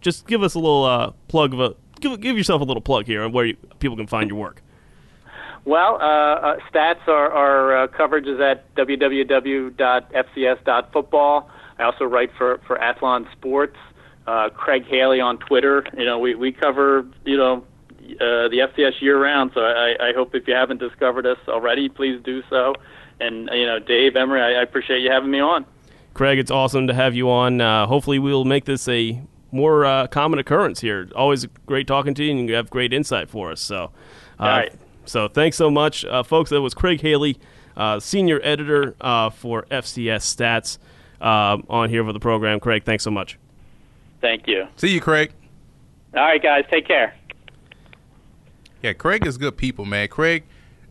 just 0.00 0.26
give 0.26 0.42
us 0.42 0.54
a 0.54 0.58
little 0.58 0.84
uh, 0.84 1.10
plug 1.28 1.54
of 1.54 1.60
a 1.60 1.74
give, 2.00 2.20
give 2.20 2.36
yourself 2.36 2.60
a 2.60 2.64
little 2.64 2.80
plug 2.80 3.06
here 3.06 3.24
and 3.24 3.34
where 3.34 3.46
you, 3.46 3.56
people 3.80 3.96
can 3.96 4.06
find 4.06 4.30
your 4.30 4.38
work. 4.38 4.62
Well, 5.64 5.98
uh, 6.00 6.04
uh, 6.04 6.56
stats 6.72 7.06
our, 7.06 7.30
our 7.30 7.84
uh, 7.84 7.86
coverage 7.88 8.26
is 8.26 8.40
at 8.40 8.74
www.fcs.football. 8.74 11.50
I 11.78 11.84
also 11.84 12.04
write 12.04 12.30
for 12.36 12.58
for 12.66 12.76
Athlon 12.78 13.30
Sports. 13.32 13.76
Uh, 14.26 14.48
Craig 14.50 14.84
Haley 14.86 15.20
on 15.20 15.38
Twitter. 15.38 15.84
You 15.96 16.04
know, 16.04 16.18
we 16.18 16.34
we 16.34 16.50
cover 16.52 17.06
you 17.24 17.36
know 17.36 17.64
uh, 18.20 18.48
the 18.48 18.68
FCS 18.72 19.00
year 19.00 19.22
round. 19.22 19.52
So 19.54 19.60
I, 19.60 19.94
I 20.00 20.12
hope 20.14 20.34
if 20.34 20.48
you 20.48 20.54
haven't 20.54 20.78
discovered 20.78 21.26
us 21.26 21.38
already, 21.48 21.88
please 21.88 22.20
do 22.22 22.42
so. 22.50 22.74
And 23.20 23.48
you 23.52 23.66
know, 23.66 23.78
Dave 23.78 24.16
Emery, 24.16 24.40
I, 24.40 24.60
I 24.60 24.62
appreciate 24.62 25.00
you 25.00 25.10
having 25.10 25.30
me 25.30 25.40
on. 25.40 25.64
Craig, 26.14 26.38
it's 26.38 26.50
awesome 26.50 26.88
to 26.88 26.94
have 26.94 27.14
you 27.14 27.30
on. 27.30 27.60
Uh, 27.60 27.86
hopefully, 27.86 28.18
we'll 28.18 28.44
make 28.44 28.64
this 28.64 28.88
a 28.88 29.22
more 29.52 29.84
uh, 29.84 30.06
common 30.08 30.38
occurrence 30.38 30.80
here. 30.80 31.08
Always 31.14 31.46
great 31.66 31.86
talking 31.86 32.14
to 32.14 32.24
you, 32.24 32.32
and 32.32 32.48
you 32.48 32.54
have 32.54 32.68
great 32.68 32.92
insight 32.92 33.30
for 33.30 33.52
us. 33.52 33.60
So, 33.60 33.92
uh, 34.38 34.42
All 34.42 34.48
right. 34.48 34.72
So 35.04 35.28
thanks 35.28 35.56
so 35.56 35.70
much, 35.70 36.04
uh, 36.04 36.22
folks. 36.22 36.50
That 36.50 36.60
was 36.60 36.74
Craig 36.74 37.00
Haley, 37.00 37.38
uh, 37.76 38.00
senior 38.00 38.40
editor 38.42 38.94
uh, 39.00 39.30
for 39.30 39.64
FCS 39.70 40.34
Stats, 40.34 40.78
uh, 41.20 41.58
on 41.68 41.90
here 41.90 42.04
for 42.04 42.12
the 42.12 42.20
program. 42.20 42.60
Craig, 42.60 42.84
thanks 42.84 43.04
so 43.04 43.10
much. 43.10 43.38
Thank 44.20 44.46
you. 44.46 44.66
See 44.76 44.92
you, 44.92 45.00
Craig. 45.00 45.32
All 46.14 46.22
right, 46.22 46.42
guys, 46.42 46.64
take 46.70 46.86
care. 46.86 47.14
Yeah, 48.82 48.92
Craig 48.92 49.26
is 49.26 49.38
good 49.38 49.56
people, 49.56 49.84
man. 49.84 50.08
Craig, 50.08 50.44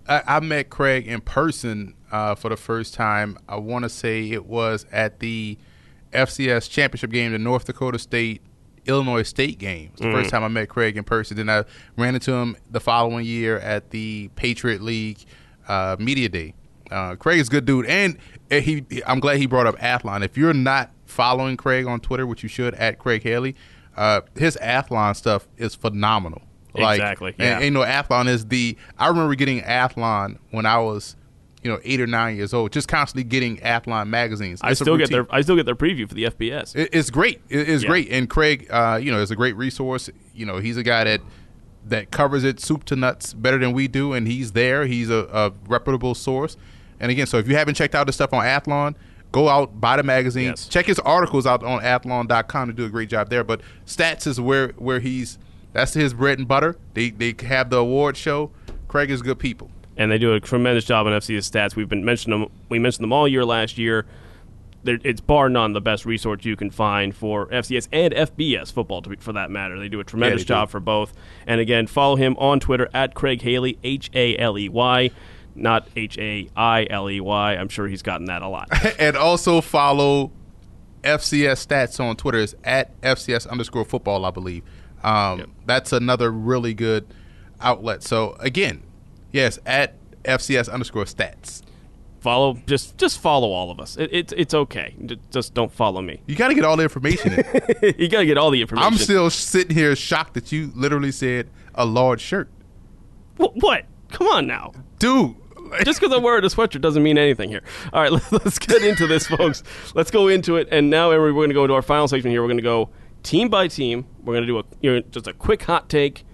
I, 0.07 0.23
I 0.25 0.39
met 0.39 0.69
Craig 0.69 1.07
in 1.07 1.21
person 1.21 1.93
uh, 2.11 2.35
for 2.35 2.49
the 2.49 2.57
first 2.57 2.93
time. 2.93 3.37
I 3.47 3.57
want 3.57 3.83
to 3.83 3.89
say 3.89 4.31
it 4.31 4.45
was 4.45 4.85
at 4.91 5.19
the 5.19 5.57
FCS 6.13 6.69
championship 6.69 7.11
game, 7.11 7.31
the 7.31 7.39
North 7.39 7.65
Dakota 7.65 7.99
State 7.99 8.41
Illinois 8.85 9.23
State 9.23 9.57
game. 9.59 9.89
It's 9.93 10.01
the 10.01 10.11
first 10.11 10.29
time 10.29 10.43
I 10.43 10.47
met 10.47 10.69
Craig 10.69 10.97
in 10.97 11.03
person. 11.03 11.37
Then 11.37 11.49
I 11.49 11.63
ran 11.97 12.15
into 12.15 12.31
him 12.33 12.57
the 12.69 12.79
following 12.79 13.25
year 13.25 13.57
at 13.59 13.89
the 13.91 14.29
Patriot 14.35 14.81
League 14.81 15.19
uh, 15.67 15.95
Media 15.99 16.29
Day. 16.29 16.53
Uh, 16.89 17.15
Craig 17.15 17.39
is 17.39 17.47
a 17.47 17.51
good 17.51 17.65
dude, 17.65 17.85
and 17.85 18.17
he. 18.49 18.83
I'm 19.05 19.19
glad 19.19 19.37
he 19.37 19.45
brought 19.45 19.65
up 19.67 19.77
Athlon. 19.79 20.23
If 20.25 20.37
you're 20.37 20.53
not 20.53 20.91
following 21.05 21.55
Craig 21.57 21.85
on 21.87 21.99
Twitter, 22.01 22.25
which 22.27 22.43
you 22.43 22.49
should, 22.49 22.73
at 22.75 22.99
Craig 22.99 23.23
Haley, 23.23 23.55
uh, 23.95 24.21
his 24.35 24.57
Athlon 24.61 25.15
stuff 25.15 25.47
is 25.57 25.73
phenomenal. 25.75 26.41
Like, 26.73 26.99
Exactly, 26.99 27.35
and- 27.37 27.55
and, 27.55 27.63
you 27.65 27.71
know, 27.71 27.81
Athlon 27.81 28.27
is 28.27 28.45
the. 28.47 28.77
I 28.97 29.07
remember 29.07 29.35
getting 29.35 29.61
Athlon 29.61 30.37
when 30.51 30.65
I 30.65 30.79
was 30.79 31.15
you 31.63 31.69
know 31.71 31.79
eight 31.83 32.01
or 32.01 32.07
nine 32.07 32.35
years 32.37 32.53
old, 32.53 32.71
just 32.71 32.87
constantly 32.87 33.23
getting 33.23 33.57
Athlon 33.57 34.07
magazines. 34.07 34.59
I 34.63 34.71
It's 34.71 34.81
a 34.81 34.83
still 34.85 34.97
get 34.97 35.09
their 35.09 35.27
I 35.29 35.41
still 35.41 35.55
get 35.55 35.65
their 35.65 35.75
preview 35.75 36.07
for 36.07 36.15
the 36.15 36.23
FBS. 36.25 36.75
It, 36.75 36.89
it's 36.91 37.09
great. 37.09 37.41
It- 37.49 37.69
it's 37.69 37.83
Yeah. 37.83 37.89
great. 37.89 38.09
And 38.09 38.29
Craig, 38.29 38.67
uh, 38.71 38.99
you 39.01 39.11
know, 39.11 39.19
is 39.19 39.31
a 39.31 39.35
great 39.35 39.55
resource. 39.55 40.09
You 40.33 40.45
know, 40.45 40.57
he's 40.57 40.77
a 40.77 40.83
guy 40.83 41.03
that 41.03 41.21
that 41.87 42.11
covers 42.11 42.43
it 42.43 42.59
soup 42.59 42.83
to 42.85 42.95
nuts 42.95 43.33
better 43.33 43.57
than 43.57 43.73
we 43.73 43.87
do, 43.87 44.13
and 44.13 44.27
he's 44.27 44.51
there. 44.51 44.85
He's 44.85 45.09
a, 45.09 45.27
a 45.31 45.51
reputable 45.67 46.13
source. 46.13 46.55
And 46.99 47.11
again, 47.11 47.25
so 47.25 47.37
if 47.37 47.47
you 47.47 47.55
haven't 47.55 47.73
checked 47.75 47.95
out 47.95 48.05
the 48.05 48.13
stuff 48.13 48.33
on 48.33 48.43
Athlon, 48.45 48.93
go 49.31 49.49
out 49.49 49.81
buy 49.81 49.97
the 49.97 50.03
magazines. 50.03 50.61
Yes. 50.63 50.67
Check 50.67 50.85
his 50.85 50.99
articles 50.99 51.47
out 51.47 51.63
on 51.63 51.81
Athlon.com 51.81 52.67
to 52.67 52.73
do 52.73 52.85
a 52.85 52.89
great 52.89 53.09
job 53.09 53.29
there. 53.29 53.43
But 53.43 53.61
stats 53.85 54.27
is 54.27 54.39
where 54.39 54.69
where 54.77 54.99
he's 54.99 55.37
that's 55.73 55.93
his 55.93 56.13
bread 56.13 56.37
and 56.37 56.47
butter. 56.47 56.75
They 56.93 57.09
they 57.11 57.33
have 57.47 57.69
the 57.71 57.77
award 57.77 58.17
show. 58.17 58.51
Craig 58.87 59.09
is 59.09 59.21
good 59.21 59.39
people. 59.39 59.71
And 60.01 60.11
they 60.11 60.17
do 60.17 60.33
a 60.33 60.39
tremendous 60.39 60.83
job 60.83 61.05
on 61.05 61.13
FCS 61.13 61.51
stats. 61.51 61.75
We've 61.75 61.87
been 61.87 62.03
mentioning 62.03 62.41
them. 62.41 62.51
We 62.69 62.79
mentioned 62.79 63.03
them 63.03 63.13
all 63.13 63.27
year 63.27 63.45
last 63.45 63.77
year. 63.77 64.07
They're, 64.83 64.97
it's 65.03 65.21
bar 65.21 65.47
none 65.47 65.73
the 65.73 65.81
best 65.81 66.07
resource 66.07 66.43
you 66.43 66.55
can 66.55 66.71
find 66.71 67.15
for 67.15 67.45
FCS 67.47 67.87
and 67.91 68.11
FBS 68.11 68.73
football, 68.73 69.03
to 69.03 69.09
be, 69.09 69.15
for 69.17 69.33
that 69.33 69.51
matter. 69.51 69.77
They 69.77 69.89
do 69.89 69.99
a 69.99 70.03
tremendous 70.03 70.41
do. 70.41 70.47
job 70.47 70.71
for 70.71 70.79
both. 70.79 71.13
And 71.45 71.61
again, 71.61 71.85
follow 71.85 72.15
him 72.15 72.35
on 72.37 72.59
Twitter 72.59 72.89
at 72.95 73.13
Craig 73.13 73.43
Haley, 73.43 73.77
H 73.83 74.09
A 74.15 74.35
L 74.37 74.57
E 74.57 74.69
Y, 74.69 75.11
not 75.53 75.87
H 75.95 76.17
A 76.17 76.49
I 76.55 76.87
L 76.89 77.07
E 77.07 77.19
Y. 77.19 77.53
I'm 77.53 77.69
sure 77.69 77.87
he's 77.87 78.01
gotten 78.01 78.25
that 78.25 78.41
a 78.41 78.47
lot. 78.47 78.69
and 78.99 79.15
also 79.15 79.61
follow 79.61 80.31
FCS 81.03 81.67
stats 81.67 81.99
on 81.99 82.15
Twitter 82.15 82.39
is 82.39 82.55
at 82.63 82.99
FCS 83.01 83.47
underscore 83.47 83.85
football, 83.85 84.25
I 84.25 84.31
believe. 84.31 84.63
Um, 85.03 85.39
Yep. 85.39 85.49
That's 85.67 85.93
another 85.93 86.31
really 86.31 86.73
good 86.73 87.05
outlet. 87.59 88.01
So 88.01 88.35
again, 88.39 88.81
yes, 89.31 89.59
at 89.65 89.95
FCS 90.23 90.71
underscore 90.71 91.05
stats. 91.05 91.61
follow, 92.19 92.57
just 92.67 92.97
just 92.97 93.19
follow 93.19 93.51
all 93.51 93.71
of 93.71 93.79
us. 93.79 93.97
It, 93.97 94.09
it's 94.11 94.33
it's 94.37 94.53
okay. 94.53 94.95
Just 95.31 95.53
don't 95.53 95.71
follow 95.71 96.01
me. 96.01 96.21
You 96.27 96.35
got 96.35 96.49
to 96.49 96.53
get 96.53 96.63
all 96.65 96.77
the 96.77 96.83
information 96.83 97.33
in. 97.33 97.93
you 97.97 98.07
gotta 98.07 98.25
get 98.25 98.37
all 98.37 98.51
the 98.51 98.61
information. 98.61 98.91
I'm 98.91 98.97
still 98.97 99.29
sitting 99.29 99.75
here 99.75 99.95
shocked 99.95 100.35
that 100.35 100.51
you 100.51 100.71
literally 100.75 101.11
said 101.11 101.49
a 101.73 101.85
large 101.85 102.21
shirt. 102.21 102.49
Wh- 103.37 103.55
what? 103.55 103.85
Come 104.09 104.27
on 104.27 104.45
now. 104.45 104.73
Dude, 104.99 105.35
just 105.85 105.99
because 105.99 106.15
I'm 106.15 106.23
wearing 106.23 106.43
a 106.43 106.47
sweatshirt 106.47 106.81
doesn't 106.81 107.03
mean 107.03 107.17
anything 107.17 107.49
here. 107.49 107.63
All 107.93 108.01
right, 108.01 108.11
let's, 108.11 108.31
let's 108.45 108.59
get 108.59 108.83
into 108.83 109.07
this, 109.07 109.27
folks. 109.27 109.63
Let's 109.95 110.11
go 110.11 110.27
into 110.27 110.57
it. 110.57 110.67
And 110.71 110.89
now, 110.89 111.11
Emery, 111.11 111.31
we're 111.31 111.39
going 111.39 111.49
to 111.49 111.55
go 111.55 111.63
into 111.63 111.73
our 111.73 111.81
final 111.81 112.07
section 112.07 112.29
here. 112.29 112.41
We're 112.41 112.47
going 112.47 112.57
to 112.57 112.63
go 112.63 112.89
team 113.23 113.49
by 113.49 113.67
team. 113.67 114.05
We're 114.19 114.33
going 114.33 114.43
to 114.43 114.47
do 114.47 114.59
a 114.59 114.63
you 114.81 114.93
know, 114.95 115.01
just 115.11 115.27
a 115.27 115.33
quick 115.33 115.63
hot 115.63 115.89
take. 115.89 116.25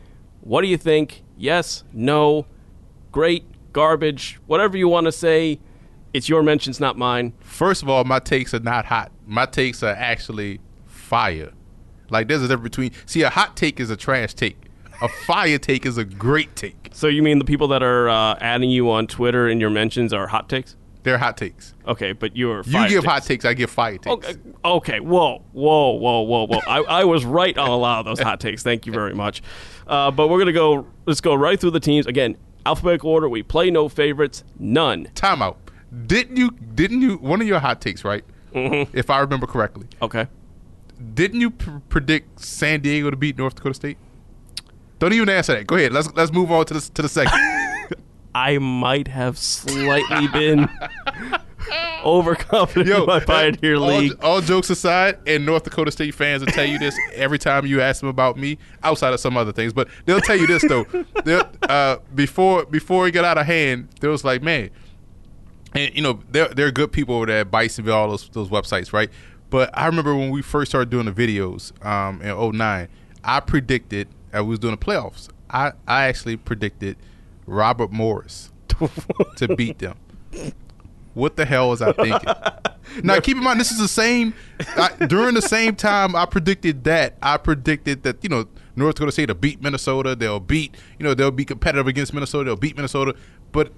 What 0.41 0.61
do 0.61 0.67
you 0.67 0.77
think? 0.77 1.23
Yes, 1.37 1.83
no, 1.93 2.47
great, 3.17 3.43
garbage, 3.73 4.39
whatever 4.45 4.77
you 4.77 4.87
want 4.87 5.05
to 5.05 5.11
say. 5.11 5.59
It's 6.13 6.29
your 6.29 6.43
mentions, 6.43 6.79
not 6.79 6.99
mine. 6.99 7.33
first 7.39 7.81
of 7.81 7.89
all, 7.89 8.03
my 8.03 8.19
takes 8.19 8.53
are 8.53 8.59
not 8.59 8.85
hot. 8.85 9.11
My 9.25 9.47
takes 9.47 9.81
are 9.81 9.95
actually 9.95 10.59
fire. 10.85 11.51
Like 12.11 12.27
there's 12.27 12.43
a 12.43 12.47
difference 12.47 12.69
between 12.75 12.91
see 13.07 13.23
a 13.23 13.29
hot 13.31 13.57
take 13.57 13.79
is 13.79 13.89
a 13.89 13.97
trash 13.97 14.35
take. 14.35 14.57
A 15.01 15.07
fire 15.07 15.57
take 15.57 15.83
is 15.87 15.97
a 15.97 16.05
great 16.05 16.55
take. 16.55 16.89
So 16.93 17.07
you 17.07 17.23
mean 17.23 17.39
the 17.39 17.45
people 17.45 17.67
that 17.69 17.81
are 17.81 18.07
uh, 18.07 18.37
adding 18.39 18.69
you 18.69 18.91
on 18.91 19.07
Twitter 19.07 19.47
and 19.47 19.59
your 19.59 19.71
mentions 19.71 20.13
are 20.13 20.27
hot 20.27 20.47
takes? 20.47 20.75
They're 21.01 21.17
hot 21.17 21.37
takes. 21.37 21.73
Okay, 21.87 22.11
but 22.11 22.35
you're 22.37 22.61
You 22.65 22.87
give 22.87 23.01
takes. 23.01 23.05
hot 23.05 23.23
takes, 23.23 23.45
I 23.45 23.53
give 23.55 23.71
fire 23.71 23.97
takes. 23.97 24.13
Okay, 24.27 24.35
okay. 24.63 24.99
Whoa, 24.99 25.43
whoa, 25.53 25.91
whoa, 25.93 26.21
whoa, 26.21 26.45
whoa. 26.45 26.59
I, 26.67 27.01
I 27.01 27.03
was 27.05 27.25
right 27.25 27.57
on 27.57 27.69
a 27.69 27.77
lot 27.77 27.99
of 27.99 28.05
those 28.05 28.19
hot 28.19 28.39
takes. 28.39 28.61
Thank 28.61 28.85
you 28.85 28.93
very 28.93 29.15
much. 29.23 29.41
Uh, 29.87 30.11
but 30.11 30.27
we're 30.27 30.39
gonna 30.39 30.53
go. 30.53 30.85
Let's 31.07 31.21
go 31.21 31.33
right 31.33 31.59
through 31.59 31.71
the 31.71 31.79
teams 31.79 32.05
again. 32.05 32.37
Alphabetical 32.67 33.09
order. 33.11 33.29
We 33.29 33.43
play 33.43 33.71
no 33.71 33.87
favorites. 33.89 34.43
None. 34.59 35.07
Timeout. 35.15 35.55
Didn't 36.05 36.35
you? 36.37 36.51
Didn't 36.51 37.01
you? 37.01 37.15
One 37.17 37.41
of 37.41 37.47
your 37.47 37.59
hot 37.59 37.79
takes, 37.81 38.03
right? 38.03 38.23
Mm-hmm. 38.53 38.97
If 38.97 39.09
I 39.09 39.19
remember 39.19 39.47
correctly, 39.47 39.87
Okay. 40.01 40.27
didn't 41.13 41.39
you 41.41 41.51
pr- 41.51 41.77
predict 41.89 42.39
San 42.41 42.81
Diego 42.81 43.09
to 43.09 43.15
beat 43.17 43.37
North 43.37 43.55
Dakota 43.55 43.73
State? 43.75 43.97
Don't 44.99 45.13
even 45.13 45.29
answer 45.29 45.53
that. 45.53 45.65
Go 45.67 45.75
ahead. 45.75 45.93
Let's 45.93 46.11
let's 46.13 46.31
move 46.33 46.51
on 46.51 46.65
to 46.65 46.73
the 46.73 46.81
to 46.81 47.01
the 47.03 47.09
second. 47.09 47.39
I 48.35 48.57
might 48.57 49.07
have 49.07 49.37
slightly 49.37 50.27
been 50.27 50.67
overconfident 52.03 52.89
in 52.89 53.05
my 53.05 53.19
Pioneer 53.19 53.75
all, 53.75 53.87
League. 53.87 54.23
all 54.23 54.41
jokes 54.41 54.69
aside, 54.69 55.17
and 55.25 55.45
North 55.45 55.63
Dakota 55.63 55.91
State 55.91 56.13
fans 56.13 56.43
will 56.43 56.51
tell 56.51 56.65
you 56.65 56.79
this 56.79 56.97
every 57.13 57.39
time 57.39 57.65
you 57.65 57.81
ask 57.81 58.01
them 58.01 58.09
about 58.09 58.37
me, 58.37 58.57
outside 58.83 59.13
of 59.13 59.19
some 59.19 59.37
other 59.37 59.51
things. 59.51 59.73
But 59.73 59.87
they'll 60.05 60.21
tell 60.21 60.37
you 60.37 60.47
this 60.47 60.63
though. 60.67 60.85
Uh, 61.67 61.97
before 62.15 62.65
before 62.65 63.07
it 63.07 63.11
got 63.11 63.25
out 63.25 63.37
of 63.37 63.45
hand, 63.45 63.89
they 63.99 64.07
was 64.07 64.23
like, 64.23 64.41
man, 64.41 64.69
and 65.73 65.93
you 65.93 66.01
know 66.01 66.21
they're 66.31 66.47
they're 66.47 66.71
good 66.71 66.91
people 66.91 67.15
over 67.15 67.25
there 67.25 67.39
at 67.41 67.51
Bisonville, 67.51 67.93
all 67.93 68.09
those 68.09 68.29
those 68.29 68.49
websites, 68.49 68.93
right? 68.93 69.09
But 69.49 69.69
I 69.73 69.85
remember 69.87 70.15
when 70.15 70.29
we 70.29 70.41
first 70.41 70.71
started 70.71 70.89
doing 70.89 71.05
the 71.05 71.11
videos 71.11 71.73
um, 71.85 72.21
in 72.21 72.57
09, 72.57 72.87
I 73.23 73.39
predicted 73.41 74.07
I 74.33 74.41
was 74.41 74.59
doing 74.59 74.75
the 74.75 74.83
playoffs. 74.85 75.29
I 75.49 75.73
I 75.87 76.05
actually 76.05 76.37
predicted 76.37 76.97
Robert 77.45 77.91
Morris 77.91 78.51
to 79.37 79.55
beat 79.55 79.79
them. 79.79 79.97
What 81.17 81.35
the 81.35 81.45
hell 81.45 81.69
was 81.69 81.81
I 81.81 81.93
thinking? 81.93 82.29
now, 83.03 83.19
keep 83.19 83.37
in 83.37 83.43
mind, 83.43 83.59
this 83.59 83.71
is 83.71 83.79
the 83.79 83.87
same. 83.87 84.35
I, 84.75 84.89
during 85.07 85.33
the 85.33 85.41
same 85.41 85.75
time, 85.75 86.15
I 86.15 86.27
predicted 86.27 86.83
that. 86.83 87.15
I 87.23 87.37
predicted 87.37 88.03
that 88.03 88.23
you 88.23 88.29
know 88.29 88.45
North 88.75 88.95
Dakota 88.95 89.11
State 89.11 89.29
will 89.29 89.35
beat 89.35 89.59
Minnesota. 89.59 90.15
They'll 90.15 90.39
beat 90.39 90.75
you 90.99 91.03
know 91.03 91.15
they'll 91.15 91.31
be 91.31 91.43
competitive 91.43 91.87
against 91.87 92.13
Minnesota. 92.13 92.45
They'll 92.45 92.55
beat 92.55 92.75
Minnesota. 92.75 93.15
But 93.51 93.71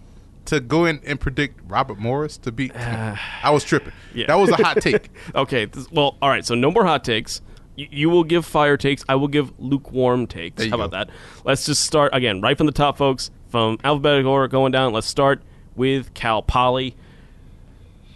to 0.46 0.60
go 0.60 0.84
in 0.84 1.00
and 1.06 1.18
predict 1.18 1.62
Robert 1.66 1.98
Morris 1.98 2.38
to 2.40 2.52
beat, 2.52 2.76
I 2.76 3.50
was 3.52 3.64
tripping. 3.64 3.94
Yeah. 4.14 4.28
That 4.28 4.36
was 4.36 4.50
a 4.50 4.58
hot 4.58 4.82
take. 4.82 5.10
Okay. 5.34 5.64
This, 5.64 5.90
well, 5.90 6.18
all 6.22 6.30
right. 6.30 6.46
So 6.46 6.56
no 6.56 6.72
more 6.72 6.84
hot 6.84 7.06
takes. 7.06 7.42
You, 7.78 7.88
you 7.90 8.10
will 8.10 8.26
give 8.26 8.46
fire 8.46 8.76
takes. 8.76 9.06
I 9.08 9.16
will 9.16 9.30
give 9.30 9.58
lukewarm 9.58 10.28
takes. 10.28 10.66
How 10.66 10.76
about 10.76 10.92
that? 10.92 11.10
Let's 11.46 11.66
just 11.66 11.86
start 11.86 12.14
again, 12.14 12.42
right 12.42 12.58
from 12.58 12.66
the 12.66 12.74
top, 12.74 12.98
folks. 12.98 13.32
From 13.48 13.78
alphabetical 13.86 14.30
order 14.30 14.50
going 14.50 14.74
down. 14.74 14.92
Let's 14.92 15.08
start 15.08 15.42
with 15.78 16.14
Cal 16.14 16.42
Poly. 16.42 16.98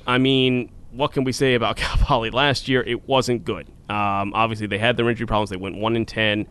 I 0.07 0.17
mean, 0.17 0.69
what 0.91 1.11
can 1.13 1.23
we 1.23 1.31
say 1.31 1.53
about 1.55 1.75
Cal 1.77 1.97
Poly 1.97 2.29
last 2.29 2.67
year? 2.67 2.81
It 2.83 3.07
wasn't 3.07 3.45
good. 3.45 3.67
Um, 3.89 4.33
obviously, 4.33 4.67
they 4.67 4.77
had 4.79 4.97
their 4.97 5.09
injury 5.09 5.27
problems. 5.27 5.49
They 5.49 5.57
went 5.57 5.77
one 5.77 5.95
in 5.95 6.05
ten. 6.05 6.47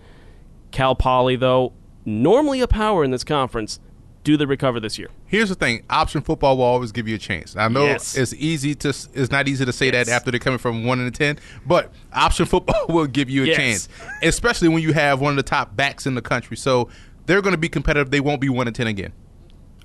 Cal 0.70 0.94
Poly, 0.94 1.36
though, 1.36 1.72
normally 2.04 2.60
a 2.60 2.68
power 2.68 3.04
in 3.04 3.10
this 3.10 3.24
conference. 3.24 3.78
Do 4.24 4.36
they 4.36 4.44
recover 4.44 4.78
this 4.78 4.98
year? 4.98 5.08
Here's 5.26 5.48
the 5.48 5.56
thing: 5.56 5.82
option 5.90 6.20
football 6.20 6.56
will 6.56 6.64
always 6.64 6.92
give 6.92 7.08
you 7.08 7.16
a 7.16 7.18
chance. 7.18 7.56
I 7.56 7.66
know 7.66 7.84
Yes. 7.86 8.16
it's 8.16 8.32
easy 8.34 8.72
to 8.76 8.90
it's 8.90 9.32
not 9.32 9.48
easy 9.48 9.64
to 9.64 9.72
say 9.72 9.86
Yes. 9.90 10.06
that 10.06 10.12
after 10.12 10.30
they're 10.30 10.38
coming 10.38 10.60
from 10.60 10.84
one 10.84 11.00
and 11.00 11.12
ten, 11.12 11.38
but 11.66 11.92
option 12.12 12.46
football 12.52 12.86
will 12.88 13.06
give 13.08 13.28
you 13.28 13.42
a 13.42 13.46
Yes. 13.46 13.56
chance, 13.56 13.88
especially 14.22 14.68
when 14.68 14.80
you 14.80 14.92
have 14.92 15.20
one 15.20 15.30
of 15.32 15.36
the 15.36 15.42
top 15.42 15.74
backs 15.74 16.06
in 16.06 16.14
the 16.14 16.22
country. 16.22 16.56
So 16.56 16.88
they're 17.26 17.42
going 17.42 17.54
to 17.54 17.58
be 17.58 17.68
competitive. 17.68 18.12
They 18.12 18.20
won't 18.20 18.40
be 18.40 18.48
one 18.48 18.68
and 18.68 18.76
ten 18.76 18.86
again. 18.86 19.12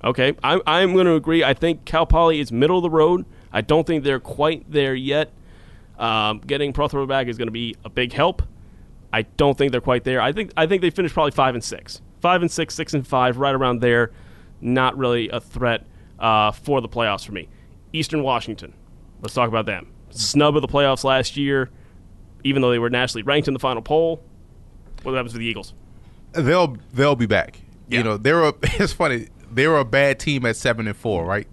Okay, 0.04 0.34
I'm, 0.44 0.60
I'm 0.68 0.92
going 0.94 1.06
to 1.06 1.14
agree. 1.14 1.42
I 1.42 1.52
think 1.54 1.84
Cal 1.84 2.06
Poly 2.06 2.38
is 2.38 2.52
middle 2.52 2.76
of 2.76 2.82
the 2.84 2.90
road. 2.90 3.26
I 3.52 3.60
don't 3.60 3.86
think 3.86 4.04
they're 4.04 4.20
quite 4.20 4.70
there 4.70 4.94
yet. 4.94 5.32
Um, 5.98 6.38
getting 6.38 6.72
Protheroe 6.72 7.08
back 7.08 7.26
is 7.26 7.38
going 7.38 7.48
to 7.48 7.52
be 7.52 7.76
a 7.84 7.90
big 7.90 8.12
help. 8.12 8.42
I 9.12 9.22
don't 9.22 9.56
think 9.56 9.72
they're 9.72 9.80
quite 9.80 10.04
there. 10.04 10.20
I 10.20 10.32
think 10.32 10.52
I 10.56 10.66
think 10.66 10.82
they 10.82 10.90
finished 10.90 11.14
probably 11.14 11.32
five 11.32 11.54
and 11.54 11.64
six, 11.64 12.00
five 12.20 12.42
and 12.42 12.50
six, 12.50 12.74
six 12.74 12.94
and 12.94 13.06
five, 13.06 13.38
right 13.38 13.54
around 13.54 13.80
there. 13.80 14.12
Not 14.60 14.96
really 14.98 15.28
a 15.30 15.40
threat 15.40 15.86
uh, 16.18 16.52
for 16.52 16.80
the 16.80 16.88
playoffs 16.88 17.24
for 17.24 17.32
me. 17.32 17.48
Eastern 17.92 18.22
Washington. 18.22 18.74
Let's 19.20 19.34
talk 19.34 19.48
about 19.48 19.66
them. 19.66 19.88
Snub 20.10 20.56
of 20.56 20.62
the 20.62 20.68
playoffs 20.68 21.04
last 21.04 21.36
year, 21.36 21.70
even 22.44 22.62
though 22.62 22.70
they 22.70 22.78
were 22.78 22.90
nationally 22.90 23.22
ranked 23.22 23.48
in 23.48 23.54
the 23.54 23.60
final 23.60 23.82
poll. 23.82 24.22
What 25.02 25.14
happens 25.14 25.32
to 25.32 25.38
the 25.38 25.46
Eagles? 25.46 25.74
They'll 26.32 26.76
they'll 26.92 27.16
be 27.16 27.26
back. 27.26 27.60
Yeah. 27.88 27.98
You 27.98 28.04
know, 28.04 28.16
they're 28.16 28.44
a, 28.44 28.54
it's 28.62 28.92
funny. 28.92 29.28
They 29.50 29.66
were 29.66 29.78
a 29.78 29.84
bad 29.84 30.18
team 30.18 30.44
at 30.44 30.56
seven 30.56 30.86
and 30.86 30.96
four, 30.96 31.24
right? 31.24 31.48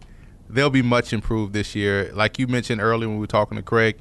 They'll 0.49 0.69
be 0.69 0.81
much 0.81 1.11
improved 1.13 1.53
this 1.53 1.75
year. 1.75 2.11
Like 2.13 2.37
you 2.39 2.47
mentioned 2.47 2.81
earlier 2.81 3.07
when 3.07 3.17
we 3.17 3.21
were 3.21 3.27
talking 3.27 3.57
to 3.57 3.63
Craig, 3.63 3.97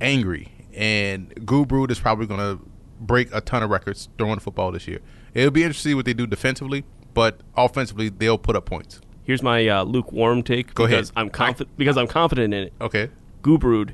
angry 0.00 0.52
and 0.74 1.34
Gubrud 1.44 1.90
is 1.90 1.98
probably 1.98 2.26
going 2.26 2.40
to 2.40 2.64
break 3.00 3.34
a 3.34 3.40
ton 3.40 3.62
of 3.62 3.70
records 3.70 4.08
throwing 4.16 4.38
football 4.38 4.72
this 4.72 4.86
year. 4.86 5.00
It'll 5.34 5.50
be 5.50 5.62
interesting 5.62 5.90
to 5.90 5.92
see 5.92 5.94
what 5.94 6.04
they 6.04 6.14
do 6.14 6.26
defensively, 6.26 6.84
but 7.14 7.40
offensively 7.56 8.08
they'll 8.08 8.38
put 8.38 8.56
up 8.56 8.66
points. 8.66 9.00
Here's 9.24 9.42
my 9.42 9.68
uh, 9.68 9.82
lukewarm 9.82 10.42
take 10.42 10.72
Go 10.74 10.84
ahead. 10.84 11.10
I'm 11.14 11.30
confident 11.30 11.76
because 11.76 11.98
I'm 11.98 12.06
confident 12.06 12.54
in 12.54 12.64
it. 12.64 12.72
Okay. 12.80 13.10
Gubrud, 13.42 13.92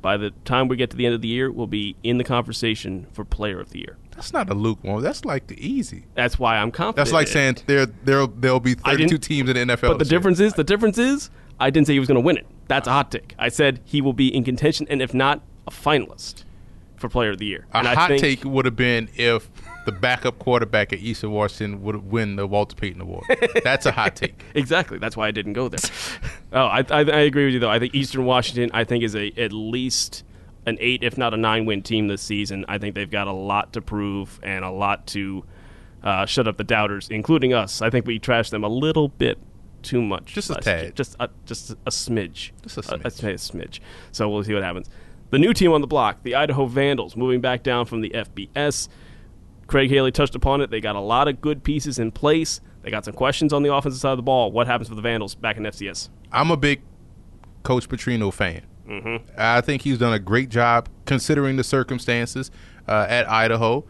by 0.00 0.16
the 0.16 0.30
time 0.44 0.68
we 0.68 0.76
get 0.76 0.90
to 0.90 0.96
the 0.96 1.06
end 1.06 1.14
of 1.14 1.22
the 1.22 1.28
year, 1.28 1.50
will 1.50 1.66
be 1.66 1.96
in 2.02 2.18
the 2.18 2.24
conversation 2.24 3.06
for 3.12 3.24
Player 3.24 3.58
of 3.58 3.70
the 3.70 3.80
Year. 3.80 3.96
That's 4.16 4.32
not 4.32 4.50
a 4.50 4.54
lukewarm. 4.54 5.02
That's 5.02 5.24
like 5.24 5.46
the 5.46 5.64
easy. 5.64 6.06
That's 6.14 6.38
why 6.38 6.56
I'm 6.56 6.70
confident. 6.70 6.96
That's 6.96 7.12
like 7.12 7.28
saying 7.28 7.58
there 7.66 7.86
there 7.86 8.26
there'll 8.26 8.60
be 8.60 8.74
32 8.74 9.18
teams 9.18 9.50
in 9.50 9.68
the 9.68 9.74
NFL. 9.74 9.88
But 9.88 9.98
the 9.98 10.04
year. 10.06 10.10
difference 10.18 10.40
is 10.40 10.54
the 10.54 10.64
difference 10.64 10.98
is 10.98 11.30
I 11.60 11.70
didn't 11.70 11.86
say 11.86 11.92
he 11.92 11.98
was 11.98 12.08
going 12.08 12.16
to 12.16 12.24
win 12.24 12.38
it. 12.38 12.46
That's 12.66 12.88
a 12.88 12.92
hot 12.92 13.12
take. 13.12 13.34
I 13.38 13.48
said 13.48 13.80
he 13.84 14.00
will 14.00 14.12
be 14.14 14.34
in 14.34 14.42
contention, 14.42 14.86
and 14.90 15.00
if 15.00 15.14
not, 15.14 15.42
a 15.66 15.70
finalist 15.70 16.44
for 16.96 17.08
Player 17.08 17.30
of 17.30 17.38
the 17.38 17.46
Year. 17.46 17.66
A 17.72 17.78
and 17.78 17.88
I 17.88 17.94
hot 17.94 18.08
take 18.18 18.44
would 18.44 18.64
have 18.64 18.76
been 18.76 19.08
if 19.14 19.50
the 19.84 19.92
backup 19.92 20.38
quarterback 20.38 20.92
at 20.92 20.98
Eastern 20.98 21.30
Washington 21.30 21.82
would 21.82 22.10
win 22.10 22.36
the 22.36 22.46
Walter 22.46 22.74
Payton 22.74 23.00
Award. 23.00 23.24
That's 23.62 23.86
a 23.86 23.92
hot 23.92 24.16
take. 24.16 24.42
Exactly. 24.54 24.98
That's 24.98 25.16
why 25.16 25.28
I 25.28 25.30
didn't 25.30 25.52
go 25.52 25.68
there. 25.68 25.90
oh, 26.52 26.64
I, 26.64 26.78
I, 26.90 27.00
I 27.00 27.20
agree 27.20 27.44
with 27.44 27.54
you 27.54 27.60
though. 27.60 27.70
I 27.70 27.78
think 27.78 27.94
Eastern 27.94 28.24
Washington, 28.24 28.70
I 28.72 28.84
think, 28.84 29.04
is 29.04 29.14
a 29.14 29.32
at 29.36 29.52
least 29.52 30.24
an 30.66 30.76
eight, 30.80 31.02
if 31.02 31.16
not 31.16 31.32
a 31.32 31.36
nine-win 31.36 31.82
team 31.82 32.08
this 32.08 32.22
season. 32.22 32.64
I 32.68 32.78
think 32.78 32.94
they've 32.94 33.10
got 33.10 33.28
a 33.28 33.32
lot 33.32 33.72
to 33.74 33.80
prove 33.80 34.40
and 34.42 34.64
a 34.64 34.70
lot 34.70 35.06
to 35.08 35.44
uh, 36.02 36.26
shut 36.26 36.46
up 36.48 36.56
the 36.56 36.64
doubters, 36.64 37.08
including 37.08 37.52
us. 37.52 37.80
I 37.80 37.90
think 37.90 38.06
we 38.06 38.18
trashed 38.18 38.50
them 38.50 38.64
a 38.64 38.68
little 38.68 39.08
bit 39.08 39.38
too 39.82 40.02
much. 40.02 40.34
Just 40.34 40.50
a 40.50 40.56
tad. 40.56 40.82
year. 40.82 40.90
Just 40.92 41.16
a, 41.20 41.30
just 41.44 41.70
a 41.70 41.90
smidge. 41.90 42.50
Just 42.62 42.78
a 42.78 42.82
smidge. 42.82 43.06
I'd 43.06 43.12
say 43.12 43.32
a 43.32 43.36
smidge. 43.36 43.80
So 44.12 44.28
we'll 44.28 44.44
see 44.44 44.54
what 44.54 44.62
happens. 44.62 44.90
The 45.30 45.38
new 45.38 45.52
team 45.52 45.72
on 45.72 45.80
the 45.80 45.86
block, 45.86 46.22
the 46.22 46.34
Idaho 46.34 46.66
Vandals, 46.66 47.16
moving 47.16 47.40
back 47.40 47.62
down 47.62 47.86
from 47.86 48.00
the 48.00 48.10
FBS. 48.10 48.88
Craig 49.66 49.90
Haley 49.90 50.12
touched 50.12 50.34
upon 50.36 50.60
it. 50.60 50.70
They 50.70 50.80
got 50.80 50.94
a 50.94 51.00
lot 51.00 51.26
of 51.26 51.40
good 51.40 51.64
pieces 51.64 51.98
in 51.98 52.12
place. 52.12 52.60
They 52.82 52.90
got 52.90 53.04
some 53.04 53.14
questions 53.14 53.52
on 53.52 53.64
the 53.64 53.74
offensive 53.74 54.00
side 54.00 54.12
of 54.12 54.16
the 54.18 54.22
ball. 54.22 54.52
What 54.52 54.68
happens 54.68 54.88
for 54.88 54.94
the 54.94 55.02
Vandals 55.02 55.34
back 55.34 55.56
in 55.56 55.64
FCS? 55.64 56.08
I'm 56.30 56.52
a 56.52 56.56
big 56.56 56.82
Coach 57.64 57.88
Petrino 57.88 58.32
fan. 58.32 58.62
Mm-hmm. 58.88 59.30
I 59.36 59.60
think 59.60 59.82
he's 59.82 59.98
done 59.98 60.12
a 60.12 60.18
great 60.18 60.48
job 60.48 60.88
considering 61.04 61.56
the 61.56 61.64
circumstances 61.64 62.50
uh, 62.88 63.06
at 63.08 63.28
Idaho. 63.30 63.84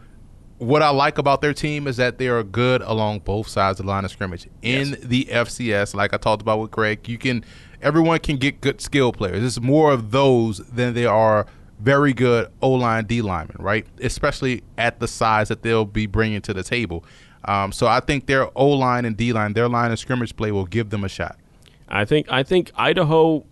What 0.57 0.81
I 0.81 0.89
like 0.89 1.19
about 1.19 1.41
their 1.41 1.53
team 1.53 1.85
is 1.87 1.97
that 1.97 2.17
they 2.17 2.27
are 2.27 2.41
good 2.43 2.81
along 2.81 3.19
both 3.19 3.47
sides 3.47 3.79
of 3.79 3.85
the 3.85 3.91
line 3.91 4.05
of 4.05 4.11
scrimmage. 4.11 4.47
In 4.63 4.89
Yes. 4.89 4.99
the 5.03 5.25
FCS, 5.25 5.93
like 5.93 6.13
I 6.13 6.17
talked 6.17 6.41
about 6.41 6.59
with 6.59 6.71
Greg, 6.71 7.07
you 7.07 7.17
can 7.19 7.45
everyone 7.81 8.17
can 8.19 8.37
get 8.37 8.59
good 8.59 8.81
skill 8.81 9.11
players. 9.11 9.43
It's 9.43 9.61
more 9.61 9.91
of 9.93 10.09
those 10.09 10.57
than 10.67 10.95
there 10.95 11.11
are 11.11 11.45
very 11.79 12.11
good 12.11 12.49
O 12.63 12.71
line 12.71 13.05
D 13.05 13.21
linemen, 13.21 13.57
right? 13.59 13.85
Especially 14.01 14.63
at 14.79 14.99
the 14.99 15.07
size 15.07 15.49
that 15.49 15.61
they'll 15.61 15.85
be 15.85 16.07
bringing 16.07 16.41
to 16.41 16.53
the 16.55 16.63
table. 16.63 17.05
Um, 17.45 17.71
so 17.71 17.85
I 17.85 17.99
think 17.99 18.25
their 18.25 18.49
O 18.57 18.67
line 18.69 19.05
and 19.05 19.15
D 19.15 19.31
line, 19.33 19.53
their 19.53 19.69
line 19.69 19.91
of 19.91 19.99
scrimmage 19.99 20.35
play, 20.35 20.51
will 20.51 20.65
give 20.65 20.89
them 20.89 21.03
a 21.03 21.09
shot. 21.09 21.37
I 21.87 22.03
think 22.03 22.31
I 22.31 22.41
think 22.41 22.71
Idaho 22.75 23.45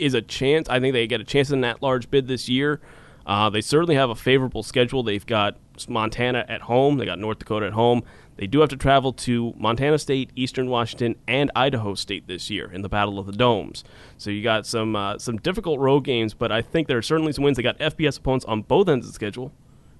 is 0.00 0.14
a 0.14 0.22
chance. 0.22 0.68
I 0.68 0.80
think 0.80 0.92
they 0.92 1.06
get 1.06 1.20
a 1.20 1.24
chance 1.24 1.50
in 1.50 1.60
that 1.62 1.82
large 1.82 2.10
bid 2.10 2.26
this 2.26 2.48
year. 2.48 2.80
Uh, 3.26 3.50
they 3.50 3.60
certainly 3.60 3.94
have 3.94 4.10
a 4.10 4.14
favorable 4.14 4.62
schedule. 4.62 5.02
They've 5.02 5.24
got 5.24 5.56
Montana 5.88 6.44
at 6.48 6.62
home. 6.62 6.96
They 6.96 7.04
got 7.04 7.18
North 7.18 7.38
Dakota 7.38 7.66
at 7.66 7.72
home. 7.74 8.02
They 8.36 8.46
do 8.46 8.60
have 8.60 8.70
to 8.70 8.76
travel 8.76 9.12
to 9.12 9.52
Montana 9.56 9.98
State, 9.98 10.30
Eastern 10.34 10.70
Washington, 10.70 11.16
and 11.28 11.50
Idaho 11.54 11.94
State 11.94 12.26
this 12.26 12.48
year 12.48 12.72
in 12.72 12.80
the 12.82 12.88
Battle 12.88 13.18
of 13.18 13.26
the 13.26 13.32
Domes. 13.32 13.84
So 14.16 14.30
you 14.30 14.42
got 14.42 14.66
some 14.66 14.96
uh, 14.96 15.18
some 15.18 15.36
difficult 15.36 15.78
road 15.78 16.00
games, 16.00 16.32
but 16.32 16.50
I 16.50 16.62
think 16.62 16.88
there 16.88 16.96
are 16.96 17.02
certainly 17.02 17.32
some 17.32 17.44
wins. 17.44 17.58
They 17.58 17.62
got 17.62 17.78
FBS 17.78 18.18
opponents 18.18 18.46
on 18.46 18.62
both 18.62 18.88
ends 18.88 19.06
of 19.06 19.12
the 19.12 19.14
schedule, 19.14 19.52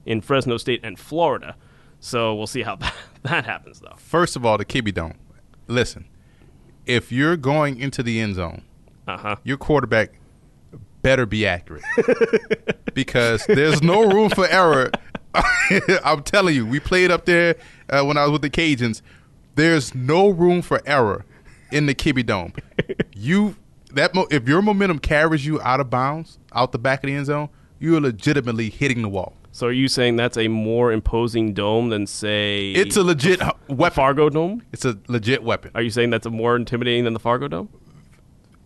in 0.06 0.20
Fresno 0.20 0.56
State 0.56 0.80
and 0.82 0.98
Florida. 0.98 1.56
So 2.00 2.34
we'll 2.34 2.46
see 2.46 2.62
how 2.62 2.76
that, 2.76 2.94
that 3.22 3.44
happens, 3.44 3.80
though. 3.80 3.94
First 3.96 4.36
of 4.36 4.44
all, 4.44 4.58
the 4.58 4.64
Kibby 4.64 4.92
Dome. 4.92 5.14
Listen, 5.66 6.06
if 6.86 7.12
you're 7.12 7.36
going 7.36 7.78
into 7.78 8.02
the 8.02 8.20
end 8.20 8.34
zone, 8.36 8.62
Uh 9.08 9.16
huh. 9.16 9.36
your 9.44 9.56
quarterback 9.56 10.12
better 11.02 11.24
be 11.26 11.46
accurate 11.46 11.82
because 12.94 13.44
there's 13.46 13.82
no 13.82 14.02
room 14.02 14.30
for 14.30 14.46
error. 14.46 14.90
I'm 16.04 16.22
telling 16.22 16.54
you, 16.54 16.66
we 16.66 16.80
played 16.80 17.10
up 17.10 17.24
there 17.24 17.56
uh, 17.88 18.02
when 18.04 18.16
I 18.16 18.22
was 18.24 18.32
with 18.32 18.42
the 18.42 18.50
Cajuns. 18.50 19.00
There's 19.54 19.94
no 19.94 20.28
room 20.28 20.62
for 20.62 20.80
error 20.86 21.24
in 21.72 21.86
the 21.86 21.94
Kibby 21.94 22.24
Dome. 22.26 22.52
You 23.14 23.56
that 23.92 24.14
mo- 24.14 24.26
if 24.30 24.48
your 24.48 24.62
momentum 24.62 24.98
carries 24.98 25.44
you 25.46 25.60
out 25.62 25.80
of 25.80 25.90
bounds, 25.90 26.38
out 26.52 26.72
the 26.72 26.78
back 26.78 27.02
of 27.02 27.08
the 27.08 27.14
end 27.14 27.26
zone, 27.26 27.48
you're 27.78 28.00
legitimately 28.00 28.70
hitting 28.70 29.02
the 29.02 29.08
wall. 29.08 29.34
So 29.52 29.66
are 29.66 29.72
you 29.72 29.88
saying 29.88 30.14
that's 30.16 30.36
a 30.36 30.46
more 30.46 30.92
imposing 30.92 31.54
dome 31.54 31.88
than 31.88 32.06
say 32.06 32.70
It's 32.70 32.96
a 32.96 33.02
legit 33.02 33.42
h- 33.42 33.50
weapon. 33.68 33.94
Fargo 33.96 34.28
dome? 34.30 34.62
It's 34.72 34.84
a 34.84 34.96
legit 35.08 35.42
weapon. 35.42 35.72
Are 35.74 35.82
you 35.82 35.90
saying 35.90 36.10
that's 36.10 36.26
a 36.26 36.30
more 36.30 36.54
intimidating 36.54 37.02
than 37.04 37.14
the 37.14 37.18
Fargo 37.18 37.48
dome? 37.48 37.68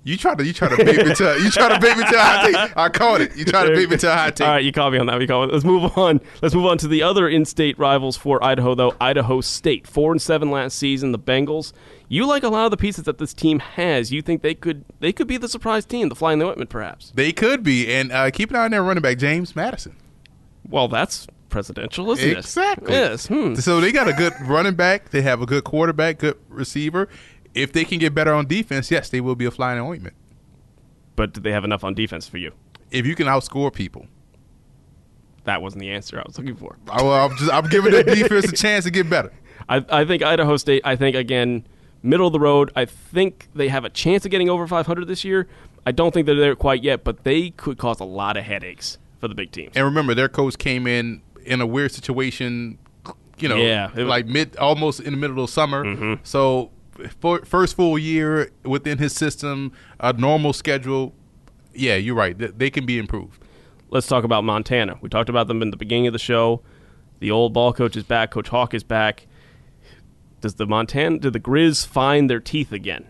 You 0.06 0.18
try 0.18 0.34
to 0.34 0.44
you 0.44 0.52
try 0.52 0.68
to 0.68 0.76
bait 0.84 0.98
me 0.98 1.14
to 1.14 1.40
you 1.42 1.50
try 1.50 1.68
to 1.68 1.80
to 1.80 1.88
a 1.88 2.18
hot 2.18 2.44
take. 2.44 2.76
I 2.76 2.88
caught 2.90 3.22
it. 3.22 3.34
You 3.36 3.46
try 3.46 3.64
to 3.64 3.74
bait 3.74 3.88
me 3.88 3.96
to 3.96 4.12
a 4.12 4.14
hot 4.14 4.36
take. 4.36 4.46
All 4.46 4.52
right, 4.52 4.62
you 4.62 4.70
caught 4.70 4.92
me 4.92 4.98
on 4.98 5.06
that. 5.06 5.18
We 5.18 5.26
caught 5.26 5.46
me. 5.46 5.52
Let's 5.52 5.64
move 5.64 5.96
on. 5.96 6.20
Let's 6.42 6.54
move 6.54 6.66
on 6.66 6.76
to 6.78 6.88
the 6.88 7.02
other 7.02 7.26
in-state 7.26 7.78
rivals 7.78 8.14
for 8.14 8.42
Idaho, 8.44 8.74
though. 8.74 8.94
Idaho 9.00 9.40
State, 9.40 9.86
four 9.86 10.12
and 10.12 10.20
seven 10.20 10.50
last 10.50 10.76
season. 10.76 11.12
The 11.12 11.18
Bengals. 11.18 11.72
You 12.06 12.26
like 12.26 12.42
a 12.42 12.48
lot 12.48 12.66
of 12.66 12.70
the 12.70 12.76
pieces 12.76 13.04
that 13.04 13.16
this 13.16 13.32
team 13.32 13.60
has. 13.60 14.12
You 14.12 14.20
think 14.20 14.42
they 14.42 14.54
could 14.54 14.84
they 15.00 15.10
could 15.10 15.26
be 15.26 15.38
the 15.38 15.48
surprise 15.48 15.86
team, 15.86 16.10
the 16.10 16.14
fly 16.14 16.34
in 16.34 16.38
the 16.38 16.46
ointment, 16.46 16.68
perhaps. 16.68 17.10
They 17.14 17.32
could 17.32 17.62
be, 17.62 17.90
and 17.90 18.12
uh, 18.12 18.30
keep 18.30 18.50
an 18.50 18.56
eye 18.56 18.66
on 18.66 18.72
their 18.72 18.82
running 18.82 19.02
back 19.02 19.16
James 19.16 19.56
Madison. 19.56 19.96
Well, 20.68 20.88
that's 20.88 21.26
presidential, 21.48 22.10
isn't 22.10 22.28
it? 22.28 22.38
Exactly. 22.38 22.92
Yes. 22.92 23.26
Hmm. 23.26 23.54
So 23.54 23.80
they 23.80 23.92
got 23.92 24.08
a 24.08 24.12
good 24.12 24.34
running 24.42 24.74
back. 24.74 25.10
They 25.10 25.22
have 25.22 25.40
a 25.40 25.46
good 25.46 25.64
quarterback, 25.64 26.18
good 26.18 26.36
receiver. 26.48 27.08
If 27.54 27.72
they 27.72 27.84
can 27.84 27.98
get 27.98 28.14
better 28.14 28.32
on 28.34 28.46
defense, 28.46 28.90
yes, 28.90 29.08
they 29.08 29.20
will 29.20 29.36
be 29.36 29.44
a 29.44 29.50
flying 29.50 29.80
ointment. 29.80 30.16
But 31.16 31.32
do 31.32 31.40
they 31.40 31.52
have 31.52 31.64
enough 31.64 31.84
on 31.84 31.94
defense 31.94 32.28
for 32.28 32.38
you? 32.38 32.52
If 32.90 33.06
you 33.06 33.14
can 33.14 33.26
outscore 33.26 33.72
people, 33.72 34.06
That 35.44 35.62
wasn't 35.62 35.80
the 35.80 35.90
answer 35.90 36.18
I 36.18 36.22
was 36.26 36.38
looking 36.38 36.56
for. 36.56 36.76
I, 36.88 37.02
well, 37.02 37.26
I'm 37.26 37.36
just 37.36 37.52
I'm 37.52 37.68
giving 37.68 37.92
their 37.92 38.02
defense 38.22 38.46
a 38.46 38.52
chance 38.52 38.84
to 38.84 38.90
get 38.90 39.08
better. 39.10 39.32
I, 39.68 39.84
I 39.88 40.04
think 40.04 40.22
Idaho 40.22 40.56
State. 40.56 40.82
I 40.84 40.96
think 40.96 41.14
again, 41.16 41.66
middle 42.02 42.26
of 42.26 42.32
the 42.32 42.40
road. 42.40 42.72
I 42.74 42.84
think 42.86 43.48
they 43.54 43.68
have 43.68 43.84
a 43.84 43.90
chance 43.90 44.24
of 44.24 44.30
getting 44.30 44.48
over 44.48 44.66
500 44.66 45.06
this 45.06 45.24
year. 45.24 45.46
I 45.86 45.92
don't 45.92 46.12
think 46.14 46.26
they're 46.26 46.34
there 46.34 46.56
quite 46.56 46.82
yet, 46.82 47.04
but 47.04 47.24
they 47.24 47.50
could 47.50 47.76
cause 47.78 48.00
a 48.00 48.04
lot 48.04 48.36
of 48.38 48.44
headaches 48.44 48.98
for 49.20 49.28
the 49.28 49.34
big 49.34 49.52
teams. 49.52 49.72
And 49.76 49.84
remember, 49.84 50.14
their 50.14 50.28
coach 50.28 50.56
came 50.56 50.86
in 50.86 51.20
in 51.44 51.60
a 51.60 51.66
weird 51.66 51.92
situation. 51.92 52.78
You 53.38 53.48
know, 53.48 53.56
Yeah, 53.56 53.90
like 53.96 54.26
mid, 54.26 54.56
almost 54.56 55.00
in 55.00 55.12
the 55.12 55.16
middle 55.18 55.42
of 55.42 55.50
summer. 55.50 55.84
Mm-hmm. 55.84 56.14
So, 56.22 56.70
first 57.44 57.76
full 57.76 57.98
year 57.98 58.50
within 58.64 58.98
his 58.98 59.12
system, 59.12 59.72
a 60.00 60.12
normal 60.12 60.52
schedule. 60.52 61.14
Yeah, 61.74 61.96
you're 61.96 62.14
right. 62.14 62.36
They, 62.36 62.70
can 62.70 62.86
be 62.86 62.98
improved. 62.98 63.42
Let's 63.90 64.06
talk 64.06 64.24
about 64.24 64.44
Montana. 64.44 64.98
We 65.00 65.08
talked 65.08 65.28
about 65.28 65.48
them 65.48 65.62
in 65.62 65.70
the 65.70 65.76
beginning 65.76 66.06
of 66.06 66.12
the 66.12 66.18
show. 66.18 66.62
The 67.20 67.30
old 67.30 67.52
ball 67.52 67.72
coach 67.72 67.96
is 67.96 68.04
back. 68.04 68.30
Coach 68.30 68.48
Hauck 68.48 68.74
is 68.74 68.84
back. 68.84 69.26
Does 70.40 70.54
the 70.54 70.66
Montana? 70.66 71.18
Do 71.18 71.30
the 71.30 71.40
Grizz 71.40 71.86
find 71.86 72.28
their 72.28 72.40
teeth 72.40 72.70
again? 72.70 73.06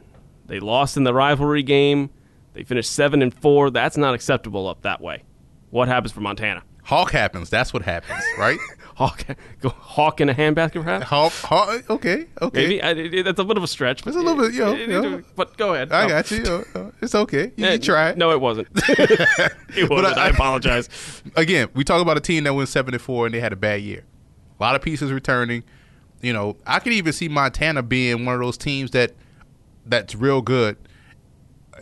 They 0.47 0.61
lost 0.61 0.97
in 0.97 1.05
the 1.05 1.15
rivalry 1.15 1.63
game. 1.63 2.11
They 2.53 2.63
finished 2.63 2.93
seven 2.93 3.23
and 3.23 3.35
four. 3.35 3.71
That's 3.71 3.97
not 3.97 4.15
acceptable 4.15 4.69
up 4.69 4.83
that 4.83 5.01
way. 5.01 5.25
What 5.71 5.89
happens 5.89 6.13
for 6.13 6.21
Montana? 6.21 6.63
Hauck 6.85 7.11
happens. 7.11 7.51
That's 7.51 7.73
what 7.73 7.83
happens, 7.83 8.23
right? 8.39 8.59
Hauck, 8.95 9.25
go 9.61 9.71
Hauck 9.71 10.21
in 10.21 10.29
a 10.29 10.35
handbasket, 10.35 10.75
perhaps? 10.85 11.07
Hauck, 11.07 11.33
Hauck. 11.33 11.91
Okay, 11.91 12.27
okay. 12.41 12.61
Maybe 12.63 12.83
I, 12.83 12.91
it, 12.93 13.23
that's 13.25 13.41
a 13.41 13.45
bit 13.45 13.57
of 13.57 13.63
a 13.63 13.67
stretch. 13.67 14.07
It's 14.07 14.17
a 14.17 14.21
little 14.21 14.37
bit, 14.43 14.55
you 14.55 14.61
know, 14.61 14.73
It- 14.73 14.81
it- 14.83 14.89
you 14.91 15.03
know. 15.03 15.23
But 15.35 15.57
go 15.57 15.75
ahead. 15.75 15.93
I 15.93 16.03
No. 16.05 16.09
got 16.11 16.31
you. 16.31 16.93
It's 17.03 17.15
okay. 17.15 17.53
You, 17.57 17.67
Eh, 17.67 17.73
you 17.73 17.79
try 17.79 18.11
it. 18.11 18.19
No, 18.19 18.31
it 18.31 18.41
wasn't. 18.41 18.69
it 18.75 19.91
wasn't. 19.91 20.17
I, 20.17 20.27
I- 20.27 20.29
apologize. 20.29 20.89
Again, 21.37 21.69
we 21.75 21.83
talk 21.85 22.01
about 22.01 22.17
a 22.17 22.21
team 22.21 22.45
that 22.45 22.55
went 22.55 22.69
seven 22.69 22.95
and 22.95 23.03
four 23.03 23.27
and 23.27 23.35
they 23.35 23.41
had 23.41 23.53
a 23.53 23.57
bad 23.57 23.83
year. 23.83 24.05
A 24.61 24.63
lot 24.63 24.77
of 24.77 24.83
pieces 24.83 25.11
returning. 25.13 25.65
You 26.23 26.33
know, 26.33 26.57
I 26.67 26.79
could 26.79 26.93
even 26.93 27.13
see 27.13 27.29
Montana 27.29 27.83
being 27.83 28.25
one 28.25 28.35
of 28.37 28.41
those 28.41 28.57
teams 28.57 28.93
that 28.93 29.13
that's 29.85 30.15
real 30.15 30.41
good, 30.41 30.77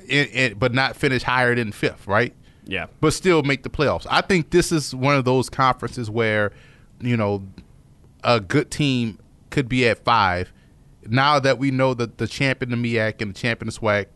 in, 0.08 0.26
in, 0.28 0.54
but 0.58 0.72
not 0.74 0.96
finish 0.96 1.22
higher 1.22 1.54
than 1.54 1.70
fifth, 1.72 2.06
right? 2.06 2.34
Yeah. 2.64 2.86
But 3.00 3.12
still 3.12 3.42
make 3.42 3.62
the 3.62 3.70
playoffs. 3.70 4.06
I 4.10 4.20
think 4.22 4.50
this 4.50 4.72
is 4.72 4.94
one 4.94 5.14
of 5.14 5.24
those 5.24 5.48
conferences 5.50 6.10
where, 6.10 6.52
you 7.02 7.16
know, 7.16 7.46
a 8.24 8.40
good 8.40 8.70
team 8.70 9.18
could 9.50 9.68
be 9.68 9.86
at 9.88 10.04
five. 10.04 10.52
Now 11.06 11.38
that 11.40 11.58
we 11.58 11.70
know 11.70 11.94
that 11.94 12.18
the 12.18 12.26
champion 12.26 12.72
of 12.72 12.78
MEAC 12.78 13.20
and 13.20 13.34
the 13.34 13.38
champion 13.38 13.68
of 13.68 13.74
SWAC 13.74 14.06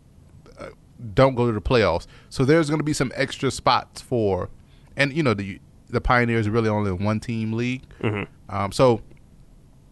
uh, 0.58 0.68
don't 1.14 1.34
go 1.34 1.46
to 1.46 1.52
the 1.52 1.60
playoffs, 1.60 2.06
so 2.30 2.44
there's 2.44 2.68
going 2.70 2.78
to 2.78 2.84
be 2.84 2.92
some 2.92 3.10
extra 3.14 3.50
spots 3.50 4.00
for, 4.00 4.50
and 4.96 5.12
you 5.12 5.22
know 5.22 5.34
the 5.34 5.60
the 5.88 6.00
Pioneers 6.00 6.46
are 6.46 6.50
really 6.52 6.68
only 6.68 6.92
one 6.92 7.20
team 7.20 7.52
league. 7.52 7.82
Um, 8.48 8.72
so, 8.72 9.02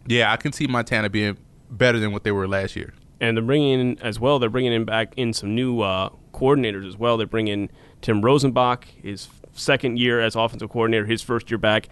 yeah, 0.07 0.31
I 0.31 0.37
can 0.37 0.51
see 0.51 0.67
Montana 0.67 1.09
being 1.09 1.37
better 1.69 1.99
than 1.99 2.11
what 2.11 2.23
they 2.23 2.31
were 2.31 2.47
last 2.47 2.75
year. 2.75 2.93
and 3.21 3.37
they're 3.37 3.43
bringing 3.43 3.79
in 3.79 3.99
as 4.01 4.19
well. 4.19 4.39
They're 4.39 4.49
bringing 4.49 4.73
in 4.73 4.83
back 4.85 5.13
in 5.15 5.31
some 5.33 5.55
new 5.55 5.79
uh, 5.81 6.09
coordinators 6.33 6.85
as 6.87 6.97
well. 6.97 7.15
They're 7.17 7.27
bringing 7.27 7.69
Tim 8.01 8.21
Rosenbach, 8.21 8.83
his 9.01 9.29
second 9.53 9.97
year 9.99 10.19
as 10.19 10.35
offensive 10.35 10.69
coordinator, 10.69 11.05
his 11.05 11.21
first 11.21 11.49
year 11.49 11.57
back. 11.57 11.87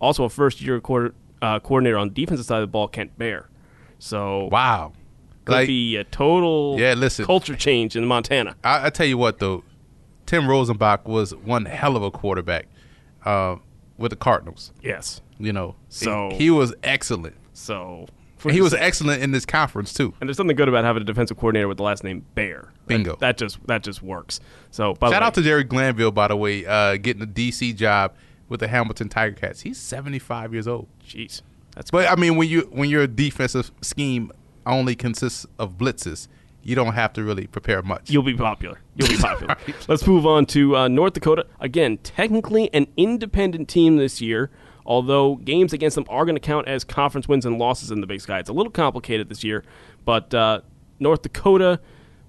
Also, 0.00 0.24
a 0.24 0.28
first 0.30 0.60
year 0.60 0.80
quarter, 0.80 1.14
uh, 1.42 1.60
coordinator 1.60 1.98
on 1.98 2.08
the 2.08 2.14
defensive 2.14 2.46
side 2.46 2.56
of 2.56 2.62
the 2.62 2.66
ball, 2.72 2.88
Kent 2.88 3.16
Baer. 3.18 3.48
So 3.98 4.48
Wow. 4.50 4.92
could 5.44 5.52
Like, 5.52 5.66
be 5.66 5.96
a 5.96 6.04
total 6.04 6.76
Yeah, 6.78 6.94
listen. 6.94 7.24
culture 7.24 7.54
change 7.54 7.96
in 7.96 8.04
Montana. 8.06 8.56
I, 8.64 8.86
I 8.86 8.90
tell 8.90 9.06
you 9.06 9.18
what, 9.18 9.38
though, 9.38 9.62
Tim 10.26 10.44
Rosenbach 10.44 11.04
was 11.06 11.34
one 11.34 11.64
hell 11.66 11.96
of 11.96 12.02
a 12.02 12.10
quarterback 12.10 12.66
uh, 13.24 13.56
with 13.98 14.10
the 14.10 14.16
Cardinals. 14.16 14.72
Yes. 14.82 15.20
You 15.38 15.52
know, 15.52 15.76
So- 15.88 16.30
he, 16.32 16.36
he 16.44 16.50
was 16.50 16.74
excellent. 16.82 17.36
So 17.52 18.06
he 18.48 18.62
was 18.62 18.72
excellent 18.72 19.22
in 19.22 19.32
this 19.32 19.44
conference 19.44 19.92
too. 19.92 20.14
and 20.20 20.28
there's 20.28 20.36
something 20.38 20.56
good 20.56 20.68
about 20.68 20.84
having 20.84 21.02
a 21.02 21.04
defensive 21.04 21.36
coordinator 21.36 21.68
with 21.68 21.76
the 21.76 21.82
last 21.82 22.02
name 22.04 22.24
Bear. 22.34 22.72
Bingo. 22.86 23.16
That, 23.20 23.36
just 23.36 23.58
that 23.66 23.82
just 23.82 24.02
works. 24.02 24.40
So 24.70 24.94
by 24.94 25.08
the 25.08 25.14
Shout 25.14 25.22
way, 25.22 25.26
out 25.26 25.34
to 25.34 25.42
Jerry 25.42 25.64
Glanville, 25.64 26.10
by 26.10 26.28
the 26.28 26.36
way, 26.36 26.64
uh, 26.64 26.96
getting 26.96 27.22
a 27.22 27.26
DC 27.26 27.76
job 27.76 28.14
with 28.50 28.60
the 28.60 28.68
Hamilton 28.68 29.08
Tiger 29.08 29.34
Cats. 29.34 29.62
He's 29.62 29.78
75 29.78 30.52
years 30.52 30.68
old. 30.68 30.88
jeez. 31.02 31.40
That's 31.74 31.90
But 31.90 32.10
I 32.10 32.16
mean, 32.16 32.36
when 32.36 32.48
you 32.48 32.68
when 32.72 32.90
your 32.90 33.06
defensive 33.06 33.70
scheme 33.80 34.32
only 34.66 34.94
consists 34.96 35.46
of 35.58 35.78
blitzes, 35.78 36.28
you 36.62 36.74
don't 36.74 36.94
have 36.94 37.12
to 37.14 37.22
really 37.24 37.46
prepare 37.46 37.80
much. 37.80 38.10
You'll 38.10 38.24
be 38.24 38.36
popular. 38.36 38.80
You'll 38.96 39.08
be 39.08 39.16
popular. 39.16 39.56
Let's 39.88 40.06
move 40.06 40.26
on 40.26 40.46
to 40.46 40.76
uh, 40.76 40.88
North 40.88 41.14
Dakota. 41.14 41.46
Again, 41.60 41.98
technically 41.98 42.72
an 42.74 42.88
independent 42.96 43.68
team 43.68 43.96
this 43.96 44.20
year, 44.20 44.50
although 44.84 45.36
games 45.36 45.72
against 45.72 45.94
them 45.94 46.04
are 46.08 46.24
going 46.24 46.34
to 46.36 46.40
count 46.40 46.66
as 46.68 46.82
conference 46.82 47.28
wins 47.28 47.46
and 47.46 47.56
losses 47.56 47.92
in 47.92 48.00
the 48.00 48.06
Big 48.06 48.20
Sky. 48.20 48.40
It's 48.40 48.50
a 48.50 48.52
little 48.52 48.72
complicated 48.72 49.28
this 49.28 49.44
year, 49.44 49.64
but 50.04 50.34
uh, 50.34 50.60
North 50.98 51.22
Dakota 51.22 51.80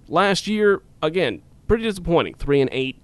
last 0.08 0.46
year, 0.48 0.84
again, 1.02 1.42
pretty 1.68 1.84
disappointing. 1.84 2.36
Three 2.36 2.62
and 2.62 2.70
eight. 2.72 3.01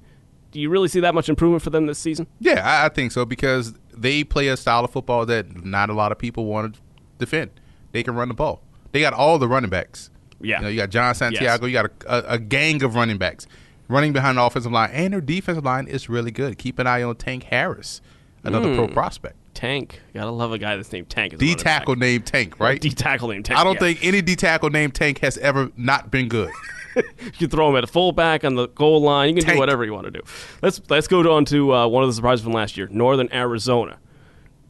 Do 0.57 0.61
you 0.61 0.71
really 0.71 0.87
see 0.87 1.01
that 1.01 1.13
much 1.13 1.29
improvement 1.29 1.61
for 1.61 1.69
them 1.69 1.85
this 1.85 1.99
season? 1.99 2.25
Yeah, 2.39 2.67
I, 2.67 2.87
I 2.87 2.89
think 2.89 3.11
so 3.11 3.25
because 3.25 3.75
they 3.95 4.23
play 4.23 4.47
a 4.47 4.57
style 4.57 4.83
of 4.83 4.89
football 4.89 5.23
that 5.27 5.63
not 5.63 5.91
a 5.91 5.93
lot 5.93 6.11
of 6.11 6.17
people 6.17 6.45
want 6.45 6.73
to 6.73 6.79
defend. 7.19 7.51
They 7.91 8.01
can 8.01 8.15
run 8.15 8.27
the 8.27 8.33
ball. 8.33 8.63
They 8.91 8.99
got 8.99 9.13
all 9.13 9.37
the 9.37 9.47
running 9.47 9.69
backs. 9.69 10.09
Yeah. 10.41 10.57
You, 10.57 10.63
know, 10.63 10.69
you 10.69 10.77
got 10.77 10.89
John 10.89 11.13
Santiago. 11.13 11.67
You 11.67 11.73
got 11.73 11.85
a, 11.85 11.91
a, 12.07 12.33
a 12.33 12.39
gang 12.39 12.81
of 12.81 12.95
running 12.95 13.19
backs 13.19 13.45
running 13.87 14.13
behind 14.13 14.39
the 14.39 14.41
offensive 14.41 14.71
line, 14.71 14.89
and 14.93 15.13
their 15.13 15.21
defensive 15.21 15.63
line 15.63 15.87
is 15.87 16.09
really 16.09 16.31
good. 16.31 16.57
Keep 16.57 16.79
an 16.79 16.87
eye 16.87 17.03
on 17.03 17.17
Tank 17.17 17.43
Harris, 17.43 18.01
another 18.43 18.73
pro 18.73 18.87
hmm. 18.87 18.93
prospect. 18.93 19.35
Tank. 19.53 20.01
Gotta 20.15 20.31
love 20.31 20.51
a 20.53 20.57
guy 20.57 20.75
that's 20.75 20.91
named 20.91 21.11
Tank. 21.11 21.37
D 21.37 21.53
tackle 21.53 21.95
named 21.95 22.25
Tank, 22.25 22.59
right? 22.59 22.81
D 22.81 22.89
tackle 22.89 23.27
named 23.27 23.45
Tank. 23.45 23.59
I 23.59 23.63
don't 23.63 23.77
think 23.77 24.03
any 24.03 24.23
D 24.23 24.35
tackle 24.35 24.71
named 24.71 24.95
Tank 24.95 25.19
has 25.19 25.37
ever 25.37 25.71
not 25.77 26.09
been 26.09 26.27
good. 26.27 26.49
You 27.23 27.31
can 27.31 27.49
throw 27.49 27.69
him 27.69 27.75
at 27.75 27.83
a 27.83 27.87
fullback 27.87 28.43
on 28.43 28.55
the 28.55 28.67
goal 28.69 29.01
line. 29.01 29.29
You 29.29 29.35
can 29.35 29.43
Tank. 29.45 29.55
do 29.55 29.59
whatever 29.59 29.85
you 29.85 29.93
want 29.93 30.05
to 30.05 30.11
do. 30.11 30.21
Let's 30.61 30.81
let's 30.89 31.07
go 31.07 31.21
on 31.35 31.45
to 31.45 31.73
uh, 31.73 31.87
one 31.87 32.03
of 32.03 32.09
the 32.09 32.13
surprises 32.13 32.43
from 32.43 32.53
last 32.53 32.77
year, 32.77 32.87
Northern 32.91 33.31
Arizona. 33.33 33.97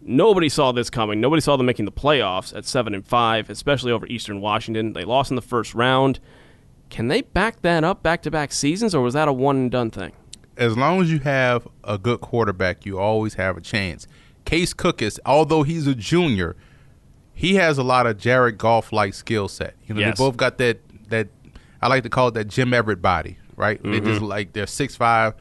Nobody 0.01 0.47
saw 0.49 0.71
this 0.71 0.89
coming. 0.89 1.19
Nobody 1.19 1.41
saw 1.41 1.57
them 1.57 1.65
making 1.65 1.85
the 1.85 1.91
playoffs 1.91 2.55
at 2.55 2.65
seven 2.65 2.93
and 2.93 3.05
five, 3.05 3.49
especially 3.49 3.91
over 3.91 4.05
Eastern 4.07 4.39
Washington. 4.41 4.93
They 4.93 5.03
lost 5.03 5.31
in 5.31 5.35
the 5.35 5.41
first 5.41 5.73
round. 5.73 6.19
Can 6.89 7.09
they 7.09 7.21
back 7.21 7.61
that 7.63 7.83
up 7.83 8.03
back 8.03 8.21
to 8.23 8.31
back 8.31 8.51
seasons, 8.53 8.95
or 8.95 9.01
was 9.01 9.13
that 9.15 9.27
a 9.27 9.33
one 9.33 9.57
and 9.57 9.71
done 9.71 9.91
thing? 9.91 10.13
as 10.55 10.75
long 10.75 10.99
as 10.99 11.11
you 11.11 11.19
have 11.19 11.67
a 11.83 11.99
good 11.99 12.19
quarterback, 12.19 12.83
you 12.83 12.97
always 12.97 13.35
have 13.35 13.55
a 13.57 13.61
chance. 13.61 14.07
Case 14.43 14.73
Cookus, 14.73 15.19
although 15.23 15.61
he's 15.61 15.85
a 15.85 15.93
junior, 15.93 16.55
he 17.35 17.53
has 17.55 17.77
a 17.77 17.83
lot 17.83 18.07
of 18.07 18.17
Jared 18.17 18.57
Goff 18.57 18.91
like 18.91 19.13
skill 19.13 19.47
set. 19.47 19.75
You 19.85 19.93
know, 19.93 19.99
Yes. 20.01 20.17
they 20.17 20.23
both 20.23 20.35
got 20.37 20.57
that 20.57 20.79
that 21.09 21.27
I 21.81 21.87
like 21.87 22.03
to 22.03 22.09
call 22.09 22.29
it 22.29 22.33
that 22.35 22.47
Jim 22.47 22.73
Everett 22.73 23.01
body, 23.01 23.37
right? 23.55 23.81
They 23.83 23.99
just 23.99 24.21
like 24.21 24.53
they're 24.53 24.65
6'5", 24.65 25.33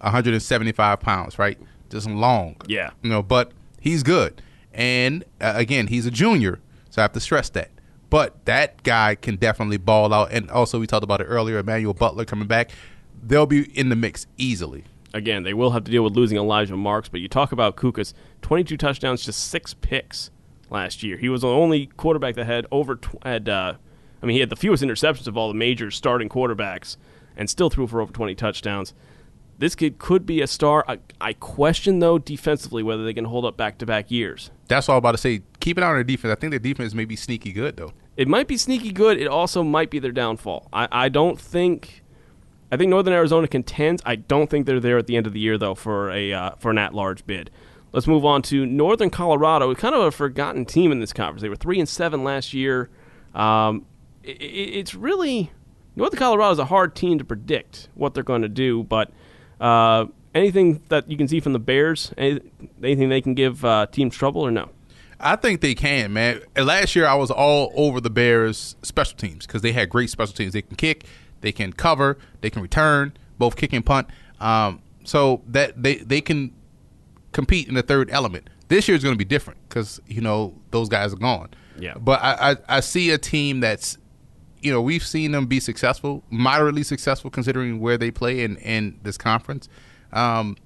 175 0.00 1.00
pounds, 1.00 1.38
right? 1.38 1.58
Just 1.90 2.08
long. 2.08 2.56
Yeah. 2.66 2.90
You 3.02 3.10
know, 3.10 3.22
but 3.22 3.52
he's 3.80 4.02
good. 4.02 4.42
And 4.72 5.24
uh, 5.40 5.54
again, 5.56 5.86
he's 5.86 6.06
a 6.06 6.10
junior, 6.10 6.60
so 6.90 7.00
I 7.00 7.04
have 7.04 7.12
to 7.12 7.20
stress 7.20 7.48
that. 7.50 7.70
But 8.10 8.44
that 8.44 8.82
guy 8.82 9.14
can 9.14 9.36
definitely 9.36 9.78
ball 9.78 10.12
out. 10.12 10.30
And 10.30 10.50
also, 10.50 10.78
we 10.78 10.86
talked 10.86 11.04
about 11.04 11.20
it 11.20 11.24
earlier. 11.24 11.58
Emmanuel 11.58 11.94
Butler 11.94 12.24
coming 12.24 12.46
back, 12.46 12.70
they'll 13.22 13.46
be 13.46 13.64
in 13.78 13.88
the 13.88 13.96
mix 13.96 14.26
easily. 14.36 14.84
Again, 15.14 15.44
they 15.44 15.54
will 15.54 15.70
have 15.70 15.84
to 15.84 15.90
deal 15.90 16.04
with 16.04 16.14
losing 16.14 16.36
Elijah 16.36 16.76
Marks, 16.76 17.08
but 17.08 17.20
you 17.20 17.28
talk 17.28 17.52
about 17.52 17.76
Cookus, 17.76 18.12
22 18.42 18.76
touchdowns, 18.76 19.24
just 19.24 19.48
six 19.48 19.72
picks 19.72 20.30
last 20.68 21.02
year. 21.02 21.16
He 21.16 21.28
was 21.28 21.40
the 21.40 21.48
only 21.48 21.86
quarterback 21.86 22.34
that 22.34 22.44
had 22.44 22.66
over 22.70 22.96
tw- 22.96 23.24
had. 23.24 23.48
Uh, 23.48 23.74
I 24.22 24.26
mean, 24.26 24.34
he 24.34 24.40
had 24.40 24.50
the 24.50 24.56
fewest 24.56 24.82
interceptions 24.82 25.26
of 25.26 25.36
all 25.36 25.48
the 25.48 25.54
major 25.54 25.90
starting 25.90 26.28
quarterbacks, 26.28 26.96
and 27.36 27.50
still 27.50 27.70
threw 27.70 27.86
for 27.86 28.00
over 28.00 28.12
20 28.12 28.34
touchdowns. 28.34 28.94
This 29.58 29.74
kid 29.74 29.98
could 29.98 30.26
be 30.26 30.42
a 30.42 30.46
star. 30.46 30.84
I, 30.86 30.98
I 31.20 31.32
question 31.32 31.98
though 31.98 32.18
defensively 32.18 32.82
whether 32.82 33.04
they 33.04 33.14
can 33.14 33.24
hold 33.24 33.44
up 33.44 33.56
back 33.56 33.78
to 33.78 33.86
back 33.86 34.10
years. 34.10 34.50
That's 34.68 34.88
all 34.88 34.96
I'm 34.96 34.98
about 34.98 35.12
to 35.12 35.18
say. 35.18 35.42
Keep 35.60 35.78
an 35.78 35.82
eye 35.82 35.88
on 35.88 35.94
their 35.94 36.04
defense. 36.04 36.32
I 36.32 36.34
think 36.34 36.50
their 36.50 36.58
defense 36.58 36.92
may 36.92 37.06
be 37.06 37.16
sneaky 37.16 37.52
good 37.52 37.76
though. 37.76 37.92
It 38.16 38.28
might 38.28 38.48
be 38.48 38.56
sneaky 38.56 38.92
good. 38.92 39.18
It 39.18 39.26
also 39.26 39.62
might 39.62 39.90
be 39.90 39.98
their 39.98 40.12
downfall. 40.12 40.68
I, 40.72 40.88
I 40.90 41.08
don't 41.08 41.40
think. 41.40 42.02
I 42.70 42.76
think 42.76 42.90
Northern 42.90 43.14
Arizona 43.14 43.46
contends. 43.46 44.02
I 44.04 44.16
don't 44.16 44.50
think 44.50 44.66
they're 44.66 44.80
there 44.80 44.98
at 44.98 45.06
the 45.06 45.16
end 45.16 45.26
of 45.26 45.32
the 45.32 45.40
year 45.40 45.56
though 45.56 45.74
for 45.74 46.10
a 46.10 46.32
uh, 46.32 46.50
for 46.58 46.70
an 46.70 46.78
at-large 46.78 47.26
bid. 47.26 47.50
Let's 47.92 48.06
move 48.06 48.26
on 48.26 48.42
to 48.42 48.66
Northern 48.66 49.08
Colorado. 49.08 49.74
Kind 49.74 49.94
of 49.94 50.02
a 50.02 50.10
forgotten 50.10 50.66
team 50.66 50.92
in 50.92 51.00
this 51.00 51.14
conference. 51.14 51.40
They 51.40 51.48
were 51.48 51.56
three 51.56 51.78
and 51.78 51.88
seven 51.88 52.24
last 52.24 52.52
year. 52.52 52.90
Um, 53.34 53.86
it's 54.26 54.94
really 54.94 55.50
Northern 55.94 56.18
Colorado 56.18 56.52
is 56.52 56.58
a 56.58 56.66
hard 56.66 56.94
team 56.94 57.18
to 57.18 57.24
predict 57.24 57.88
what 57.94 58.14
they're 58.14 58.22
going 58.22 58.42
to 58.42 58.48
do, 58.48 58.82
but 58.84 59.10
uh, 59.60 60.06
anything 60.34 60.82
that 60.88 61.10
you 61.10 61.16
can 61.16 61.28
see 61.28 61.40
from 61.40 61.52
the 61.52 61.58
Bears, 61.58 62.12
any- 62.18 62.40
anything 62.82 63.08
they 63.08 63.20
can 63.20 63.34
give 63.34 63.64
uh, 63.64 63.86
teams 63.86 64.14
trouble 64.14 64.42
or 64.42 64.50
no? 64.50 64.68
I 65.18 65.36
think 65.36 65.62
they 65.62 65.74
can, 65.74 66.12
man. 66.12 66.42
Last 66.56 66.94
year, 66.94 67.06
I 67.06 67.14
was 67.14 67.30
all 67.30 67.72
over 67.74 68.02
the 68.02 68.10
Bears' 68.10 68.76
special 68.82 69.16
teams 69.16 69.46
because 69.46 69.62
they 69.62 69.72
had 69.72 69.88
great 69.88 70.10
special 70.10 70.34
teams. 70.34 70.52
They 70.52 70.60
can 70.60 70.76
kick, 70.76 71.04
they 71.40 71.52
can 71.52 71.72
cover, 71.72 72.18
they 72.42 72.50
can 72.50 72.60
return, 72.60 73.16
both 73.38 73.56
kick 73.56 73.72
and 73.72 73.84
punt. 73.84 74.08
Um, 74.40 74.82
so 75.04 75.42
that 75.46 75.82
they 75.82 75.96
they 75.96 76.20
can 76.20 76.52
compete 77.32 77.68
in 77.68 77.74
the 77.74 77.82
third 77.82 78.10
element. 78.10 78.50
This 78.68 78.88
year 78.88 78.96
is 78.96 79.02
going 79.02 79.14
to 79.14 79.18
be 79.18 79.24
different 79.24 79.60
because 79.68 80.00
you 80.06 80.20
know 80.20 80.54
those 80.70 80.90
guys 80.90 81.14
are 81.14 81.16
gone. 81.16 81.48
Yeah. 81.78 81.94
But 81.96 82.20
I, 82.22 82.50
I 82.50 82.56
I 82.68 82.80
see 82.80 83.10
a 83.10 83.18
team 83.18 83.60
that's 83.60 83.96
you 84.66 84.72
know 84.72 84.82
we've 84.82 85.06
seen 85.06 85.30
them 85.30 85.46
be 85.46 85.60
successful, 85.60 86.24
moderately 86.28 86.82
successful 86.82 87.30
considering 87.30 87.78
where 87.78 87.96
they 87.96 88.10
play 88.10 88.42
in 88.42 88.56
in 88.56 88.98
this 89.04 89.16
conference. 89.16 89.68
Um, 90.12 90.56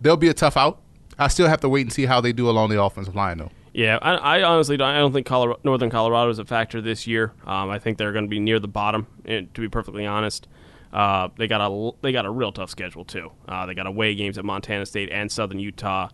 they'll 0.00 0.18
be 0.18 0.28
a 0.28 0.34
tough 0.34 0.56
out. 0.58 0.80
I 1.18 1.28
still 1.28 1.48
have 1.48 1.60
to 1.60 1.68
wait 1.70 1.82
and 1.82 1.92
see 1.92 2.04
how 2.04 2.20
they 2.20 2.32
do 2.32 2.50
along 2.50 2.68
the 2.68 2.82
offensive 2.82 3.14
line 3.14 3.38
though. 3.38 3.50
Yeah, 3.72 3.98
I, 4.00 4.14
I 4.14 4.42
honestly 4.42 4.76
don't, 4.76 4.88
I 4.88 4.98
don't 4.98 5.12
think 5.12 5.26
Colorado, 5.26 5.60
Northern 5.62 5.90
Colorado 5.90 6.30
is 6.30 6.38
a 6.38 6.44
factor 6.44 6.80
this 6.80 7.06
year. 7.06 7.32
Um, 7.46 7.68
I 7.68 7.78
think 7.78 7.98
they're 7.98 8.12
going 8.12 8.24
to 8.24 8.30
be 8.30 8.40
near 8.40 8.58
the 8.58 8.68
bottom. 8.68 9.06
And 9.26 9.52
to 9.54 9.60
be 9.60 9.68
perfectly 9.68 10.06
honest, 10.06 10.48
uh, 10.92 11.28
they 11.36 11.46
got 11.46 11.60
a 11.60 11.90
they 12.02 12.12
got 12.12 12.26
a 12.26 12.30
real 12.30 12.52
tough 12.52 12.70
schedule 12.70 13.04
too. 13.04 13.32
Uh, 13.48 13.66
they 13.66 13.74
got 13.74 13.86
away 13.86 14.14
games 14.14 14.38
at 14.38 14.44
Montana 14.44 14.86
State 14.86 15.10
and 15.10 15.30
Southern 15.30 15.58
Utah, 15.58 16.08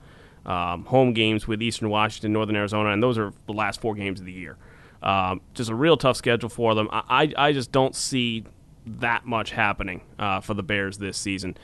um, 0.47 0.85
home 0.85 1.13
games 1.13 1.47
with 1.47 1.63
Eastern 1.63 1.89
Washington, 1.89 2.33
Northern 2.33 2.57
Arizona, 2.57 2.91
and 2.91 3.03
those 3.03 3.19
are 3.19 3.33
the 3.47 3.53
last 3.53 3.81
four 3.81 3.95
games 3.95 4.19
of 4.19 4.27
the 4.27 4.33
year. 4.33 4.57
Um, 5.03 5.41
just 5.55 5.69
a 5.69 5.75
real 5.75 5.97
tough 5.97 6.17
schedule 6.17 6.49
for 6.49 6.75
them. 6.75 6.89
I, 6.93 7.33
I, 7.37 7.49
I 7.49 7.53
just 7.53 7.73
don't 7.73 7.95
see 7.95 8.45
that 8.87 9.27
much 9.27 9.51
happening 9.51 10.03
uh, 10.19 10.41
for 10.41 10.55
the 10.55 10.63
Bears 10.63 10.99
this 10.99 11.17
season. 11.17 11.57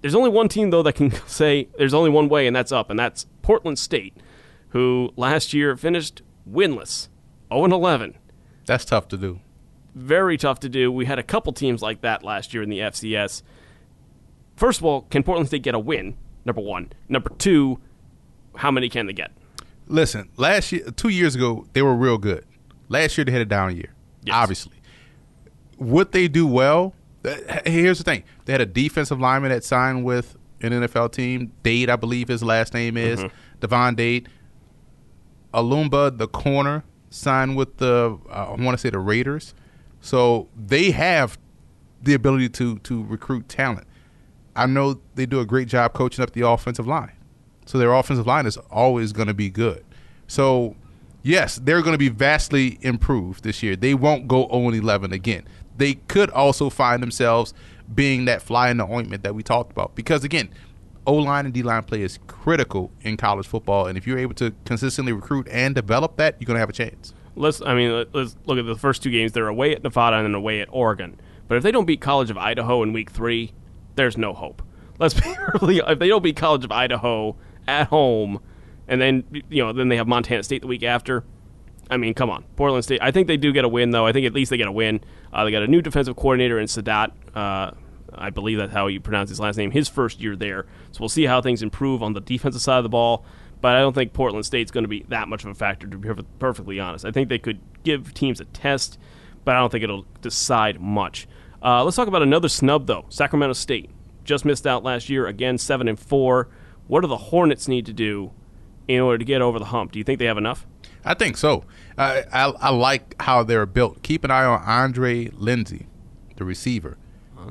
There's 0.00 0.14
only 0.14 0.30
one 0.30 0.48
team 0.48 0.70
though 0.70 0.82
that 0.82 0.94
can 0.94 1.10
say 1.26 1.68
there's 1.78 1.94
only 1.94 2.10
one 2.10 2.28
way, 2.28 2.46
and 2.46 2.54
that's 2.54 2.72
up, 2.72 2.90
and 2.90 2.98
that's 2.98 3.26
Portland 3.42 3.78
State, 3.78 4.14
who 4.68 5.12
last 5.16 5.54
year 5.54 5.76
finished 5.76 6.22
winless, 6.50 7.08
0 7.50 7.64
11. 7.64 8.18
That's 8.66 8.84
tough 8.84 9.08
to 9.08 9.16
do. 9.16 9.40
Very 9.94 10.36
tough 10.36 10.60
to 10.60 10.68
do. 10.68 10.90
We 10.90 11.06
had 11.06 11.18
a 11.18 11.22
couple 11.22 11.52
teams 11.52 11.80
like 11.80 12.00
that 12.02 12.22
last 12.22 12.52
year 12.52 12.62
in 12.62 12.68
the 12.68 12.80
FCS. 12.80 13.42
First 14.56 14.80
of 14.80 14.84
all, 14.84 15.02
can 15.02 15.22
Portland 15.22 15.48
State 15.48 15.62
get 15.62 15.74
a 15.74 15.78
win? 15.78 16.16
Number 16.44 16.60
one. 16.60 16.92
Number 17.08 17.30
two, 17.30 17.80
how 18.56 18.70
many 18.70 18.88
can 18.88 19.06
they 19.06 19.12
get? 19.12 19.32
Listen, 19.86 20.28
last 20.36 20.72
year, 20.72 20.90
two 20.96 21.08
years 21.10 21.34
ago, 21.34 21.66
they 21.72 21.82
were 21.82 21.94
real 21.94 22.18
good. 22.18 22.44
Last 22.88 23.18
year, 23.18 23.24
they 23.24 23.32
had 23.32 23.42
a 23.42 23.46
down 23.46 23.76
year. 23.76 23.92
Yes. 24.22 24.34
Obviously, 24.34 24.76
would 25.78 26.12
they 26.12 26.28
do 26.28 26.46
well? 26.46 26.94
Uh, 27.24 27.36
Here's 27.66 27.98
the 27.98 28.04
thing: 28.04 28.24
they 28.44 28.52
had 28.52 28.60
a 28.60 28.66
defensive 28.66 29.20
lineman 29.20 29.50
that 29.50 29.64
signed 29.64 30.04
with 30.04 30.36
an 30.62 30.72
NFL 30.72 31.12
team. 31.12 31.52
Dade, 31.62 31.90
I 31.90 31.96
believe 31.96 32.28
his 32.28 32.42
last 32.42 32.72
name 32.74 32.96
is 32.96 33.24
Devon 33.60 33.94
Dade. 33.94 34.28
Alumba, 35.52 36.16
the 36.16 36.26
corner, 36.28 36.84
signed 37.10 37.56
with 37.56 37.76
the 37.76 38.18
uh, 38.30 38.54
I 38.58 38.62
want 38.62 38.76
to 38.76 38.78
say 38.78 38.90
the 38.90 38.98
Raiders. 38.98 39.54
So 40.00 40.48
they 40.56 40.90
have 40.90 41.38
the 42.02 42.14
ability 42.14 42.48
to 42.50 42.78
to 42.80 43.04
recruit 43.04 43.48
talent. 43.48 43.86
I 44.56 44.66
know 44.66 45.00
they 45.14 45.26
do 45.26 45.40
a 45.40 45.44
great 45.46 45.68
job 45.68 45.92
coaching 45.94 46.22
up 46.22 46.32
the 46.32 46.46
offensive 46.46 46.86
line. 46.86 47.12
So 47.64 47.78
their 47.78 47.92
offensive 47.92 48.26
line 48.26 48.46
is 48.46 48.56
always 48.70 49.12
going 49.12 49.28
to 49.28 49.34
be 49.34 49.50
good. 49.50 49.84
So 50.26 50.76
yes, 51.22 51.56
they're 51.62 51.82
going 51.82 51.94
to 51.94 51.98
be 51.98 52.08
vastly 52.08 52.78
improved 52.82 53.44
this 53.44 53.62
year. 53.62 53.76
They 53.76 53.94
won't 53.94 54.28
go 54.28 54.48
0 54.48 54.70
11 54.70 55.12
again. 55.12 55.44
They 55.76 55.94
could 55.94 56.30
also 56.30 56.70
find 56.70 57.02
themselves 57.02 57.52
being 57.94 58.24
that 58.26 58.42
fly 58.42 58.70
in 58.70 58.76
the 58.76 58.86
ointment 58.86 59.22
that 59.24 59.34
we 59.34 59.42
talked 59.42 59.72
about. 59.72 59.94
Because 59.94 60.24
again, 60.24 60.50
O 61.06 61.14
line 61.14 61.44
and 61.44 61.52
D 61.52 61.62
line 61.62 61.82
play 61.82 62.02
is 62.02 62.18
critical 62.26 62.90
in 63.02 63.16
college 63.16 63.46
football, 63.46 63.86
and 63.86 63.98
if 63.98 64.06
you're 64.06 64.18
able 64.18 64.34
to 64.34 64.54
consistently 64.64 65.12
recruit 65.12 65.46
and 65.50 65.74
develop 65.74 66.16
that, 66.16 66.36
you're 66.40 66.46
going 66.46 66.54
to 66.56 66.60
have 66.60 66.70
a 66.70 66.72
chance. 66.72 67.12
Let's. 67.36 67.60
I 67.60 67.74
mean, 67.74 67.92
let- 67.92 68.14
let's 68.14 68.36
look 68.46 68.58
at 68.58 68.64
the 68.66 68.76
first 68.76 69.02
two 69.02 69.10
games. 69.10 69.32
They're 69.32 69.48
away 69.48 69.74
at 69.74 69.82
Nevada 69.82 70.16
and 70.16 70.24
then 70.24 70.34
away 70.34 70.60
at 70.60 70.68
Oregon. 70.70 71.20
But 71.48 71.56
if 71.56 71.62
they 71.62 71.72
don't 71.72 71.84
beat 71.84 72.00
College 72.00 72.30
of 72.30 72.38
Idaho 72.38 72.82
in 72.82 72.92
Week 72.92 73.10
Three, 73.10 73.52
there's 73.96 74.16
no 74.16 74.32
hope. 74.32 74.62
Let's 74.98 75.14
be 75.14 75.34
really. 75.60 75.82
If 75.86 75.98
they 75.98 76.08
don't 76.08 76.22
beat 76.22 76.36
College 76.36 76.64
of 76.64 76.72
Idaho 76.72 77.36
at 77.66 77.88
home, 77.88 78.40
and 78.88 79.00
then 79.00 79.24
you 79.48 79.62
know, 79.64 79.72
then 79.72 79.88
they 79.88 79.96
have 79.96 80.06
Montana 80.08 80.42
State 80.42 80.62
the 80.62 80.68
week 80.68 80.82
after. 80.82 81.24
I 81.90 81.96
mean, 81.98 82.14
come 82.14 82.30
on, 82.30 82.44
Portland 82.56 82.84
State. 82.84 83.00
I 83.02 83.10
think 83.10 83.26
they 83.28 83.36
do 83.36 83.52
get 83.52 83.64
a 83.64 83.68
win, 83.68 83.90
though. 83.90 84.06
I 84.06 84.12
think 84.12 84.26
at 84.26 84.32
least 84.32 84.50
they 84.50 84.56
get 84.56 84.66
a 84.66 84.72
win. 84.72 85.00
Uh, 85.32 85.44
they 85.44 85.50
got 85.50 85.62
a 85.62 85.66
new 85.66 85.82
defensive 85.82 86.16
coordinator 86.16 86.58
in 86.58 86.66
Sadat. 86.66 87.12
Uh, 87.34 87.72
I 88.14 88.30
believe 88.30 88.58
that's 88.58 88.72
how 88.72 88.86
you 88.86 89.00
pronounce 89.00 89.28
his 89.28 89.40
last 89.40 89.56
name. 89.56 89.70
His 89.70 89.88
first 89.88 90.20
year 90.20 90.36
there, 90.36 90.66
so 90.92 91.00
we'll 91.00 91.08
see 91.08 91.24
how 91.24 91.42
things 91.42 91.62
improve 91.62 92.02
on 92.02 92.12
the 92.12 92.20
defensive 92.20 92.62
side 92.62 92.78
of 92.78 92.84
the 92.84 92.88
ball. 92.88 93.24
but 93.60 93.76
I 93.76 93.80
don't 93.80 93.94
think 93.94 94.12
Portland 94.12 94.46
State's 94.46 94.70
going 94.70 94.84
to 94.84 94.88
be 94.88 95.04
that 95.08 95.28
much 95.28 95.44
of 95.44 95.50
a 95.50 95.54
factor, 95.54 95.86
to 95.86 95.96
be 95.96 96.22
perfectly 96.38 96.78
honest. 96.80 97.04
I 97.04 97.10
think 97.10 97.28
they 97.28 97.38
could 97.38 97.60
give 97.82 98.14
teams 98.14 98.40
a 98.40 98.44
test, 98.46 98.98
but 99.44 99.56
I 99.56 99.58
don't 99.58 99.70
think 99.70 99.84
it'll 99.84 100.06
decide 100.20 100.80
much. 100.80 101.26
Uh, 101.62 101.82
let's 101.82 101.96
talk 101.96 102.08
about 102.08 102.22
another 102.22 102.48
snub, 102.48 102.86
though. 102.86 103.06
Sacramento 103.08 103.54
State 103.54 103.90
just 104.22 104.44
missed 104.44 104.66
out 104.66 104.84
last 104.84 105.08
year, 105.08 105.26
again, 105.26 105.56
7 105.58 105.88
and 105.88 105.98
4. 105.98 106.48
What 106.86 107.00
do 107.02 107.06
the 107.08 107.16
Hornets 107.16 107.68
need 107.68 107.86
to 107.86 107.92
do 107.92 108.30
in 108.88 109.00
order 109.00 109.18
to 109.18 109.24
get 109.24 109.40
over 109.42 109.58
the 109.58 109.66
hump? 109.66 109.92
Do 109.92 109.98
you 109.98 110.04
think 110.04 110.18
they 110.18 110.26
have 110.26 110.38
enough? 110.38 110.66
I 111.04 111.14
think 111.14 111.36
so. 111.36 111.64
I, 111.98 112.24
I, 112.32 112.44
I 112.60 112.70
like 112.70 113.20
how 113.20 113.42
they're 113.42 113.66
built. 113.66 114.02
Keep 114.02 114.24
an 114.24 114.30
eye 114.30 114.44
on 114.44 114.62
Andre 114.62 115.28
Lindsey, 115.34 115.86
the 116.36 116.44
receiver. 116.44 116.96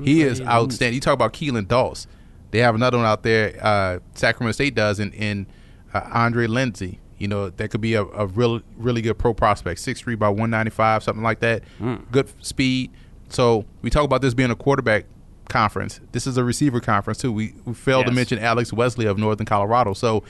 he 0.02 0.22
is 0.22 0.40
outstanding. 0.40 0.94
You 0.94 1.00
talk 1.00 1.14
about 1.14 1.32
Keelan 1.32 1.68
Doss. 1.68 2.06
They 2.50 2.58
have 2.60 2.74
another 2.74 2.96
one 2.98 3.06
out 3.06 3.22
there. 3.22 3.58
Uh, 3.60 3.98
Sacramento 4.14 4.52
State 4.52 4.74
does 4.74 5.00
in, 5.00 5.12
in 5.12 5.46
uh, 5.92 6.00
Andre 6.12 6.46
Lindsey. 6.46 7.00
You 7.18 7.28
know 7.28 7.48
that 7.48 7.68
could 7.70 7.80
be 7.80 7.94
a, 7.94 8.02
a 8.02 8.26
real, 8.26 8.60
really 8.76 9.00
good 9.00 9.18
pro 9.18 9.32
prospect. 9.32 9.80
Six 9.80 10.00
three 10.00 10.16
by 10.16 10.28
one 10.28 10.50
ninety 10.50 10.70
five, 10.70 11.02
something 11.02 11.22
like 11.22 11.40
that. 11.40 11.62
Good 12.10 12.28
speed. 12.44 12.90
So 13.28 13.64
we 13.82 13.90
talk 13.90 14.04
about 14.04 14.20
this 14.20 14.34
being 14.34 14.50
a 14.50 14.56
quarterback 14.56 15.06
conference. 15.48 16.00
This 16.12 16.26
is 16.26 16.36
a 16.36 16.44
receiver 16.44 16.80
conference 16.80 17.18
too. 17.18 17.32
We, 17.32 17.54
we 17.64 17.74
failed 17.74 18.06
to 18.06 18.12
mention 18.12 18.38
Alex 18.38 18.72
Wesley 18.72 19.06
of 19.06 19.18
Northern 19.18 19.46
Colorado. 19.46 19.92
So 19.94 20.24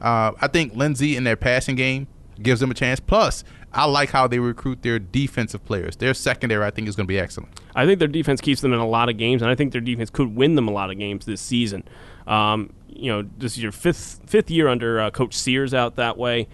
uh, 0.00 0.32
I 0.40 0.46
think 0.48 0.74
Lindsey 0.74 1.16
in 1.16 1.24
their 1.24 1.36
passing 1.36 1.76
game 1.76 2.06
gives 2.42 2.60
them 2.60 2.70
a 2.70 2.74
chance. 2.74 3.00
Plus, 3.00 3.44
I 3.72 3.84
like 3.84 4.10
how 4.10 4.26
they 4.26 4.38
recruit 4.38 4.82
their 4.82 4.98
defensive 4.98 5.64
players. 5.64 5.96
Their 5.96 6.14
secondary, 6.14 6.64
I 6.64 6.70
think, 6.70 6.88
is 6.88 6.96
going 6.96 7.06
to 7.06 7.08
be 7.08 7.18
excellent. 7.18 7.60
I 7.74 7.86
think 7.86 7.98
their 7.98 8.08
defense 8.08 8.40
keeps 8.40 8.60
them 8.60 8.72
in 8.72 8.80
a 8.80 8.88
lot 8.88 9.08
of 9.08 9.16
games, 9.16 9.42
and 9.42 9.50
I 9.50 9.54
think 9.54 9.72
their 9.72 9.80
defense 9.80 10.10
could 10.10 10.34
win 10.34 10.54
them 10.56 10.66
a 10.66 10.72
lot 10.72 10.90
of 10.90 10.98
games 10.98 11.26
this 11.26 11.40
season. 11.40 11.84
Um, 12.26 12.72
you 12.88 13.12
know, 13.12 13.28
this 13.38 13.56
is 13.56 13.62
your 13.62 13.72
fifth 13.72 14.20
fifth 14.26 14.50
year 14.50 14.68
under 14.68 15.00
uh, 15.00 15.10
Coach 15.10 15.34
Sears 15.34 15.72
out 15.72 15.96
that 15.96 16.18
way. 16.18 16.48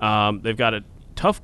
Um, 0.00 0.40
they've 0.40 0.56
got 0.56 0.74
a 0.74 0.84
tough 1.14 1.40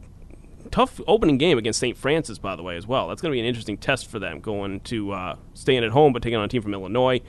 tough 0.72 1.00
opening 1.06 1.38
game 1.38 1.58
against 1.58 1.78
St. 1.78 1.96
Francis, 1.96 2.38
by 2.38 2.56
the 2.56 2.62
way, 2.62 2.76
as 2.76 2.86
well. 2.86 3.08
That's 3.08 3.22
going 3.22 3.30
to 3.30 3.36
be 3.36 3.40
an 3.40 3.46
interesting 3.46 3.76
test 3.76 4.10
for 4.10 4.18
them 4.18 4.40
going 4.40 4.80
to 4.80 5.12
uh, 5.12 5.36
staying 5.54 5.84
at 5.84 5.90
home 5.90 6.12
but 6.12 6.22
taking 6.22 6.36
on 6.36 6.44
a 6.44 6.48
team 6.48 6.62
from 6.62 6.74
Illinois. 6.74 7.20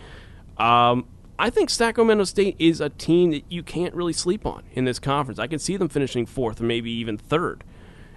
Um, 0.57 1.05
I 1.37 1.49
think 1.49 1.69
Sacramento 1.69 2.23
State 2.23 2.55
is 2.57 2.79
a 2.81 2.89
team 2.89 3.31
that 3.31 3.43
you 3.49 3.61
can't 3.61 3.93
really 3.93 4.13
sleep 4.13 4.45
on 4.45 4.63
in 4.73 4.85
this 4.85 4.97
conference. 4.97 5.39
I 5.39 5.47
can 5.47 5.59
see 5.59 5.77
them 5.77 5.89
finishing 5.89 6.25
fourth 6.25 6.61
or 6.61 6.63
maybe 6.63 6.89
even 6.91 7.17
third 7.17 7.63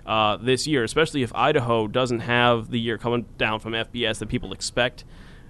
uh, 0.07 0.37
this 0.37 0.67
year, 0.67 0.85
especially 0.85 1.23
if 1.23 1.35
Idaho 1.35 1.89
doesn't 1.89 2.21
have 2.21 2.71
the 2.71 2.79
year 2.79 2.97
coming 2.97 3.27
down 3.37 3.61
from 3.61 3.73
FBS 3.73 4.19
that 4.21 4.29
people 4.29 4.53
expect. 4.53 5.05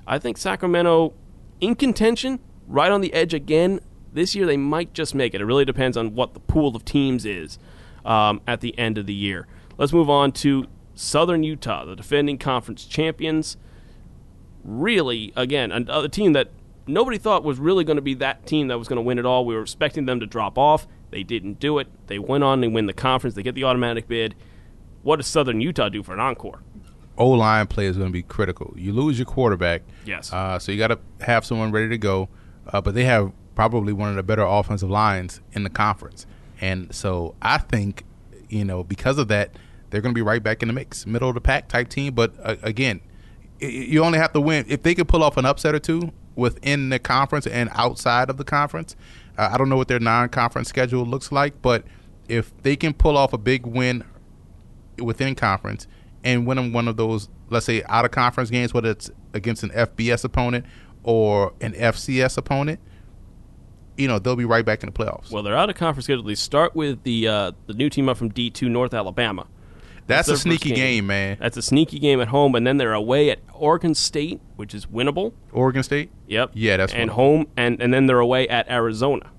I 0.07 0.19
think 0.19 0.39
Sacramento 0.39 1.13
in 1.61 1.75
contention, 1.75 2.41
right 2.67 2.91
on 2.91 3.01
the 3.01 3.13
edge 3.13 3.35
again. 3.35 3.81
This 4.13 4.35
year 4.35 4.47
they 4.47 4.57
might 4.57 4.95
just 4.95 5.15
make 5.15 5.35
it. 5.35 5.41
It 5.41 5.45
really 5.45 5.65
depends 5.65 5.97
on 5.97 6.15
what 6.15 6.35
the 6.35 6.41
pool 6.41 6.75
of 6.75 6.85
teams 6.85 7.27
is 7.27 7.59
um, 8.05 8.41
at 8.47 8.61
the 8.61 8.77
end 8.79 8.97
of 8.97 9.07
the 9.07 9.15
year. 9.15 9.47
Let's 9.79 9.93
move 9.93 10.09
on 10.11 10.33
to 10.33 10.67
Southern 10.95 11.43
Utah, 11.43 11.85
the 11.85 11.97
defending 11.97 12.39
conference 12.39 12.85
champions. 12.85 13.57
Really, 14.65 15.33
again, 15.37 15.71
another 15.71 16.09
team 16.09 16.33
that 16.33 16.51
nobody 16.87 17.19
thought 17.19 17.45
was 17.45 17.59
really 17.59 17.85
going 17.85 17.97
to 17.97 18.03
be 18.03 18.15
that 18.15 18.47
team 18.47 18.69
that 18.69 18.79
was 18.79 18.89
going 18.89 18.97
to 18.97 19.03
win 19.03 19.19
it 19.19 19.25
all. 19.27 19.45
We 19.45 19.55
were 19.55 19.63
expecting 19.63 20.07
them 20.07 20.19
to 20.21 20.27
drop 20.27 20.59
off. 20.59 20.89
They 21.11 21.23
didn't 21.23 21.61
do 21.61 21.79
it. 21.79 21.87
They 22.09 22.19
went 22.19 22.43
on 22.43 22.65
and 22.65 22.75
win 22.75 22.87
the 22.87 22.93
conference. 22.93 23.37
They 23.37 23.43
get 23.45 23.55
the 23.55 23.65
automatic 23.65 24.09
bid. 24.09 24.35
What 25.03 25.17
does 25.17 25.27
Southern 25.29 25.61
Utah 25.61 25.89
do 25.89 26.03
for 26.03 26.15
an 26.15 26.21
encore? 26.21 26.63
O 27.17 27.29
line 27.31 27.67
play 27.69 27.87
is 27.87 27.97
going 27.97 28.09
to 28.09 28.13
be 28.13 28.23
critical. 28.23 28.75
You 28.77 28.93
lose 28.93 29.19
your 29.19 29.27
quarterback, 29.27 29.83
Yes. 30.05 30.33
uh, 30.33 30.59
so 30.59 30.73
you 30.73 30.79
got 30.79 30.89
to 30.89 30.99
have 31.25 31.45
someone 31.45 31.71
ready 31.71 31.89
to 31.91 31.99
go. 31.99 32.29
Uh, 32.67 32.81
but 32.81 32.95
they 32.95 33.05
have 33.05 33.33
probably 33.55 33.93
one 33.93 34.11
of 34.11 34.17
the 34.17 34.23
better 34.25 34.43
offensive 34.43 34.91
lines 34.91 35.41
in 35.53 35.63
the 35.63 35.71
conference, 35.71 36.27
and 36.61 36.93
so 36.95 37.37
I 37.41 37.59
think 37.59 38.05
you 38.49 38.65
know 38.65 38.83
because 38.85 39.17
of 39.19 39.29
that 39.29 39.51
they're 39.97 40.03
going 40.03 40.15
to 40.15 40.19
be 40.19 40.23
right 40.23 40.43
back 40.43 40.61
in 40.61 40.69
the 40.69 40.75
mix, 40.75 41.07
middle 41.07 41.31
of 41.31 41.35
the 41.35 41.41
pack 41.41 41.69
type 41.69 41.89
team. 41.89 42.13
But 42.13 42.35
uh, 42.43 42.57
again, 42.63 43.01
you 43.61 44.05
only 44.05 44.19
have 44.19 44.35
to 44.35 44.43
win 44.43 44.67
if 44.69 44.83
they 44.83 44.95
could 44.95 45.09
pull 45.09 45.25
off 45.25 45.39
an 45.39 45.47
upset 45.47 45.75
or 45.75 45.79
two 45.79 46.13
within 46.35 46.91
the 46.91 46.99
conference 46.99 47.47
and 47.47 47.71
outside 47.73 48.29
of 48.29 48.37
the 48.37 48.45
conference. 48.45 48.95
Uh, 49.39 49.49
I 49.51 49.57
don't 49.57 49.71
know 49.71 49.77
what 49.79 49.89
their 49.89 49.99
non-conference 49.99 50.69
schedule 50.69 51.07
looks 51.07 51.33
like, 51.33 51.63
but 51.63 51.85
if 52.29 52.55
they 52.63 52.77
can 52.77 52.93
pull 52.93 53.17
off 53.17 53.33
a 53.33 53.39
big 53.39 53.65
win 53.65 54.05
within 54.99 55.35
conference 55.35 55.87
and 56.23 56.47
win 56.47 56.75
one 56.75 56.89
of 56.89 56.99
those, 56.99 57.31
let's 57.49 57.65
say, 57.65 57.83
out 57.85 58.05
of 58.05 58.11
conference 58.11 58.51
games, 58.51 58.75
whether 58.75 58.91
it's 58.91 59.11
against 59.33 59.63
an 59.63 59.71
FBS 59.71 60.25
opponent 60.25 60.67
or 61.05 61.55
an 61.63 61.73
FCS 61.73 62.37
opponent, 62.37 62.81
you 63.97 64.09
know, 64.09 64.19
they'll 64.19 64.37
be 64.37 64.45
right 64.45 64.65
back 64.67 64.83
in 64.83 64.91
the 64.91 64.93
playoffs. 64.93 65.31
well, 65.31 65.43
they're 65.43 65.57
out 65.57 65.71
of 65.71 65.77
conference 65.77 66.05
schedule. 66.05 66.23
They 66.23 66.35
start 66.35 66.77
with 66.77 67.03
the 67.05 67.29
uh, 67.29 67.53
the 67.67 67.73
new 67.73 67.89
team 67.89 68.11
up 68.11 68.19
from 68.19 68.29
D 68.29 68.51
two 68.51 68.69
North 68.69 68.93
Alabama. 68.93 69.47
That's 70.07 70.29
a 70.29 70.37
sneaky 70.37 70.71
game. 70.71 70.77
game, 70.77 71.07
man. 71.09 71.37
That's 71.41 71.57
a 71.57 71.63
sneaky 71.63 71.99
game 71.99 72.21
at 72.21 72.29
home, 72.29 72.55
and 72.55 72.67
then 72.67 72.77
they're 72.77 72.93
away 72.93 73.31
at 73.31 73.41
Oregon 73.53 73.95
State, 73.95 74.41
which 74.57 74.75
is 74.75 74.87
winnable. 74.87 75.33
Oregon 75.53 75.83
State? 75.83 76.11
Yep. 76.29 76.53
Yeah, 76.55 76.77
that's 76.77 76.93
and 76.93 77.11
winnable. 77.11 77.15
home, 77.15 77.47
and 77.57 77.83
and 77.83 77.93
then 77.93 78.07
they're 78.07 78.21
away 78.21 78.49
at 78.49 78.71
Arizona, 78.71 79.31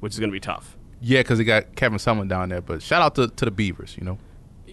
which 0.00 0.12
is 0.14 0.18
going 0.18 0.30
to 0.30 0.34
be 0.34 0.40
tough. 0.40 0.76
Yeah, 1.00 1.20
because 1.20 1.38
they 1.38 1.44
got 1.44 1.76
Kevin 1.76 1.98
Sumlin 1.98 2.28
down 2.28 2.48
there. 2.48 2.60
But 2.62 2.82
shout 2.82 3.02
out 3.02 3.14
to, 3.16 3.28
to 3.28 3.44
the 3.44 3.50
Beavers, 3.50 3.96
you 3.98 4.04
know. 4.04 4.18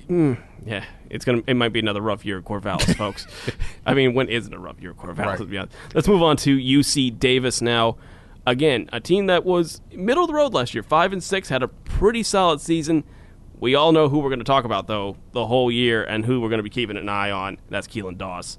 Mm, 0.10 0.42
yeah, 0.66 0.86
it's 1.10 1.24
gonna. 1.24 1.42
It 1.48 1.56
might 1.56 1.72
be 1.74 1.80
another 1.80 2.02
rough 2.02 2.26
year 2.26 2.40
at 2.40 2.44
Corvallis, 2.46 2.96
folks. 2.98 3.28
I 3.86 3.94
mean, 3.94 4.14
when 4.14 4.28
isn't 4.28 4.54
a 4.54 4.60
rough 4.60 4.82
year 4.82 4.92
at 4.92 4.98
Corvallis? 4.98 5.18
Right. 5.18 5.40
Let's 5.40 5.52
be 5.52 5.58
honest. 5.58 5.76
Let's 5.94 6.08
move 6.08 6.22
on 6.24 6.38
to 6.38 6.58
UC 6.58 7.20
Davis 7.20 7.62
now. 7.62 7.98
Again, 8.46 8.90
a 8.92 9.00
team 9.00 9.28
that 9.28 9.46
was 9.46 9.82
middle 9.94 10.24
of 10.24 10.28
the 10.28 10.34
road 10.34 10.54
last 10.54 10.74
year, 10.74 10.84
five 10.84 11.14
and 11.14 11.24
six, 11.24 11.50
had 11.50 11.62
a 11.62 11.68
pretty 11.68 12.24
solid 12.24 12.60
season. 12.60 13.04
We 13.62 13.76
all 13.76 13.92
know 13.92 14.10
who 14.10 14.20
we're 14.20 14.30
going 14.30 14.40
to 14.40 14.46
talk 14.46 14.66
about 14.66 14.88
though 14.88 15.16
the 15.32 15.46
whole 15.46 15.72
year, 15.72 16.04
and 16.04 16.26
who 16.26 16.42
we're 16.42 16.50
going 16.50 16.60
to 16.60 16.64
be 16.64 16.70
keeping 16.70 16.98
an 16.98 17.08
eye 17.08 17.32
on. 17.32 17.60
That's 17.70 17.88
Keelan 17.88 18.18
Doss. 18.18 18.58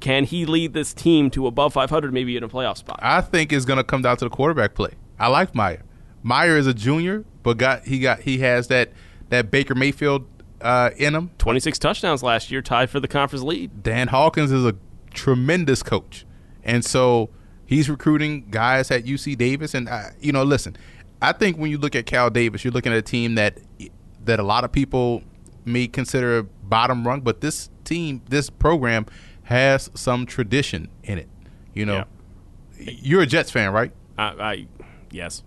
Can 0.00 0.24
he 0.24 0.46
lead 0.46 0.72
this 0.72 0.92
team 0.92 1.30
to 1.30 1.46
above 1.46 1.74
500, 1.74 2.12
maybe 2.12 2.36
in 2.36 2.42
a 2.42 2.48
playoff 2.48 2.78
spot? 2.78 2.98
I 3.02 3.20
think 3.20 3.52
it's 3.52 3.64
going 3.64 3.76
to 3.76 3.84
come 3.84 4.02
down 4.02 4.16
to 4.16 4.24
the 4.24 4.30
quarterback 4.30 4.74
play. 4.74 4.92
I 5.18 5.28
like 5.28 5.52
Maier. 5.52 5.82
Maier 6.24 6.56
is 6.56 6.66
a 6.66 6.74
junior, 6.74 7.24
but 7.42 7.58
got 7.58 7.84
he 7.84 8.00
got 8.00 8.20
he 8.20 8.38
has 8.38 8.68
that 8.68 8.92
that 9.28 9.50
Baker 9.50 9.74
Mayfield 9.74 10.26
uh, 10.62 10.90
in 10.96 11.14
him. 11.14 11.30
26 11.36 11.78
touchdowns 11.78 12.22
last 12.22 12.50
year, 12.50 12.62
tied 12.62 12.88
for 12.88 13.00
the 13.00 13.08
conference 13.08 13.44
lead. 13.44 13.82
Dan 13.82 14.08
Hawkins 14.08 14.50
is 14.50 14.64
a 14.64 14.74
tremendous 15.12 15.82
coach, 15.82 16.24
and 16.62 16.82
so 16.82 17.28
he's 17.66 17.90
recruiting 17.90 18.46
guys 18.50 18.90
at 18.90 19.04
UC 19.04 19.36
Davis. 19.36 19.74
And 19.74 19.86
uh, 19.86 20.04
you 20.18 20.32
know, 20.32 20.44
listen, 20.44 20.78
I 21.20 21.32
think 21.32 21.58
when 21.58 21.70
you 21.70 21.76
look 21.76 21.94
at 21.94 22.06
Cal 22.06 22.30
Davis, 22.30 22.64
you're 22.64 22.72
looking 22.72 22.92
at 22.92 22.98
a 22.98 23.02
team 23.02 23.34
that 23.34 23.58
that 24.24 24.40
a 24.40 24.42
lot 24.42 24.64
of 24.64 24.72
people 24.72 25.22
may 25.64 25.86
consider 25.86 26.42
bottom 26.42 27.06
rung, 27.06 27.20
but 27.20 27.40
this 27.40 27.70
team, 27.84 28.22
this 28.28 28.50
program, 28.50 29.06
has 29.44 29.90
some 29.94 30.26
tradition 30.26 30.88
in 31.02 31.18
it. 31.18 31.28
You 31.74 31.86
know, 31.86 32.04
you're 32.78 33.22
a 33.22 33.26
Jets 33.26 33.50
fan, 33.50 33.72
right? 33.72 33.92
I, 34.16 34.24
I 34.24 34.66
yes. 35.10 35.42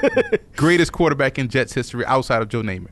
Greatest 0.56 0.92
quarterback 0.92 1.38
in 1.38 1.48
Jets 1.48 1.72
history 1.72 2.04
outside 2.06 2.42
of 2.42 2.48
Joe 2.48 2.62
Namath. 2.62 2.88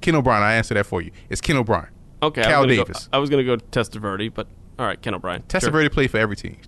Ken 0.00 0.14
O'Brien. 0.14 0.42
I 0.42 0.54
answer 0.54 0.74
that 0.74 0.86
for 0.86 1.02
you. 1.02 1.10
It's 1.28 1.40
Ken 1.40 1.56
O'Brien. 1.56 1.88
Okay, 2.22 2.42
Cal 2.42 2.64
I 2.64 2.66
Davis. 2.66 3.06
Go, 3.06 3.16
I 3.16 3.18
was 3.18 3.30
going 3.30 3.44
to 3.44 3.56
go 3.56 3.62
Testaverde, 3.70 4.32
but 4.32 4.48
all 4.78 4.86
right, 4.86 5.00
Ken 5.00 5.14
O'Brien. 5.14 5.42
Sure. 5.50 5.60
Testaverde 5.60 5.90
played 5.92 6.10
for 6.10 6.18
every 6.18 6.36
team. 6.36 6.56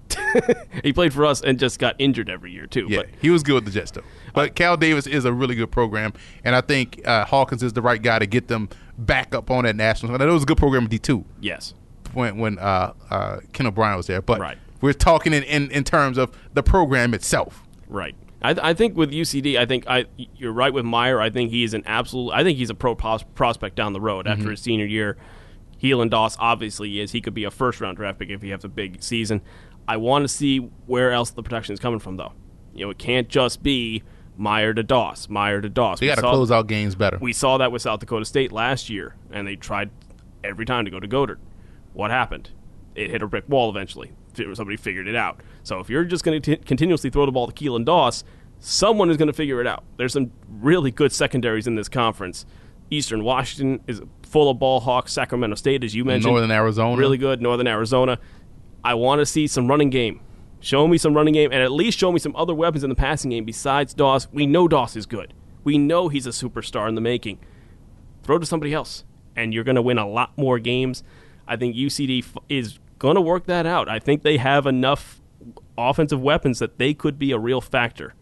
He 0.84 0.92
played 0.92 1.12
for 1.12 1.26
us 1.26 1.40
and 1.42 1.58
just 1.58 1.80
got 1.80 1.96
injured 1.98 2.30
every 2.30 2.52
year 2.52 2.66
too. 2.66 2.86
Yeah, 2.88 2.98
But 2.98 3.08
he 3.20 3.30
was 3.30 3.42
good 3.42 3.54
with 3.54 3.64
the 3.64 3.72
Jets 3.72 3.90
though. 3.90 4.04
But 4.32 4.54
Cal 4.54 4.76
Davis 4.76 5.08
is 5.08 5.24
a 5.24 5.32
really 5.32 5.56
good 5.56 5.72
program, 5.72 6.12
and 6.44 6.54
I 6.54 6.60
think 6.60 7.00
uh, 7.04 7.24
Hawkins 7.24 7.64
is 7.64 7.72
the 7.72 7.82
right 7.82 8.00
guy 8.00 8.20
to 8.20 8.26
get 8.26 8.46
them 8.46 8.68
back 8.96 9.34
up 9.34 9.50
on 9.50 9.64
that 9.64 9.74
national. 9.74 10.14
And 10.14 10.22
it 10.22 10.26
was 10.26 10.44
a 10.44 10.46
good 10.46 10.56
program 10.56 10.84
in 10.84 10.88
D 10.88 10.98
two 11.00 11.24
yes, 11.40 11.74
when 12.14 12.38
when 12.38 12.58
uh, 12.60 12.92
uh, 13.10 13.38
Ken 13.52 13.66
O'Brien 13.66 13.96
was 13.96 14.06
there. 14.06 14.22
But 14.22 14.38
Right. 14.38 14.56
we're 14.80 14.92
talking 14.92 15.32
in, 15.34 15.42
in, 15.42 15.68
in 15.72 15.82
terms 15.82 16.16
of 16.16 16.30
the 16.54 16.62
program 16.62 17.12
itself. 17.12 17.64
right. 17.88 18.14
I, 18.42 18.54
I 18.70 18.72
think 18.74 18.96
with 18.96 19.10
UCD, 19.10 19.58
I 19.58 19.66
think 19.66 19.84
I 19.88 20.04
you're 20.36 20.52
right 20.52 20.72
with 20.72 20.84
Maier. 20.84 21.20
I 21.20 21.28
think 21.28 21.50
he's 21.50 21.74
an 21.74 21.82
absolute. 21.86 22.30
I 22.32 22.44
think 22.44 22.56
he's 22.56 22.70
a 22.70 22.74
pro 22.74 22.94
pros, 22.94 23.24
prospect 23.34 23.74
down 23.74 23.92
the 23.94 24.00
road 24.00 24.26
Mm-hmm. 24.26 24.38
after 24.40 24.50
his 24.52 24.60
senior 24.60 24.86
year. 24.86 25.16
Keelan 25.82 26.10
Doss 26.10 26.36
obviously 26.38 27.00
is. 27.00 27.12
He 27.12 27.20
could 27.20 27.34
be 27.34 27.44
a 27.44 27.50
first 27.50 27.80
round 27.80 27.96
draft 27.96 28.18
pick 28.18 28.30
if 28.30 28.42
he 28.42 28.50
has 28.50 28.64
a 28.64 28.68
big 28.68 29.02
season. 29.02 29.42
I 29.88 29.96
want 29.96 30.24
to 30.24 30.28
see 30.28 30.58
where 30.86 31.12
else 31.12 31.30
the 31.30 31.42
production 31.42 31.72
is 31.72 31.80
coming 31.80 31.98
from, 31.98 32.16
though. 32.16 32.32
You 32.74 32.84
know, 32.84 32.90
it 32.90 32.98
can't 32.98 33.28
just 33.28 33.62
be 33.62 34.02
Maier 34.38 34.74
to 34.74 34.82
Doss, 34.82 35.26
Maier 35.26 35.60
to 35.62 35.68
Doss. 35.68 36.00
They 36.00 36.06
We 36.06 36.10
got 36.10 36.16
to 36.16 36.22
close 36.22 36.50
out 36.50 36.66
games 36.66 36.94
better. 36.94 37.18
We 37.20 37.32
saw 37.32 37.58
that 37.58 37.72
with 37.72 37.82
South 37.82 38.00
Dakota 38.00 38.24
State 38.24 38.52
last 38.52 38.88
year, 38.88 39.16
and 39.30 39.46
they 39.46 39.56
tried 39.56 39.90
every 40.44 40.64
time 40.64 40.84
to 40.84 40.90
go 40.90 41.00
to 41.00 41.08
Goedert. 41.08 41.38
What 41.92 42.10
happened? 42.10 42.50
It 42.94 43.10
hit 43.10 43.22
a 43.22 43.26
brick 43.26 43.48
wall 43.48 43.70
eventually. 43.70 44.12
Somebody 44.34 44.76
figured 44.76 45.08
it 45.08 45.16
out. 45.16 45.40
So 45.62 45.80
if 45.80 45.90
you're 45.90 46.04
just 46.04 46.24
going 46.24 46.40
to 46.40 46.56
continuously 46.58 47.10
throw 47.10 47.26
the 47.26 47.32
ball 47.32 47.50
to 47.50 47.52
Keelan 47.52 47.84
Doss, 47.84 48.24
someone 48.58 49.10
is 49.10 49.16
going 49.16 49.26
to 49.26 49.32
figure 49.32 49.60
it 49.60 49.66
out. 49.66 49.84
There's 49.96 50.12
some 50.12 50.30
really 50.48 50.90
good 50.90 51.12
secondaries 51.12 51.66
in 51.66 51.74
this 51.74 51.88
conference. 51.88 52.46
Eastern 52.90 53.24
Washington 53.24 53.80
is 53.86 54.02
full 54.22 54.50
of 54.50 54.58
ball 54.58 54.80
hawks. 54.80 55.12
Sacramento 55.12 55.56
State, 55.56 55.84
as 55.84 55.94
you 55.94 56.04
mentioned, 56.04 56.32
Northern 56.32 56.50
Arizona. 56.50 56.96
really 56.96 57.18
good. 57.18 57.40
Northern 57.40 57.66
Arizona. 57.66 58.18
I 58.82 58.94
want 58.94 59.20
to 59.20 59.26
see 59.26 59.46
some 59.46 59.68
running 59.68 59.90
game 59.90 60.20
Show 60.60 60.86
me 60.86 60.98
some 60.98 61.14
running 61.14 61.32
game, 61.32 61.50
and 61.52 61.62
at 61.62 61.72
least 61.72 61.98
show 61.98 62.12
me 62.12 62.18
some 62.18 62.36
other 62.36 62.54
weapons 62.54 62.84
in 62.84 62.90
the 62.90 62.96
passing 62.96 63.30
game 63.30 63.46
besides 63.46 63.94
Doss. 63.94 64.28
We 64.30 64.46
know 64.46 64.68
Doss 64.68 64.94
is 64.94 65.06
good. 65.06 65.32
We 65.64 65.78
know 65.78 66.08
he's 66.08 66.26
a 66.26 66.30
superstar 66.30 66.86
in 66.86 66.94
the 66.94 67.00
making. 67.00 67.38
Throw 68.22 68.38
to 68.38 68.44
somebody 68.44 68.74
else, 68.74 69.04
and 69.34 69.54
you're 69.54 69.64
going 69.64 69.76
to 69.76 69.82
win 69.82 69.96
a 69.96 70.06
lot 70.06 70.36
more 70.36 70.58
games. 70.58 71.02
I 71.48 71.56
think 71.56 71.74
UCD 71.74 72.24
is 72.50 72.78
going 72.98 73.14
to 73.14 73.22
work 73.22 73.46
that 73.46 73.64
out. 73.64 73.88
I 73.88 73.98
think 73.98 74.22
they 74.22 74.36
have 74.36 74.66
enough 74.66 75.22
offensive 75.78 76.20
weapons 76.20 76.58
that 76.58 76.76
they 76.76 76.92
could 76.92 77.18
be 77.18 77.32
a 77.32 77.38
real 77.38 77.62
factor 77.62 78.14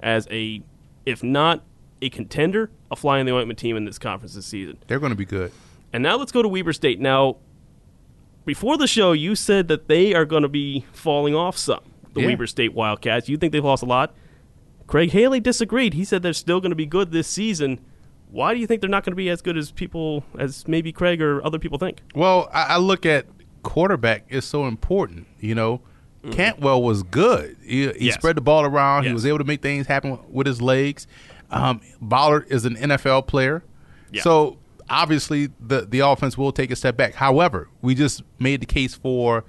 as 0.00 0.26
a, 0.30 0.62
if 1.04 1.22
not 1.22 1.62
a 2.00 2.08
contender, 2.08 2.70
a 2.92 2.96
fly 2.96 3.18
in 3.18 3.26
the 3.26 3.32
ointment 3.34 3.58
team 3.58 3.76
in 3.76 3.84
this 3.84 3.98
conference 3.98 4.34
this 4.34 4.46
season. 4.46 4.78
They're 4.86 5.00
going 5.00 5.10
to 5.10 5.16
be 5.16 5.24
good. 5.24 5.50
And 5.92 6.02
now 6.02 6.16
let's 6.16 6.30
go 6.30 6.42
to 6.42 6.48
Weber 6.48 6.72
State. 6.72 7.00
Now, 7.00 7.36
before 8.44 8.76
the 8.76 8.86
show, 8.86 9.12
you 9.12 9.34
said 9.34 9.68
that 9.68 9.88
they 9.88 10.14
are 10.14 10.24
going 10.24 10.42
to 10.42 10.48
be 10.48 10.84
falling 10.92 11.34
off 11.34 11.56
some. 11.56 11.80
The 12.14 12.20
Yeah. 12.20 12.28
Weber 12.28 12.46
State 12.46 12.74
Wildcats. 12.74 13.28
You 13.28 13.36
think 13.36 13.52
they've 13.52 13.64
lost 13.64 13.82
a 13.82 13.86
lot? 13.86 14.14
Craig 14.86 15.10
Haley 15.10 15.40
disagreed. 15.40 15.94
He 15.94 16.04
said 16.04 16.22
they're 16.22 16.32
still 16.32 16.60
going 16.60 16.70
to 16.70 16.76
be 16.76 16.86
good 16.86 17.12
this 17.12 17.26
season. 17.28 17.80
Why 18.30 18.52
do 18.54 18.60
you 18.60 18.66
think 18.66 18.80
they're 18.80 18.90
not 18.90 19.04
going 19.04 19.12
to 19.12 19.16
be 19.16 19.28
as 19.30 19.42
good 19.42 19.56
as 19.56 19.70
people, 19.70 20.24
as 20.38 20.66
maybe 20.66 20.92
Craig 20.92 21.22
or 21.22 21.44
other 21.44 21.58
people 21.58 21.78
think? 21.78 22.02
Well, 22.14 22.48
I, 22.52 22.62
I 22.64 22.76
look 22.78 23.06
at 23.06 23.26
quarterback 23.62 24.24
is 24.28 24.44
so 24.44 24.66
important. 24.66 25.26
You 25.38 25.54
know, 25.54 25.80
Cantwell 26.30 26.82
was 26.82 27.02
good. 27.02 27.56
He, 27.62 27.82
he 27.82 27.86
Mm-hmm. 27.88 28.02
Yes. 28.04 28.14
spread 28.14 28.36
the 28.36 28.40
ball 28.42 28.64
around. 28.64 29.04
He 29.04 29.12
was 29.12 29.24
able 29.26 29.38
to 29.38 29.44
make 29.44 29.62
things 29.62 29.86
happen 29.86 30.18
with 30.30 30.46
his 30.46 30.60
legs. 30.60 31.06
Um, 31.52 31.80
Vollert 32.02 32.50
is 32.50 32.64
an 32.64 32.76
NFL 32.76 33.26
player, 33.26 33.62
Yeah. 34.10 34.22
so 34.22 34.58
obviously 34.88 35.48
the 35.60 35.82
the 35.86 36.00
offense 36.00 36.36
will 36.38 36.52
take 36.52 36.70
a 36.70 36.76
step 36.76 36.96
back. 36.96 37.14
However, 37.14 37.68
we 37.82 37.94
just 37.94 38.22
made 38.38 38.60
the 38.62 38.66
case 38.66 38.94
for 38.94 39.44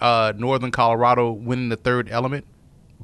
uh, 0.00 0.32
Northern 0.36 0.70
Colorado 0.70 1.32
winning 1.32 1.68
the 1.68 1.76
third 1.76 2.08
element. 2.10 2.46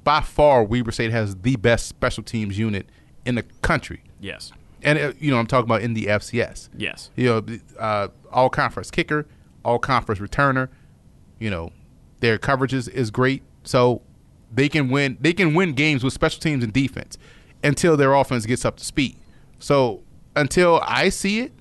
By 0.05 0.21
far, 0.21 0.65
Weber 0.65 0.91
State 0.93 1.11
has 1.11 1.37
the 1.37 1.57
best 1.57 1.87
special 1.87 2.23
teams 2.23 2.57
unit 2.59 2.87
in 3.27 3.35
the 3.35 3.43
country, 3.63 4.03
Yes. 4.21 4.53
and 4.83 4.99
uh, 4.99 5.13
you 5.19 5.31
know 5.31 5.39
I'm 5.39 5.47
talking 5.47 5.67
about 5.69 5.83
in 5.83 5.95
the 5.95 6.07
FCS 6.07 6.69
Yes. 6.77 7.11
you 7.17 7.27
know, 7.27 7.45
uh, 7.79 8.09
all 8.33 8.49
conference 8.49 8.91
kicker, 8.91 9.27
all 9.65 9.79
conference 9.79 10.21
returner. 10.21 10.69
You 11.41 11.51
know, 11.51 11.73
their 12.21 12.39
coverages 12.39 12.89
is 12.89 13.11
great, 13.11 13.43
so 13.65 14.03
they 14.53 14.69
can 14.69 14.89
win. 14.89 15.19
They 15.21 15.33
can 15.33 15.55
win 15.55 15.75
games 15.75 16.03
with 16.03 16.13
special 16.15 16.41
teams 16.41 16.65
and 16.65 16.73
defense 16.73 17.19
until 17.63 17.97
their 17.97 18.15
offense 18.15 18.47
gets 18.47 18.65
up 18.65 18.77
to 18.77 18.85
speed. 18.85 19.17
So 19.59 20.03
until 20.37 20.81
I 20.85 21.09
see 21.09 21.41
it, 21.41 21.53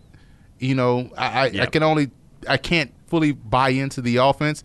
you 0.59 0.75
know, 0.75 1.09
I, 1.17 1.25
I, 1.25 1.61
I 1.61 1.65
can 1.67 1.83
only 1.83 2.11
I 2.47 2.57
can't 2.57 2.93
fully 3.07 3.31
buy 3.31 3.69
into 3.69 4.01
the 4.01 4.17
offense. 4.17 4.63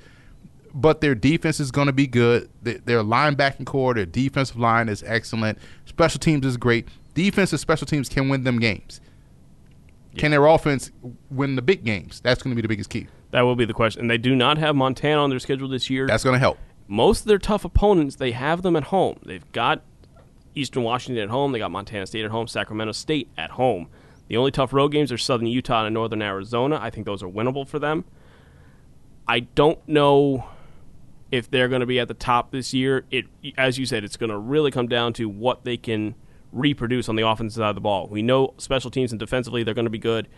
But 0.75 1.03
their 1.03 1.15
defense 1.15 1.61
is 1.61 1.71
going 1.71 1.89
to 1.89 1.93
be 1.93 2.07
good. 2.07 2.49
Their, 2.63 2.79
their 2.79 3.03
linebacking 3.03 3.67
core, 3.67 3.93
their 3.93 4.07
defensive 4.07 4.59
line 4.59 4.89
is 4.89 5.03
excellent. 5.03 5.59
Special 5.85 6.19
teams 6.19 6.47
is 6.47 6.57
great. 6.57 6.89
Defense 7.13 7.53
and 7.53 7.61
special 7.61 7.87
teams 7.87 8.09
can 8.09 8.31
win 8.31 8.45
them 8.45 8.59
games. 8.59 9.03
Can 10.17 10.31
their 10.31 10.47
offense 10.47 10.91
win 11.31 11.57
the 11.57 11.63
big 11.63 11.85
games? 11.85 12.21
That's 12.21 12.43
going 12.43 12.53
to 12.53 12.57
be 12.57 12.63
the 12.63 12.69
biggest 12.69 12.89
key. 12.89 13.07
That 13.33 13.43
will 13.43 13.55
be 13.55 13.67
the 13.67 13.75
question. 13.75 14.01
And 14.01 14.11
they 14.11 14.17
do 14.17 14.35
not 14.35 14.57
have 14.57 14.75
Montana 14.75 15.21
on 15.23 15.29
their 15.29 15.39
schedule 15.41 15.69
this 15.69 15.91
year. 15.91 16.07
That's 16.07 16.25
going 16.25 16.35
to 16.35 16.39
help. 16.39 16.59
most 16.89 17.21
of 17.21 17.27
their 17.27 17.39
tough 17.39 17.67
opponents, 17.67 18.17
they 18.17 18.33
have 18.33 18.63
them 18.63 18.75
at 18.75 18.85
home. 18.85 19.19
They've 19.27 19.51
got 19.53 19.83
Eastern 20.55 20.83
Washington 20.83 21.23
at 21.25 21.31
home. 21.31 21.53
They 21.53 21.59
got 21.59 21.71
Montana 21.71 22.07
State 22.07 22.25
at 22.25 22.31
home. 22.31 22.47
Sacramento 22.47 22.93
State 22.93 23.29
at 23.39 23.53
home. 23.53 23.89
The 24.29 24.37
only 24.37 24.51
tough 24.51 24.73
road 24.73 24.89
games 24.89 25.11
are 25.13 25.19
Southern 25.19 25.47
Utah 25.47 25.85
and 25.85 25.95
Northern 25.95 26.23
Arizona. 26.23 26.79
I 26.81 26.91
think 26.91 27.07
those 27.07 27.23
are 27.23 27.29
winnable 27.29 27.67
for 27.67 27.79
them. 27.79 28.05
I 29.29 29.41
don't 29.41 29.79
know 29.89 30.47
if 31.31 31.51
they're 31.51 31.69
going 31.69 31.81
to 31.81 31.87
be 31.87 31.99
at 32.01 32.09
the 32.09 32.15
top 32.15 32.51
this 32.51 32.73
year. 32.75 33.05
It, 33.11 33.27
as 33.57 33.79
you 33.79 33.87
said, 33.87 34.05
it's 34.05 34.17
going 34.17 34.31
to 34.31 34.39
really 34.39 34.71
come 34.71 34.89
down 34.89 35.13
to 35.15 35.29
what 35.29 35.65
they 35.65 35.77
can 35.77 36.15
reproduce 36.53 37.09
on 37.09 37.17
the 37.17 37.27
offensive 37.27 37.59
side 37.61 37.71
of 37.71 37.75
the 37.75 37.81
ball. 37.81 38.07
We 38.09 38.23
know 38.23 38.53
special 38.59 38.91
teams 38.91 39.13
and 39.13 39.19
defensively 39.19 39.63
they're 39.63 39.75
going 39.75 39.87
to 39.87 39.91
be 39.91 39.99
good. 39.99 40.29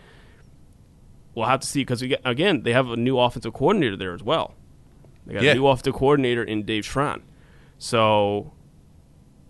We'll 1.33 1.47
have 1.47 1.59
to 1.59 1.67
see 1.67 1.81
because 1.81 2.01
again, 2.01 2.63
they 2.63 2.71
have 2.71 2.89
a 2.89 2.95
new 2.95 3.19
offensive 3.19 3.53
coordinator 3.53 3.97
there 3.97 4.13
as 4.13 4.23
well. 4.23 4.55
They 5.25 5.33
got 5.33 5.43
Yeah. 5.43 5.51
a 5.51 5.55
new 5.55 5.67
offensive 5.67 5.95
coordinator 5.95 6.43
in 6.43 6.63
Dave 6.63 6.85
Schramm. 6.85 7.23
So, 7.77 8.53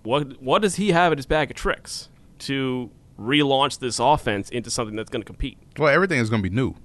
what 0.06 0.42
what 0.42 0.62
does 0.62 0.76
he 0.76 0.92
have 0.92 1.12
in 1.12 1.18
his 1.18 1.26
bag 1.26 1.52
of 1.52 1.58
tricks 1.58 2.10
to 2.40 2.90
relaunch 3.20 3.80
this 3.80 4.00
offense 4.00 4.50
into 4.50 4.70
something 4.70 4.96
that's 4.96 5.10
going 5.10 5.22
to 5.22 5.26
compete? 5.26 5.58
Well, 5.78 5.90
everything 5.94 6.20
is 6.20 6.30
going 6.30 6.42
to 6.44 6.50
be 6.50 6.56
new, 6.56 6.76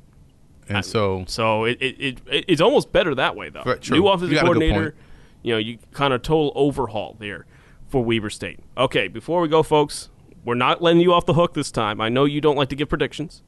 and 0.69 0.85
so 0.85 1.25
So 1.27 1.65
it, 1.65 1.79
it, 1.81 1.97
it, 2.01 2.21
it 2.31 2.45
it's 2.49 2.61
almost 2.61 2.93
better 2.93 3.15
that 3.15 3.37
way 3.37 3.49
though. 3.51 3.63
Right, 3.65 3.81
true. 3.81 3.99
New 3.99 4.09
offensive 4.09 4.39
coordinator, 4.41 4.95
you 5.43 5.53
know, 5.53 5.59
you 5.59 5.79
kind 5.93 6.13
of 6.13 6.23
total 6.23 6.53
overhaul 6.55 7.17
there 7.19 7.47
for 7.89 8.03
Weber 8.05 8.31
State. 8.31 8.61
Okay, 8.77 9.09
before 9.09 9.41
we 9.41 9.49
go, 9.49 9.63
folks, 9.63 10.09
we're 10.45 10.55
not 10.55 10.81
letting 10.81 11.01
you 11.01 11.13
off 11.13 11.27
the 11.27 11.35
hook 11.35 11.55
this 11.55 11.71
time. 11.71 12.01
I 12.01 12.09
know 12.09 12.25
you 12.25 12.41
don't 12.41 12.57
like 12.57 12.69
to 12.71 12.77
give 12.77 12.89
predictions, 12.89 13.43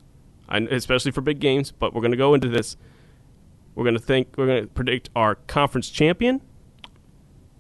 especially 0.51 1.13
for 1.13 1.21
big 1.21 1.39
games, 1.39 1.71
but 1.71 1.95
we're 1.95 2.01
going 2.01 2.11
to 2.13 2.17
go 2.17 2.35
into 2.35 2.49
this. 2.49 2.77
We're 3.75 3.85
going 3.85 3.95
to 3.97 4.03
think 4.03 4.35
we're 4.37 4.47
going 4.47 4.63
to 4.65 4.69
predict 4.69 5.09
our 5.17 5.37
conference 5.37 5.89
champion. 5.89 6.43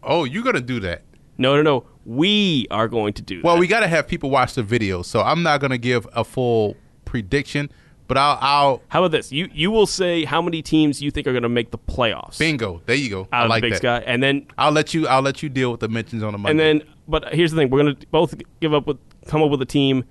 oh, 0.02 0.24
you're 0.24 0.42
going 0.42 0.56
to 0.56 0.60
do 0.60 0.80
that. 0.80 1.02
No, 1.38 1.56
no, 1.56 1.62
no. 1.62 1.86
We 2.05 2.66
are 2.70 2.88
going 2.88 3.12
to 3.14 3.22
do 3.22 3.40
Well, 3.44 3.55
that. 3.55 3.61
we 3.61 3.66
got 3.66 3.80
to 3.80 3.88
have 3.88 4.09
people 4.09 4.30
watch 4.30 4.55
the 4.55 4.62
video, 4.62 5.03
so 5.03 5.20
I'm 5.22 5.42
not 5.42 5.61
going 5.61 5.70
to 5.70 5.78
give 5.78 6.07
a 6.14 6.24
full 6.24 6.76
prediction, 7.05 7.70
but 8.09 8.18
I'll, 8.18 8.38
I'll 8.40 8.82
How 8.88 9.00
about 9.05 9.12
this? 9.12 9.30
You 9.30 9.48
you 9.53 9.70
will 9.70 9.86
say 9.86 10.24
how 10.24 10.42
many 10.42 10.62
teams 10.62 11.00
you 11.00 11.11
think 11.11 11.26
are 11.26 11.32
going 11.32 11.44
to 11.44 11.48
make 11.48 11.70
the 11.70 11.78
playoffs 11.78 12.38
bingo. 12.38 12.82
There 12.86 12.96
you 12.96 13.09
go. 13.09 13.20
out 13.32 13.42
I 13.42 13.44
of 13.44 13.50
like 13.50 13.61
the 13.62 13.66
Big 13.66 13.72
that. 13.74 13.78
Sky, 13.78 13.98
and 14.07 14.22
then 14.22 14.46
I'll 14.59 14.72
let 14.72 14.92
you. 14.94 15.07
I'll 15.07 15.22
let 15.22 15.42
you 15.42 15.48
deal 15.48 15.70
with 15.70 15.80
the 15.80 15.88
mentions 15.88 16.22
on 16.22 16.32
the 16.32 16.38
Monday. 16.38 16.70
and 16.70 16.80
then. 16.80 16.88
But 17.07 17.32
here's 17.34 17.50
the 17.53 17.57
thing: 17.57 17.70
we're 17.70 17.82
going 17.82 17.96
to 17.96 18.07
both 18.09 18.34
give 18.61 18.74
up 18.74 18.86
with 18.86 18.98
come 19.26 19.42
up 19.42 19.50
with 19.50 19.62
a 19.62 19.66
team 19.66 20.05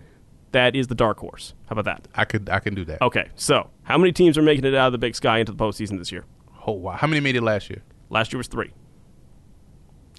that 0.54 0.76
is 0.76 0.88
the 0.88 0.96
dark 0.96 1.20
horse. 1.20 1.54
How 1.68 1.74
about 1.74 1.86
that? 1.86 2.08
I 2.16 2.26
could. 2.26 2.50
I 2.50 2.60
can 2.60 2.74
do 2.74 2.86
that. 2.86 3.02
Okay, 3.02 3.30
so 3.36 3.70
how 3.84 3.98
many 3.98 4.12
teams 4.14 4.38
are 4.38 4.42
making 4.42 4.64
it 4.66 4.74
out 4.76 4.88
of 4.88 4.92
the 4.94 4.98
Big 4.98 5.16
Sky 5.16 5.40
into 5.40 5.52
the 5.52 5.58
postseason 5.58 5.98
this 5.98 6.12
year? 6.12 6.26
Oh 6.66 6.72
wow! 6.74 6.94
How 6.94 7.08
many 7.08 7.20
made 7.20 7.36
it 7.36 7.42
last 7.44 7.70
year? 7.70 7.82
Last 8.10 8.32
year 8.34 8.38
was 8.38 8.48
three. 8.48 8.72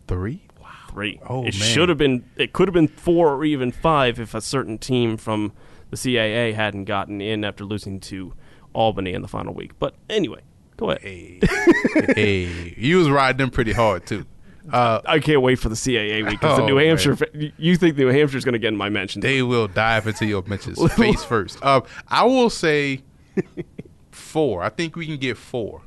Three. 0.07 0.43
Three. 0.93 1.19
Oh, 1.29 1.45
it 1.45 1.55
should 1.55 1.89
have 1.89 1.99
been. 1.99 2.25
It 2.37 2.53
could 2.53 2.69
have 2.69 2.75
been 2.75 2.89
four 2.89 3.33
or 3.35 3.45
even 3.45 3.73
five 3.73 4.21
if 4.21 4.35
a 4.35 4.41
certain 4.41 4.77
team 4.79 5.17
from 5.17 5.53
the 5.91 5.97
CAA 5.97 6.55
hadn't 6.55 6.85
gotten 6.85 7.21
in 7.21 7.45
after 7.45 7.65
losing 7.65 7.99
to 8.01 8.35
Albany 8.75 9.13
in 9.15 9.23
the 9.23 9.29
final 9.29 9.55
week. 9.55 9.73
But 9.79 9.95
anyway, 10.11 10.41
go 10.77 10.91
ahead. 10.91 11.03
Hey, 11.03 11.41
hey, 12.15 12.75
you 12.77 12.99
was 12.99 13.09
riding 13.11 13.39
them 13.39 13.51
pretty 13.51 13.73
hard 13.73 14.07
too. 14.07 14.27
Uh, 14.71 15.01
I 15.07 15.19
can't 15.19 15.43
wait 15.43 15.57
for 15.59 15.69
the 15.69 15.75
CAA 15.75 16.23
week 16.29 16.39
because 16.41 16.57
the 16.59 16.63
Oh, 16.63 16.67
New 16.67 16.77
man. 16.77 16.87
Hampshire. 16.87 17.17
You 17.57 17.77
think 17.77 17.97
New 17.97 18.09
Hampshire's 18.09 18.45
going 18.45 18.53
to 18.53 18.59
get 18.61 18.69
in 18.69 18.77
my 18.77 18.91
mention? 18.91 19.21
they 19.21 19.43
will 19.43 19.67
dive 19.67 20.07
into 20.07 20.25
your 20.27 20.43
mentions 20.47 20.81
face 20.95 21.25
first. 21.25 21.59
Uh, 21.63 21.81
I 22.09 22.25
will 22.25 22.49
say 22.51 23.03
four. 24.11 24.63
I 24.63 24.69
think 24.69 24.97
we 24.97 25.07
can 25.07 25.17
get 25.17 25.37
four. 25.37 25.83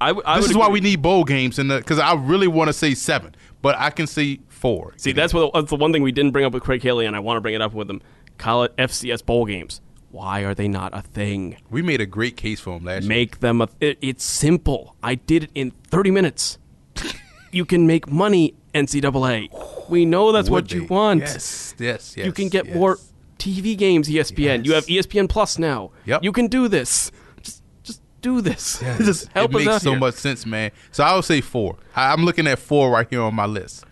I, 0.00 0.08
w- 0.08 0.22
I 0.26 0.40
this 0.40 0.48
is 0.50 0.56
why 0.56 0.68
we 0.68 0.80
need 0.80 1.02
bowl 1.02 1.24
games, 1.24 1.58
and 1.58 1.68
because 1.68 1.98
I 1.98 2.14
really 2.14 2.48
want 2.48 2.68
to 2.68 2.72
say 2.72 2.94
seven, 2.94 3.34
but 3.60 3.76
I 3.78 3.90
can 3.90 4.06
see 4.06 4.40
four. 4.60 4.92
See, 4.96 5.12
that's 5.12 5.32
what 5.32 5.52
that's 5.54 5.70
the 5.70 5.76
one 5.76 5.92
thing 5.92 6.02
we 6.02 6.12
didn't 6.12 6.32
bring 6.32 6.44
up 6.44 6.52
with 6.52 6.62
Craig 6.62 6.82
Haley, 6.82 7.06
and 7.06 7.16
I 7.16 7.18
want 7.18 7.38
to 7.38 7.40
bring 7.40 7.54
it 7.54 7.62
up 7.62 7.72
with 7.72 7.88
him. 7.88 8.02
College 8.38 8.72
FCS 8.72 9.24
bowl 9.24 9.46
games. 9.46 9.80
Why 10.10 10.40
are 10.40 10.54
they 10.54 10.68
not 10.68 10.96
a 10.96 11.02
thing? 11.02 11.56
we 11.70 11.82
made 11.82 12.00
a 12.00 12.06
great 12.06 12.36
case 12.36 12.60
for 12.60 12.74
them 12.74 12.84
last 12.84 13.02
year. 13.02 13.08
Make 13.08 13.40
them 13.40 13.60
a. 13.60 13.68
It, 13.80 13.98
it's 14.00 14.24
simple. 14.24 14.96
I 15.02 15.14
did 15.14 15.44
it 15.44 15.50
in 15.54 15.70
30 15.88 16.10
minutes. 16.10 16.58
you 17.52 17.64
can 17.64 17.86
make 17.86 18.10
money, 18.10 18.54
NCAA. 18.74 19.88
We 19.88 20.04
know 20.04 20.32
that's 20.32 20.50
Would 20.50 20.64
what 20.64 20.72
you 20.72 20.80
they? 20.80 20.86
want. 20.86 21.20
Yes, 21.20 21.74
yes, 21.78 22.14
yes. 22.16 22.26
you 22.26 22.32
can 22.32 22.48
get 22.48 22.66
yes. 22.66 22.74
more 22.74 22.98
TV 23.38 23.76
games, 23.76 24.08
ESPN. 24.08 24.64
You 24.64 24.74
have 24.74 24.86
ESPN 24.86 25.28
Plus 25.28 25.58
now. 25.58 25.90
Yep. 26.04 26.24
You 26.24 26.32
can 26.32 26.48
do 26.48 26.68
this. 26.68 27.10
Just, 27.42 27.62
just 27.82 28.02
do 28.20 28.40
this. 28.40 28.80
Yes. 28.82 28.98
just 29.04 29.28
help 29.28 29.52
it 29.54 29.60
us 29.60 29.66
makes 29.66 29.82
so 29.82 29.90
here. 29.90 29.98
much 29.98 30.14
sense, 30.14 30.44
man. 30.44 30.72
So 30.92 31.04
I 31.04 31.14
would 31.14 31.24
say 31.24 31.40
four. 31.40 31.76
I'm 31.94 32.24
looking 32.24 32.46
at 32.46 32.58
four 32.58 32.90
right 32.90 33.06
here 33.08 33.22
on 33.22 33.34
my 33.34 33.46
list. 33.46 33.84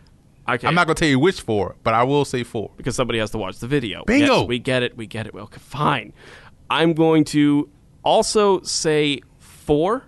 Okay. 0.48 0.66
I'm 0.66 0.74
not 0.74 0.86
gonna 0.86 0.94
tell 0.94 1.08
you 1.08 1.18
which 1.18 1.40
four, 1.42 1.76
but 1.82 1.92
I 1.94 2.02
will 2.04 2.24
say 2.24 2.42
four. 2.42 2.70
because 2.76 2.96
somebody 2.96 3.18
has 3.18 3.30
to 3.32 3.38
watch 3.38 3.58
the 3.58 3.66
video. 3.66 4.04
Bingo. 4.06 4.40
Yes, 4.40 4.46
we 4.48 4.58
get 4.58 4.82
it. 4.82 4.96
We 4.96 5.06
get 5.06 5.26
it. 5.26 5.34
Well, 5.34 5.48
fine. 5.58 6.12
I'm 6.70 6.94
going 6.94 7.24
to 7.26 7.68
also 8.02 8.60
say 8.62 9.20
four, 9.38 10.04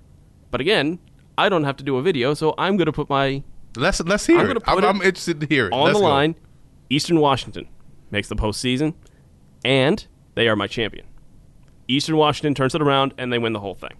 but 0.50 0.60
again, 0.60 0.98
I 1.36 1.48
don't 1.48 1.64
have 1.64 1.76
to 1.78 1.84
do 1.84 1.96
a 1.98 2.02
video, 2.02 2.34
so 2.34 2.54
I'm 2.58 2.76
going 2.76 2.86
to 2.86 2.92
put 2.92 3.08
my 3.10 3.42
Let's 3.76 4.00
let's 4.00 4.26
hear 4.26 4.38
I'm 4.38 4.50
it. 4.50 4.56
I'm, 4.66 4.74
put 4.76 4.84
it 4.84 4.86
I'm 4.86 4.96
interested 5.02 5.40
to 5.40 5.46
hear 5.46 5.66
it. 5.68 5.72
on 5.72 5.84
Let's 5.84 5.98
the 5.98 6.02
go. 6.04 6.08
line. 6.08 6.34
Eastern 6.88 7.20
Washington 7.20 7.68
makes 8.10 8.28
the 8.28 8.34
postseason, 8.36 8.94
and 9.64 10.04
they 10.34 10.48
are 10.48 10.56
my 10.56 10.66
champion. 10.66 11.06
Eastern 11.86 12.16
Washington 12.16 12.54
turns 12.54 12.74
it 12.74 12.82
around, 12.82 13.14
and 13.18 13.32
they 13.32 13.38
win 13.38 13.52
the 13.52 13.60
whole 13.60 13.74
thing. 13.74 13.92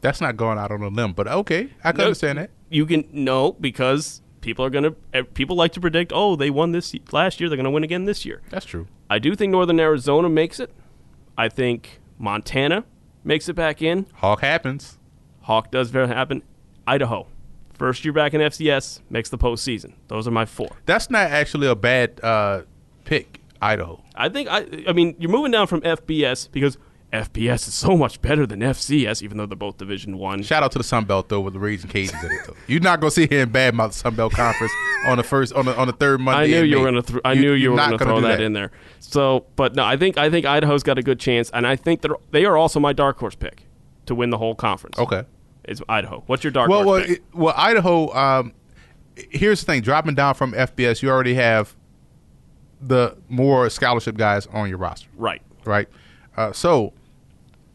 That's 0.00 0.20
not 0.20 0.36
going 0.36 0.58
out 0.58 0.72
on 0.72 0.82
a 0.82 0.88
limb, 0.88 1.12
but 1.12 1.28
okay, 1.28 1.68
I 1.84 1.92
can 1.92 1.98
No, 1.98 2.04
understand 2.06 2.38
that. 2.38 2.50
You 2.70 2.86
can 2.86 3.04
no 3.12 3.52
because 3.52 4.22
people 4.40 4.64
are 4.64 4.70
going 4.70 4.84
to 5.12 5.24
people 5.24 5.56
like 5.56 5.72
to 5.72 5.80
predict. 5.80 6.12
Oh, 6.14 6.36
they 6.36 6.50
won 6.50 6.72
this 6.72 6.94
last 7.12 7.40
year; 7.40 7.48
they're 7.48 7.56
going 7.56 7.64
to 7.64 7.70
win 7.70 7.84
again 7.84 8.04
this 8.04 8.24
year. 8.24 8.42
That's 8.50 8.66
true. 8.66 8.86
I 9.08 9.18
do 9.18 9.34
think 9.34 9.50
Northern 9.50 9.80
Arizona 9.80 10.28
makes 10.28 10.60
it. 10.60 10.72
I 11.36 11.48
think 11.48 12.00
Montana 12.18 12.84
makes 13.24 13.48
it 13.48 13.54
back 13.54 13.82
in. 13.82 14.06
Hauck 14.14 14.40
happens. 14.40 14.98
Hauck 15.42 15.70
does 15.70 15.90
very 15.90 16.08
happen. 16.08 16.42
Idaho, 16.86 17.26
First 17.80 18.04
year 18.04 18.12
back 18.12 18.34
in 18.34 18.42
FCS 18.42 19.00
makes 19.08 19.30
the 19.30 19.38
postseason. 19.38 19.94
Those 20.08 20.28
are 20.28 20.30
my 20.30 20.44
four. 20.44 20.68
That's 20.84 21.08
not 21.08 21.30
actually 21.30 21.66
a 21.66 21.74
bad 21.74 22.22
uh, 22.22 22.64
pick, 23.06 23.40
Idaho. 23.62 24.04
I 24.14 24.28
think 24.28 24.50
I. 24.50 24.66
I 24.86 24.92
mean, 24.92 25.16
you're 25.18 25.30
moving 25.30 25.50
down 25.50 25.66
from 25.66 25.80
FBS 25.80 26.52
because 26.52 26.76
FBS 27.12 27.66
is 27.68 27.74
so 27.74 27.96
much 27.96 28.22
better 28.22 28.46
than 28.46 28.60
FCS, 28.60 29.22
even 29.22 29.36
though 29.36 29.46
they're 29.46 29.56
both 29.56 29.78
Division 29.78 30.16
One. 30.16 30.42
Shout 30.42 30.62
out 30.62 30.72
to 30.72 30.78
the 30.78 30.84
Sun 30.84 31.04
Belt 31.04 31.28
though, 31.28 31.40
with 31.40 31.54
the 31.54 31.60
Raging 31.60 31.90
Cajuns 31.90 32.24
in 32.24 32.30
it. 32.30 32.40
Though 32.46 32.54
you're 32.66 32.80
not 32.80 33.00
gonna 33.00 33.10
sit 33.10 33.30
here 33.30 33.42
and 33.42 33.52
badmouth 33.52 33.88
the 33.88 33.94
Sun 33.94 34.14
Belt 34.14 34.32
Conference 34.32 34.72
on 35.06 35.16
the 35.16 35.24
first 35.24 35.52
on 35.54 35.64
the 35.64 35.76
on 35.76 35.86
the 35.86 35.92
third 35.92 36.20
Monday. 36.20 36.42
I 36.42 36.46
knew 36.46 36.64
you 36.64 36.78
were 36.78 36.84
gonna. 36.84 37.02
Th- 37.02 37.20
I 37.24 37.34
knew 37.34 37.52
you 37.52 37.72
were 37.72 37.76
gonna 37.76 37.98
throw 37.98 38.20
do 38.20 38.26
that, 38.28 38.40
in 38.40 38.52
there. 38.52 38.70
So, 39.00 39.46
but 39.56 39.74
no, 39.74 39.84
I 39.84 39.96
think 39.96 40.18
I 40.18 40.30
think 40.30 40.46
Idaho's 40.46 40.82
got 40.82 40.98
a 40.98 41.02
good 41.02 41.18
chance, 41.18 41.50
and 41.50 41.66
I 41.66 41.76
think 41.76 42.02
they're 42.02 42.16
they 42.30 42.44
are 42.44 42.56
also 42.56 42.78
my 42.78 42.92
dark 42.92 43.18
horse 43.18 43.34
pick 43.34 43.66
to 44.06 44.14
win 44.14 44.30
the 44.30 44.38
whole 44.38 44.54
conference. 44.54 44.98
Okay. 44.98 45.24
It's 45.64 45.82
Idaho. 45.88 46.22
What's 46.26 46.42
your 46.42 46.52
dark 46.52 46.70
Well, 46.70 46.84
horse 46.84 47.00
well, 47.00 47.08
pick? 47.08 47.18
it, 47.18 47.24
well, 47.34 47.54
Idaho. 47.56 48.14
Um, 48.14 48.54
here's 49.16 49.60
the 49.60 49.66
thing: 49.66 49.82
dropping 49.82 50.14
down 50.14 50.34
from 50.34 50.52
FBS, 50.52 51.02
you 51.02 51.10
already 51.10 51.34
have 51.34 51.76
the 52.80 53.16
more 53.28 53.68
scholarship 53.68 54.16
guys 54.16 54.46
on 54.46 54.68
your 54.68 54.78
roster, 54.78 55.08
right. 55.16 55.42
right? 55.64 55.88
Uh, 56.36 56.52
so 56.52 56.92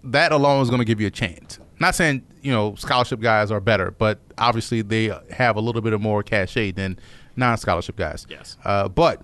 that 0.05 0.31
alone 0.31 0.61
is 0.61 0.69
going 0.69 0.79
to 0.79 0.85
give 0.85 1.01
you 1.01 1.07
a 1.07 1.11
chance. 1.11 1.59
Not 1.79 1.95
saying 1.95 2.25
you 2.41 2.51
know 2.51 2.75
scholarship 2.75 3.19
guys 3.19 3.51
are 3.51 3.59
better, 3.59 3.91
but 3.91 4.19
obviously 4.37 4.81
they 4.81 5.11
have 5.31 5.55
a 5.55 5.61
little 5.61 5.81
bit 5.81 5.93
of 5.93 6.01
more 6.01 6.23
cachet 6.23 6.71
than 6.71 6.97
non-scholarship 7.35 7.95
guys. 7.97 8.25
Yes. 8.29 8.57
Uh, 8.63 8.87
but 8.87 9.21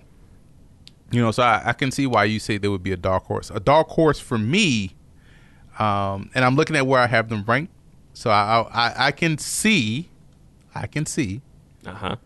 you 1.10 1.20
know, 1.20 1.30
so 1.30 1.42
I, 1.42 1.62
I 1.66 1.72
can 1.72 1.90
see 1.90 2.06
why 2.06 2.24
you 2.24 2.38
say 2.38 2.58
there 2.58 2.70
would 2.70 2.82
be 2.82 2.92
a 2.92 2.96
dark 2.96 3.24
horse. 3.24 3.50
A 3.50 3.60
dark 3.60 3.88
horse 3.88 4.18
for 4.20 4.38
me, 4.38 4.94
um, 5.78 6.30
and 6.34 6.44
I'm 6.44 6.56
looking 6.56 6.76
at 6.76 6.86
where 6.86 7.00
I 7.00 7.06
have 7.06 7.28
them 7.28 7.44
ranked. 7.46 7.72
So 8.14 8.30
I, 8.30 8.66
I, 8.70 9.06
I 9.06 9.10
can 9.12 9.38
see, 9.38 10.10
I 10.74 10.86
can 10.86 11.06
see 11.06 11.40
Uh 11.86 11.94
huh. 11.94 12.16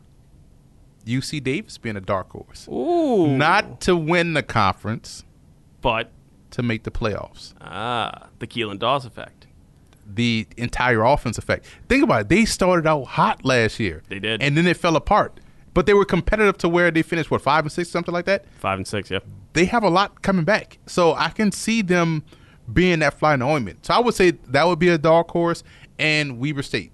UC 1.06 1.42
Davis 1.44 1.78
being 1.78 1.96
a 1.96 2.00
dark 2.00 2.30
horse, 2.30 2.66
Ooh. 2.68 3.28
not 3.28 3.80
to 3.82 3.96
win 3.96 4.34
the 4.34 4.42
conference, 4.42 5.22
but 5.80 6.10
to 6.56 6.62
make 6.62 6.82
the 6.82 6.90
playoffs. 6.90 7.54
ah, 7.60 8.28
the 8.38 8.46
Keelan 8.46 8.78
Doss 8.78 9.04
effect. 9.04 9.46
The 10.08 10.46
entire 10.56 11.02
offense 11.02 11.36
effect. 11.38 11.66
Think 11.88 12.02
about 12.04 12.22
it. 12.22 12.28
They 12.28 12.44
started 12.44 12.86
out 12.86 13.04
hot 13.04 13.44
last 13.44 13.78
year. 13.80 14.02
They 14.08 14.18
did. 14.18 14.42
and 14.42 14.56
then 14.56 14.66
it 14.66 14.76
fell 14.76 14.96
apart. 14.96 15.40
But 15.74 15.84
they 15.86 15.92
were 15.94 16.04
competitive 16.06 16.56
to 16.58 16.68
where 16.68 16.90
they 16.90 17.02
finished 17.02 17.30
what 17.30 17.42
five 17.42 17.64
and 17.64 17.72
six, 17.72 17.90
something 17.90 18.14
like 18.14 18.24
that. 18.24 18.46
Five 18.58 18.78
and 18.78 18.86
six. 18.86 19.10
Yeah. 19.10 19.18
they 19.52 19.66
have 19.66 19.82
a 19.82 19.90
lot 19.90 20.22
coming 20.22 20.44
back. 20.44 20.78
So 20.86 21.12
I 21.14 21.28
can 21.28 21.52
see 21.52 21.82
them 21.82 22.24
being 22.72 23.00
that 23.00 23.14
fly 23.18 23.34
in 23.34 23.40
the 23.40 23.46
ointment. 23.46 23.84
So 23.84 23.94
I 23.94 23.98
would 23.98 24.14
say 24.14 24.30
that 24.30 24.66
would 24.66 24.78
be 24.78 24.88
a 24.88 24.96
dark 24.98 25.30
horse 25.30 25.62
and 25.98 26.38
Weber 26.38 26.62
State. 26.62 26.92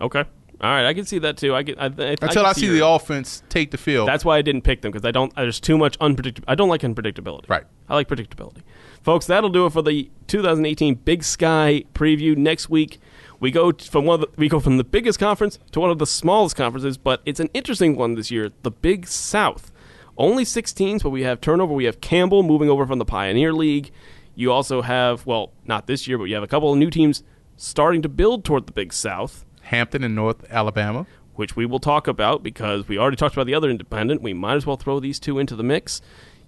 Okay. 0.00 0.20
All 0.60 0.70
right. 0.70 0.86
I 0.86 0.94
can 0.94 1.04
see 1.06 1.18
that 1.20 1.36
too. 1.36 1.54
I 1.54 1.62
get. 1.62 1.78
I, 1.80 1.86
I, 1.86 1.88
Until 1.88 2.46
I, 2.46 2.52
can 2.52 2.54
see 2.54 2.66
your- 2.66 2.74
the 2.76 2.86
offense 2.86 3.42
take 3.48 3.70
the 3.72 3.78
field. 3.78 4.06
That's 4.06 4.24
why 4.24 4.36
I 4.38 4.42
didn't 4.42 4.62
pick 4.62 4.82
them 4.82 4.92
because 4.92 5.04
I 5.06 5.10
don't. 5.10 5.34
There's 5.34 5.60
too 5.60 5.76
much 5.78 5.96
unpredictable. 6.00 6.44
I 6.46 6.54
don't 6.54 6.68
like 6.68 6.82
unpredictability. 6.82 7.48
Right. 7.48 7.64
I 7.88 7.94
like 7.94 8.08
predictability, 8.08 8.62
folks. 9.04 9.26
That'll 9.26 9.50
do 9.50 9.66
it 9.66 9.72
for 9.72 9.82
the 9.82 10.10
2018 10.26 10.96
Big 10.96 11.22
Sky 11.22 11.84
preview. 11.94 12.36
Next 12.36 12.68
week 12.68 12.98
we 13.38 13.50
go 13.50 13.70
from 13.72 14.06
one. 14.06 14.14
Of 14.14 14.20
the, 14.22 14.36
we 14.36 14.48
go 14.48 14.58
from 14.58 14.78
the 14.78 14.84
biggest 14.84 15.18
conference 15.20 15.58
to 15.72 15.80
one 15.80 15.90
of 15.90 15.98
the 15.98 16.06
smallest 16.06 16.56
conferences, 16.56 16.96
but 16.96 17.20
it's 17.24 17.38
an 17.38 17.50
interesting 17.54 17.94
one 17.96 18.14
this 18.14 18.30
year. 18.30 18.50
The 18.62 18.70
Big 18.70 19.06
South. 19.06 19.70
Only 20.16 20.44
six 20.44 20.72
teams, 20.72 21.02
but 21.02 21.10
we 21.10 21.22
have 21.22 21.40
turnover. 21.40 21.74
We 21.74 21.84
have 21.84 22.00
Campbell 22.00 22.42
moving 22.42 22.70
over 22.70 22.86
from 22.86 22.98
the 22.98 23.04
Pioneer 23.04 23.52
League. 23.52 23.90
You 24.36 24.52
also 24.52 24.80
have, 24.80 25.26
well, 25.26 25.52
not 25.64 25.86
this 25.86 26.06
year, 26.08 26.18
but 26.18 26.24
you 26.24 26.34
have 26.34 26.44
a 26.44 26.48
couple 26.48 26.72
of 26.72 26.78
new 26.78 26.90
teams 26.90 27.22
starting 27.56 28.00
to 28.02 28.08
build 28.08 28.44
toward 28.44 28.66
the 28.66 28.72
Big 28.72 28.92
South 28.92 29.44
Hampton 29.62 30.04
and 30.04 30.14
North 30.14 30.44
Alabama. 30.50 31.06
which 31.34 31.56
we 31.56 31.66
will 31.66 31.80
talk 31.80 32.06
about 32.06 32.44
because 32.44 32.86
we 32.86 32.96
already 32.96 33.16
talked 33.16 33.34
about 33.34 33.46
the 33.46 33.54
other 33.54 33.68
independent. 33.68 34.22
We 34.22 34.32
might 34.34 34.54
as 34.54 34.66
well 34.66 34.76
throw 34.76 35.00
these 35.00 35.18
two 35.18 35.40
into 35.40 35.56
the 35.56 35.64
mix. 35.64 36.00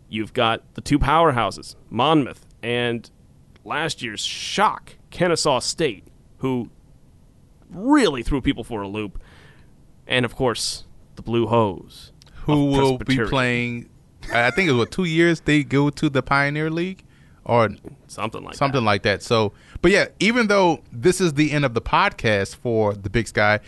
You've 0.09 0.33
got 0.33 0.63
the 0.75 0.81
two 0.81 0.99
powerhouses, 0.99 1.75
Monmouth 1.91 2.47
and 2.63 3.11
last 3.65 4.03
year's 4.03 4.21
shock, 4.21 4.97
Kennesaw 5.11 5.59
State, 5.61 6.05
who 6.39 6.71
really 7.71 8.23
threw 8.23 8.41
people 8.41 8.65
for 8.65 8.83
a 8.83 8.89
loop. 8.89 9.21
And 10.07 10.25
of 10.25 10.37
course, 10.37 10.85
the 11.17 11.23
Blue 11.23 11.47
Hose. 11.47 12.13
Who 12.45 12.67
will 12.67 12.99
be 12.99 13.19
playing? 13.19 13.89
I 14.33 14.51
think 14.51 14.69
it 14.69 14.73
was 14.73 14.79
what 14.79 14.91
two 14.93 15.05
years 15.05 15.41
they 15.41 15.65
go 15.65 15.91
to 15.91 16.09
the 16.09 16.23
Pioneer 16.23 16.71
League, 16.71 17.05
or 17.45 17.71
something 18.07 18.43
like 18.43 18.55
something 18.55 18.81
that. 18.81 18.87
like 18.87 19.03
that. 19.03 19.23
So, 19.23 19.53
but 19.83 19.91
yeah, 19.91 20.07
even 20.21 20.47
though 20.47 20.83
this 20.93 21.21
is 21.21 21.35
the 21.35 21.53
end 21.53 21.65
of 21.65 21.75
the 21.75 21.81
podcast 21.81 22.57
for 22.57 22.95
the 22.95 23.11
Big 23.11 23.27
Sky, 23.29 23.61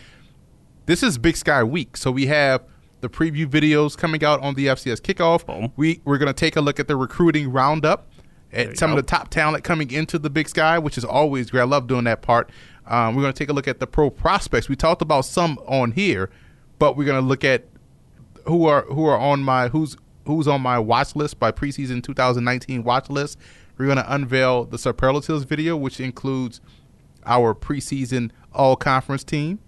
this 0.85 1.03
is 1.03 1.17
Big 1.17 1.35
Sky 1.35 1.63
week. 1.63 1.97
So 1.97 2.11
we 2.11 2.27
have 2.27 2.63
the 3.01 3.09
preview 3.09 3.45
videos 3.45 3.97
coming 3.97 4.23
out 4.23 4.41
on 4.41 4.55
the 4.55 4.67
FCS 4.67 5.01
kickoff. 5.01 5.45
Boom. 5.45 5.71
We 5.75 6.01
we're 6.05 6.17
gonna 6.17 6.33
take 6.33 6.55
a 6.55 6.61
look 6.61 6.79
at 6.79 6.87
the 6.87 6.95
recruiting 6.95 7.51
roundup 7.51 8.07
at 8.51 8.77
some 8.77 8.91
go. 8.91 8.97
of 8.97 9.05
the 9.05 9.09
top 9.09 9.29
talent 9.29 9.63
coming 9.63 9.91
into 9.91 10.19
the 10.19 10.29
Big 10.29 10.49
Sky, 10.49 10.79
which 10.79 10.97
is 10.97 11.05
always 11.05 11.49
great. 11.49 11.61
I 11.61 11.65
love 11.65 11.87
doing 11.87 12.05
that 12.05 12.21
part. 12.21 12.49
Um, 12.85 13.15
we're 13.15 13.21
gonna 13.21 13.33
take 13.33 13.49
a 13.49 13.53
look 13.53 13.67
at 13.67 13.79
the 13.79 13.87
pro 13.87 14.09
prospects. 14.09 14.69
We 14.69 14.75
talked 14.75 15.01
about 15.01 15.25
some 15.25 15.59
on 15.67 15.91
here, 15.91 16.29
but 16.77 16.97
we're 16.97 17.05
gonna 17.05 17.21
look 17.21 17.43
at 17.43 17.65
who 18.45 18.65
are 18.65 18.83
who 18.83 19.05
are 19.05 19.17
on 19.17 19.43
my 19.43 19.67
who's 19.69 19.95
who's 20.25 20.47
on 20.47 20.61
my 20.61 20.79
watch 20.79 21.15
list 21.15 21.39
by 21.39 21.51
preseason 21.51 22.03
2019 22.03 22.83
watch 22.83 23.09
list. 23.09 23.37
We're 23.77 23.85
going 23.85 23.97
to 23.97 24.13
unveil 24.13 24.65
the 24.65 24.77
superlatives 24.77 25.43
video, 25.43 25.77
which 25.77 26.01
includes 26.01 26.59
our 27.25 27.55
preseason 27.55 28.31
all 28.53 28.75
conference 28.75 29.23
team, 29.23 29.59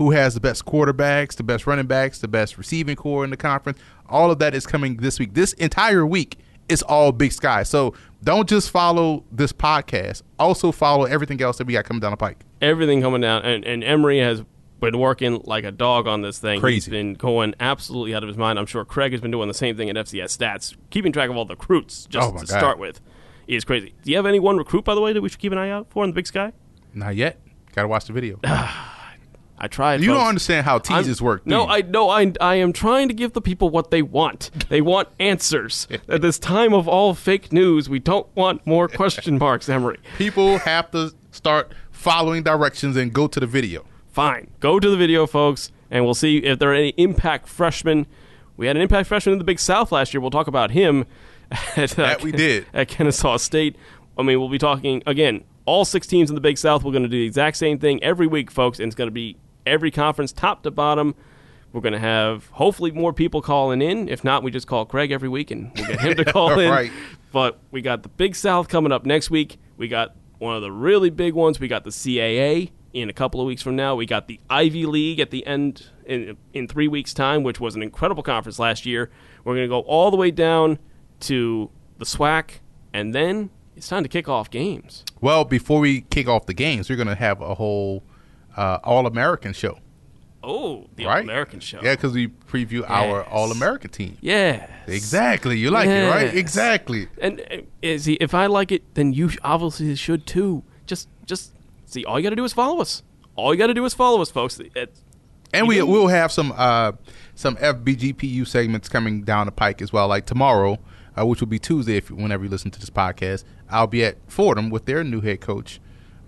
who 0.00 0.12
has 0.12 0.32
the 0.32 0.40
best 0.40 0.64
quarterbacks, 0.64 1.36
the 1.36 1.42
best 1.42 1.66
running 1.66 1.84
backs, 1.86 2.20
the 2.20 2.26
best 2.26 2.56
receiving 2.56 2.96
core 2.96 3.22
in 3.22 3.28
the 3.28 3.36
conference. 3.36 3.78
All 4.08 4.30
of 4.30 4.38
that 4.38 4.54
is 4.54 4.66
coming 4.66 4.96
this 4.96 5.18
week. 5.18 5.34
This 5.34 5.52
entire 5.52 6.06
week 6.06 6.38
is 6.70 6.80
all 6.80 7.12
Big 7.12 7.32
Sky. 7.32 7.64
So 7.64 7.92
don't 8.24 8.48
just 8.48 8.70
follow 8.70 9.24
this 9.30 9.52
podcast. 9.52 10.22
Also 10.38 10.72
follow 10.72 11.04
everything 11.04 11.42
else 11.42 11.58
that 11.58 11.66
we 11.66 11.74
got 11.74 11.84
coming 11.84 12.00
down 12.00 12.12
the 12.12 12.16
pike. 12.16 12.38
Everything 12.62 13.02
coming 13.02 13.20
down. 13.20 13.42
And, 13.44 13.62
and 13.66 13.84
Emery 13.84 14.20
has 14.20 14.42
been 14.80 14.98
working 14.98 15.42
like 15.44 15.64
a 15.64 15.70
dog 15.70 16.06
on 16.06 16.22
this 16.22 16.38
thing. 16.38 16.54
He's 16.54 16.60
Crazy. 16.62 16.90
been 16.90 17.12
going 17.12 17.54
absolutely 17.60 18.14
out 18.14 18.22
of 18.22 18.28
his 18.28 18.38
mind. 18.38 18.58
I'm 18.58 18.64
sure 18.64 18.86
Craig 18.86 19.12
has 19.12 19.20
been 19.20 19.30
doing 19.30 19.48
the 19.48 19.54
same 19.54 19.76
thing 19.76 19.90
at 19.90 19.96
FCS 19.96 20.34
Stats, 20.38 20.74
keeping 20.88 21.12
track 21.12 21.28
of 21.28 21.36
all 21.36 21.44
the 21.44 21.56
recruits 21.56 22.06
just 22.06 22.26
Oh, 22.26 22.32
to 22.32 22.38
God. 22.38 22.48
start 22.48 22.78
with. 22.78 23.02
Is 23.46 23.66
crazy. 23.66 23.92
Do 24.02 24.10
you 24.10 24.16
have 24.16 24.24
any 24.24 24.40
one 24.40 24.56
recruit, 24.56 24.86
by 24.86 24.94
the 24.94 25.02
way, 25.02 25.12
that 25.12 25.20
we 25.20 25.28
should 25.28 25.40
keep 25.40 25.52
an 25.52 25.58
eye 25.58 25.68
out 25.68 25.88
for 25.90 26.04
in 26.04 26.10
the 26.10 26.14
Big 26.14 26.26
Sky? 26.26 26.54
Not 26.94 27.16
yet. 27.16 27.38
Got 27.74 27.82
to 27.82 27.88
watch 27.88 28.06
the 28.06 28.14
video. 28.14 28.40
I 29.62 29.68
tried. 29.68 30.00
you 30.00 30.08
don't 30.14 30.26
understand 30.26 30.64
how 30.64 30.80
I'm- 30.88 31.14
work. 31.20 31.44
do 31.44 31.50
No, 31.50 31.64
you? 31.64 31.68
I 31.70 31.80
no, 31.82 32.08
I 32.08 32.32
I 32.40 32.54
am 32.56 32.72
trying 32.72 33.08
to 33.08 33.14
give 33.14 33.34
the 33.34 33.40
people 33.42 33.68
what 33.68 33.90
they 33.90 34.00
want. 34.02 34.50
They 34.70 34.80
want 34.80 35.08
answers. 35.20 35.86
At 36.08 36.22
this 36.22 36.38
time 36.38 36.72
of 36.72 36.88
all 36.88 37.12
fake 37.14 37.52
news, 37.52 37.88
we 37.88 37.98
don't 37.98 38.26
want 38.34 38.66
more 38.66 38.88
question 38.88 39.38
marks, 39.46 39.68
Emery. 39.68 39.98
people 40.16 40.58
have 40.58 40.90
to 40.92 41.12
start 41.30 41.72
following 41.90 42.42
directions 42.42 42.96
and 42.96 43.12
go 43.12 43.26
to 43.26 43.38
the 43.38 43.46
video. 43.46 43.84
Fine. 44.10 44.48
Go 44.60 44.80
to 44.80 44.88
the 44.90 44.96
video, 44.96 45.26
folks, 45.26 45.70
and 45.90 46.04
we'll 46.04 46.14
see 46.14 46.38
if 46.38 46.58
there 46.58 46.70
are 46.70 46.74
any 46.74 46.94
impact 46.96 47.46
freshmen. 47.48 48.06
We 48.56 48.66
had 48.66 48.76
an 48.76 48.82
impact 48.82 49.08
freshman 49.08 49.34
in 49.34 49.38
the 49.38 49.44
Big 49.44 49.58
South 49.60 49.92
last 49.92 50.12
year. 50.14 50.20
We'll 50.20 50.30
talk 50.30 50.46
about 50.48 50.70
him. 50.72 51.04
At, 51.76 51.98
uh, 51.98 52.02
That 52.02 52.22
we 52.22 52.32
did. 52.32 52.66
At 52.74 52.88
Kennesaw 52.88 53.36
State. 53.38 53.76
I 54.18 54.22
mean, 54.22 54.38
we'll 54.40 54.48
be 54.48 54.58
talking, 54.58 55.02
again, 55.06 55.44
all 55.66 55.84
six 55.84 56.06
teams 56.06 56.28
in 56.30 56.34
the 56.34 56.40
Big 56.40 56.58
South. 56.58 56.82
We're 56.82 56.92
going 56.92 57.04
to 57.04 57.08
do 57.08 57.18
the 57.18 57.26
exact 57.26 57.56
same 57.56 57.78
thing 57.78 58.02
every 58.02 58.26
week, 58.26 58.50
folks, 58.50 58.78
and 58.80 58.86
it's 58.88 58.94
going 58.96 59.08
to 59.08 59.12
be 59.12 59.36
every 59.70 59.90
conference, 59.90 60.32
top 60.32 60.62
to 60.64 60.70
bottom. 60.70 61.14
We're 61.72 61.80
going 61.80 61.92
to 61.92 62.00
have 62.00 62.46
hopefully 62.48 62.90
more 62.90 63.12
people 63.12 63.40
calling 63.40 63.80
in. 63.80 64.08
If 64.08 64.24
not, 64.24 64.42
we 64.42 64.50
just 64.50 64.66
call 64.66 64.84
Craig 64.84 65.12
every 65.12 65.28
week 65.28 65.50
and 65.52 65.70
we'll 65.76 65.86
get 65.86 66.00
him 66.00 66.16
to 66.16 66.24
call 66.32 66.58
in. 66.58 66.70
Right. 66.70 66.90
But 67.32 67.60
we 67.70 67.80
got 67.80 68.02
the 68.02 68.08
Big 68.08 68.34
South 68.34 68.68
coming 68.68 68.90
up 68.90 69.06
next 69.06 69.30
week. 69.30 69.58
We 69.76 69.86
got 69.86 70.16
one 70.38 70.56
of 70.56 70.62
the 70.62 70.72
really 70.72 71.10
big 71.10 71.34
ones. 71.34 71.60
We 71.60 71.68
got 71.68 71.84
the 71.84 71.90
CAA 71.90 72.72
in 72.92 73.08
a 73.08 73.12
couple 73.12 73.40
of 73.40 73.46
weeks 73.46 73.62
from 73.62 73.76
now. 73.76 73.94
We 73.94 74.06
got 74.06 74.26
the 74.26 74.40
Ivy 74.50 74.86
League 74.86 75.20
at 75.20 75.30
the 75.30 75.46
end 75.46 75.86
in 76.06 76.36
in 76.52 76.66
three 76.66 76.88
weeks' 76.88 77.14
time, 77.14 77.42
which 77.44 77.60
was 77.60 77.76
an 77.76 77.82
incredible 77.82 78.22
conference 78.22 78.58
last 78.58 78.84
year. 78.84 79.10
We're 79.44 79.54
going 79.54 79.64
to 79.64 79.68
go 79.68 79.80
all 79.80 80.10
the 80.10 80.16
way 80.16 80.30
down 80.30 80.78
to 81.20 81.70
the 81.98 82.04
SWAC, 82.04 82.58
and 82.92 83.14
then 83.14 83.50
it's 83.76 83.88
time 83.88 84.02
to 84.02 84.08
kick 84.08 84.28
off 84.28 84.50
games. 84.50 85.04
Well, 85.20 85.44
before 85.44 85.80
we 85.80 86.02
kick 86.02 86.26
off 86.26 86.46
the 86.46 86.54
games, 86.54 86.90
we're 86.90 86.96
going 86.96 87.08
to 87.08 87.14
have 87.14 87.40
a 87.40 87.54
whole 87.54 88.02
uh, 88.56 88.78
All 88.84 89.06
American 89.06 89.52
show, 89.52 89.78
Oh, 90.42 90.86
the 90.96 91.04
right? 91.04 91.22
American 91.22 91.60
show. 91.60 91.80
Yeah, 91.82 91.94
because 91.94 92.14
we 92.14 92.28
preview 92.28 92.82
our 92.88 93.24
All 93.24 93.52
American 93.52 93.90
team. 93.90 94.16
Yeah. 94.22 94.66
Exactly. 94.86 95.58
You 95.58 95.70
like 95.70 95.86
it, 95.88 96.08
right? 96.08 96.34
Exactly. 96.34 97.08
And 97.20 97.40
uh, 97.50 97.56
is 97.82 98.06
he, 98.06 98.14
if 98.14 98.32
I 98.34 98.46
like 98.46 98.72
it, 98.72 98.94
then 98.94 99.12
you 99.12 99.30
obviously 99.44 99.94
should 99.96 100.26
too. 100.26 100.64
Just, 100.86 101.08
just 101.26 101.52
see. 101.84 102.04
All 102.06 102.18
you 102.18 102.22
got 102.22 102.30
to 102.30 102.36
do 102.36 102.44
is 102.44 102.52
follow 102.54 102.80
us. 102.80 103.02
All 103.36 103.52
you 103.52 103.58
got 103.58 103.66
to 103.68 103.74
do 103.74 103.84
is 103.84 103.92
follow 103.94 104.22
us, 104.22 104.30
folks. 104.30 104.58
It's, 104.74 105.02
And 105.52 105.68
we 105.68 105.82
will 105.82 106.08
have 106.08 106.32
some 106.32 106.52
uh, 106.56 106.92
some 107.34 107.56
FBGPU 107.56 108.46
segments 108.46 108.88
coming 108.88 109.22
down 109.22 109.44
the 109.46 109.52
pike 109.52 109.82
as 109.82 109.92
well. 109.92 110.08
Like 110.08 110.24
tomorrow, 110.26 110.78
uh, 111.18 111.26
which 111.26 111.40
will 111.40 111.48
be 111.48 111.58
Tuesday, 111.58 111.96
if 111.98 112.10
whenever 112.10 112.44
you 112.44 112.50
listen 112.50 112.70
to 112.70 112.80
this 112.80 112.90
podcast, 112.90 113.44
I'll 113.68 113.86
be 113.86 114.04
at 114.04 114.16
Fordham 114.26 114.70
with 114.70 114.86
their 114.86 115.04
new 115.04 115.20
head 115.20 115.40
coach, 115.42 115.80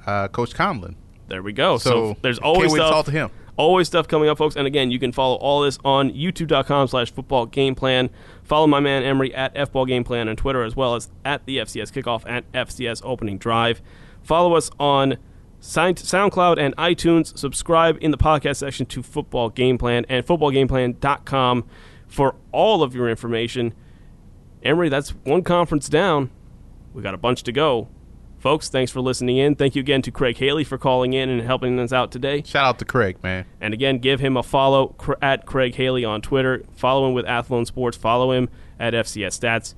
uh, 0.06 0.28
Coach 0.28 0.54
Conlin. 0.54 0.96
There 1.28 1.42
we 1.42 1.52
go. 1.52 1.78
So, 1.78 1.90
So, 2.12 2.16
there's 2.22 2.38
always 2.38 2.72
stuff, 2.72 2.90
talk 2.90 3.04
to 3.06 3.10
him. 3.10 3.30
Always 3.56 3.86
stuff 3.86 4.08
coming 4.08 4.28
up, 4.28 4.38
folks. 4.38 4.56
And 4.56 4.66
again, 4.66 4.90
you 4.90 4.98
can 4.98 5.12
follow 5.12 5.36
all 5.36 5.60
this 5.62 5.78
on 5.84 6.10
youtube.com 6.10 6.88
slash 6.88 7.12
football 7.12 7.46
game 7.46 7.74
plan. 7.74 8.10
Follow 8.42 8.66
my 8.66 8.80
man 8.80 9.02
Emery 9.02 9.34
at 9.34 9.54
FBall 9.54 9.86
Game 9.86 10.04
Plan 10.04 10.28
on 10.28 10.36
Twitter 10.36 10.62
as 10.62 10.74
well 10.74 10.94
as 10.94 11.10
at 11.24 11.44
the 11.46 11.58
FCS 11.58 11.92
Kickoff 11.92 12.28
at 12.28 12.50
FCS 12.52 13.02
Opening 13.04 13.38
Drive. 13.38 13.82
Follow 14.22 14.54
us 14.54 14.70
on 14.80 15.16
SoundCloud 15.60 16.58
and 16.58 16.74
iTunes. 16.76 17.36
Subscribe 17.38 17.98
in 18.00 18.10
the 18.10 18.18
podcast 18.18 18.56
section 18.56 18.86
to 18.86 19.02
Football 19.02 19.50
Game 19.50 19.78
Plan 19.78 20.04
and 20.08 20.26
footballgameplan.com 20.26 21.64
for 22.08 22.34
all 22.52 22.82
of 22.82 22.94
your 22.94 23.08
information. 23.08 23.74
Emery, 24.62 24.88
that's 24.88 25.10
one 25.24 25.42
conference 25.42 25.88
down. 25.88 26.30
We 26.94 27.02
got 27.02 27.14
a 27.14 27.18
bunch 27.18 27.42
to 27.44 27.52
go. 27.52 27.88
Folks, 28.42 28.68
thanks 28.68 28.90
for 28.90 29.00
listening 29.00 29.36
in. 29.36 29.54
Thank 29.54 29.76
you 29.76 29.80
again 29.80 30.02
to 30.02 30.10
Craig 30.10 30.36
Haley 30.36 30.64
for 30.64 30.76
calling 30.76 31.12
in 31.12 31.28
and 31.28 31.40
helping 31.42 31.78
us 31.78 31.92
out 31.92 32.10
today. 32.10 32.42
Shout 32.44 32.64
out 32.64 32.78
to 32.80 32.84
Craig, 32.84 33.22
man. 33.22 33.44
And 33.60 33.72
again, 33.72 33.98
give 33.98 34.18
him 34.18 34.36
a 34.36 34.42
follow 34.42 34.96
at 35.22 35.46
Craig 35.46 35.76
Haley 35.76 36.04
on 36.04 36.22
Twitter. 36.22 36.64
Follow 36.74 37.06
him 37.06 37.14
with 37.14 37.24
Athlon 37.24 37.64
Sports. 37.64 37.96
Follow 37.96 38.32
him 38.32 38.48
at 38.80 38.94
FCS 38.94 39.38
Stats. 39.38 39.74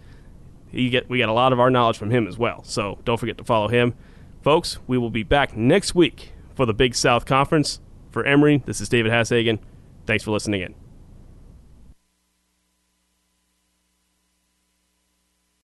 You 0.72 0.88
get 0.88 1.10
we 1.10 1.18
get 1.18 1.28
a 1.28 1.32
lot 1.34 1.52
of 1.52 1.60
our 1.60 1.68
knowledge 1.68 1.98
from 1.98 2.10
him 2.10 2.26
as 2.26 2.38
well. 2.38 2.64
So 2.64 2.98
don't 3.04 3.20
forget 3.20 3.36
to 3.36 3.44
follow 3.44 3.68
him. 3.68 3.92
Folks, 4.40 4.78
we 4.86 4.96
will 4.96 5.10
be 5.10 5.24
back 5.24 5.54
next 5.54 5.94
week 5.94 6.32
for 6.54 6.64
the 6.64 6.72
Big 6.72 6.94
South 6.94 7.26
Conference. 7.26 7.80
For 8.12 8.24
Emery, 8.24 8.62
this 8.64 8.80
is 8.80 8.88
David 8.88 9.12
Hashagen. 9.12 9.58
Thanks 10.06 10.24
for 10.24 10.30
listening 10.30 10.62
in. 10.62 10.83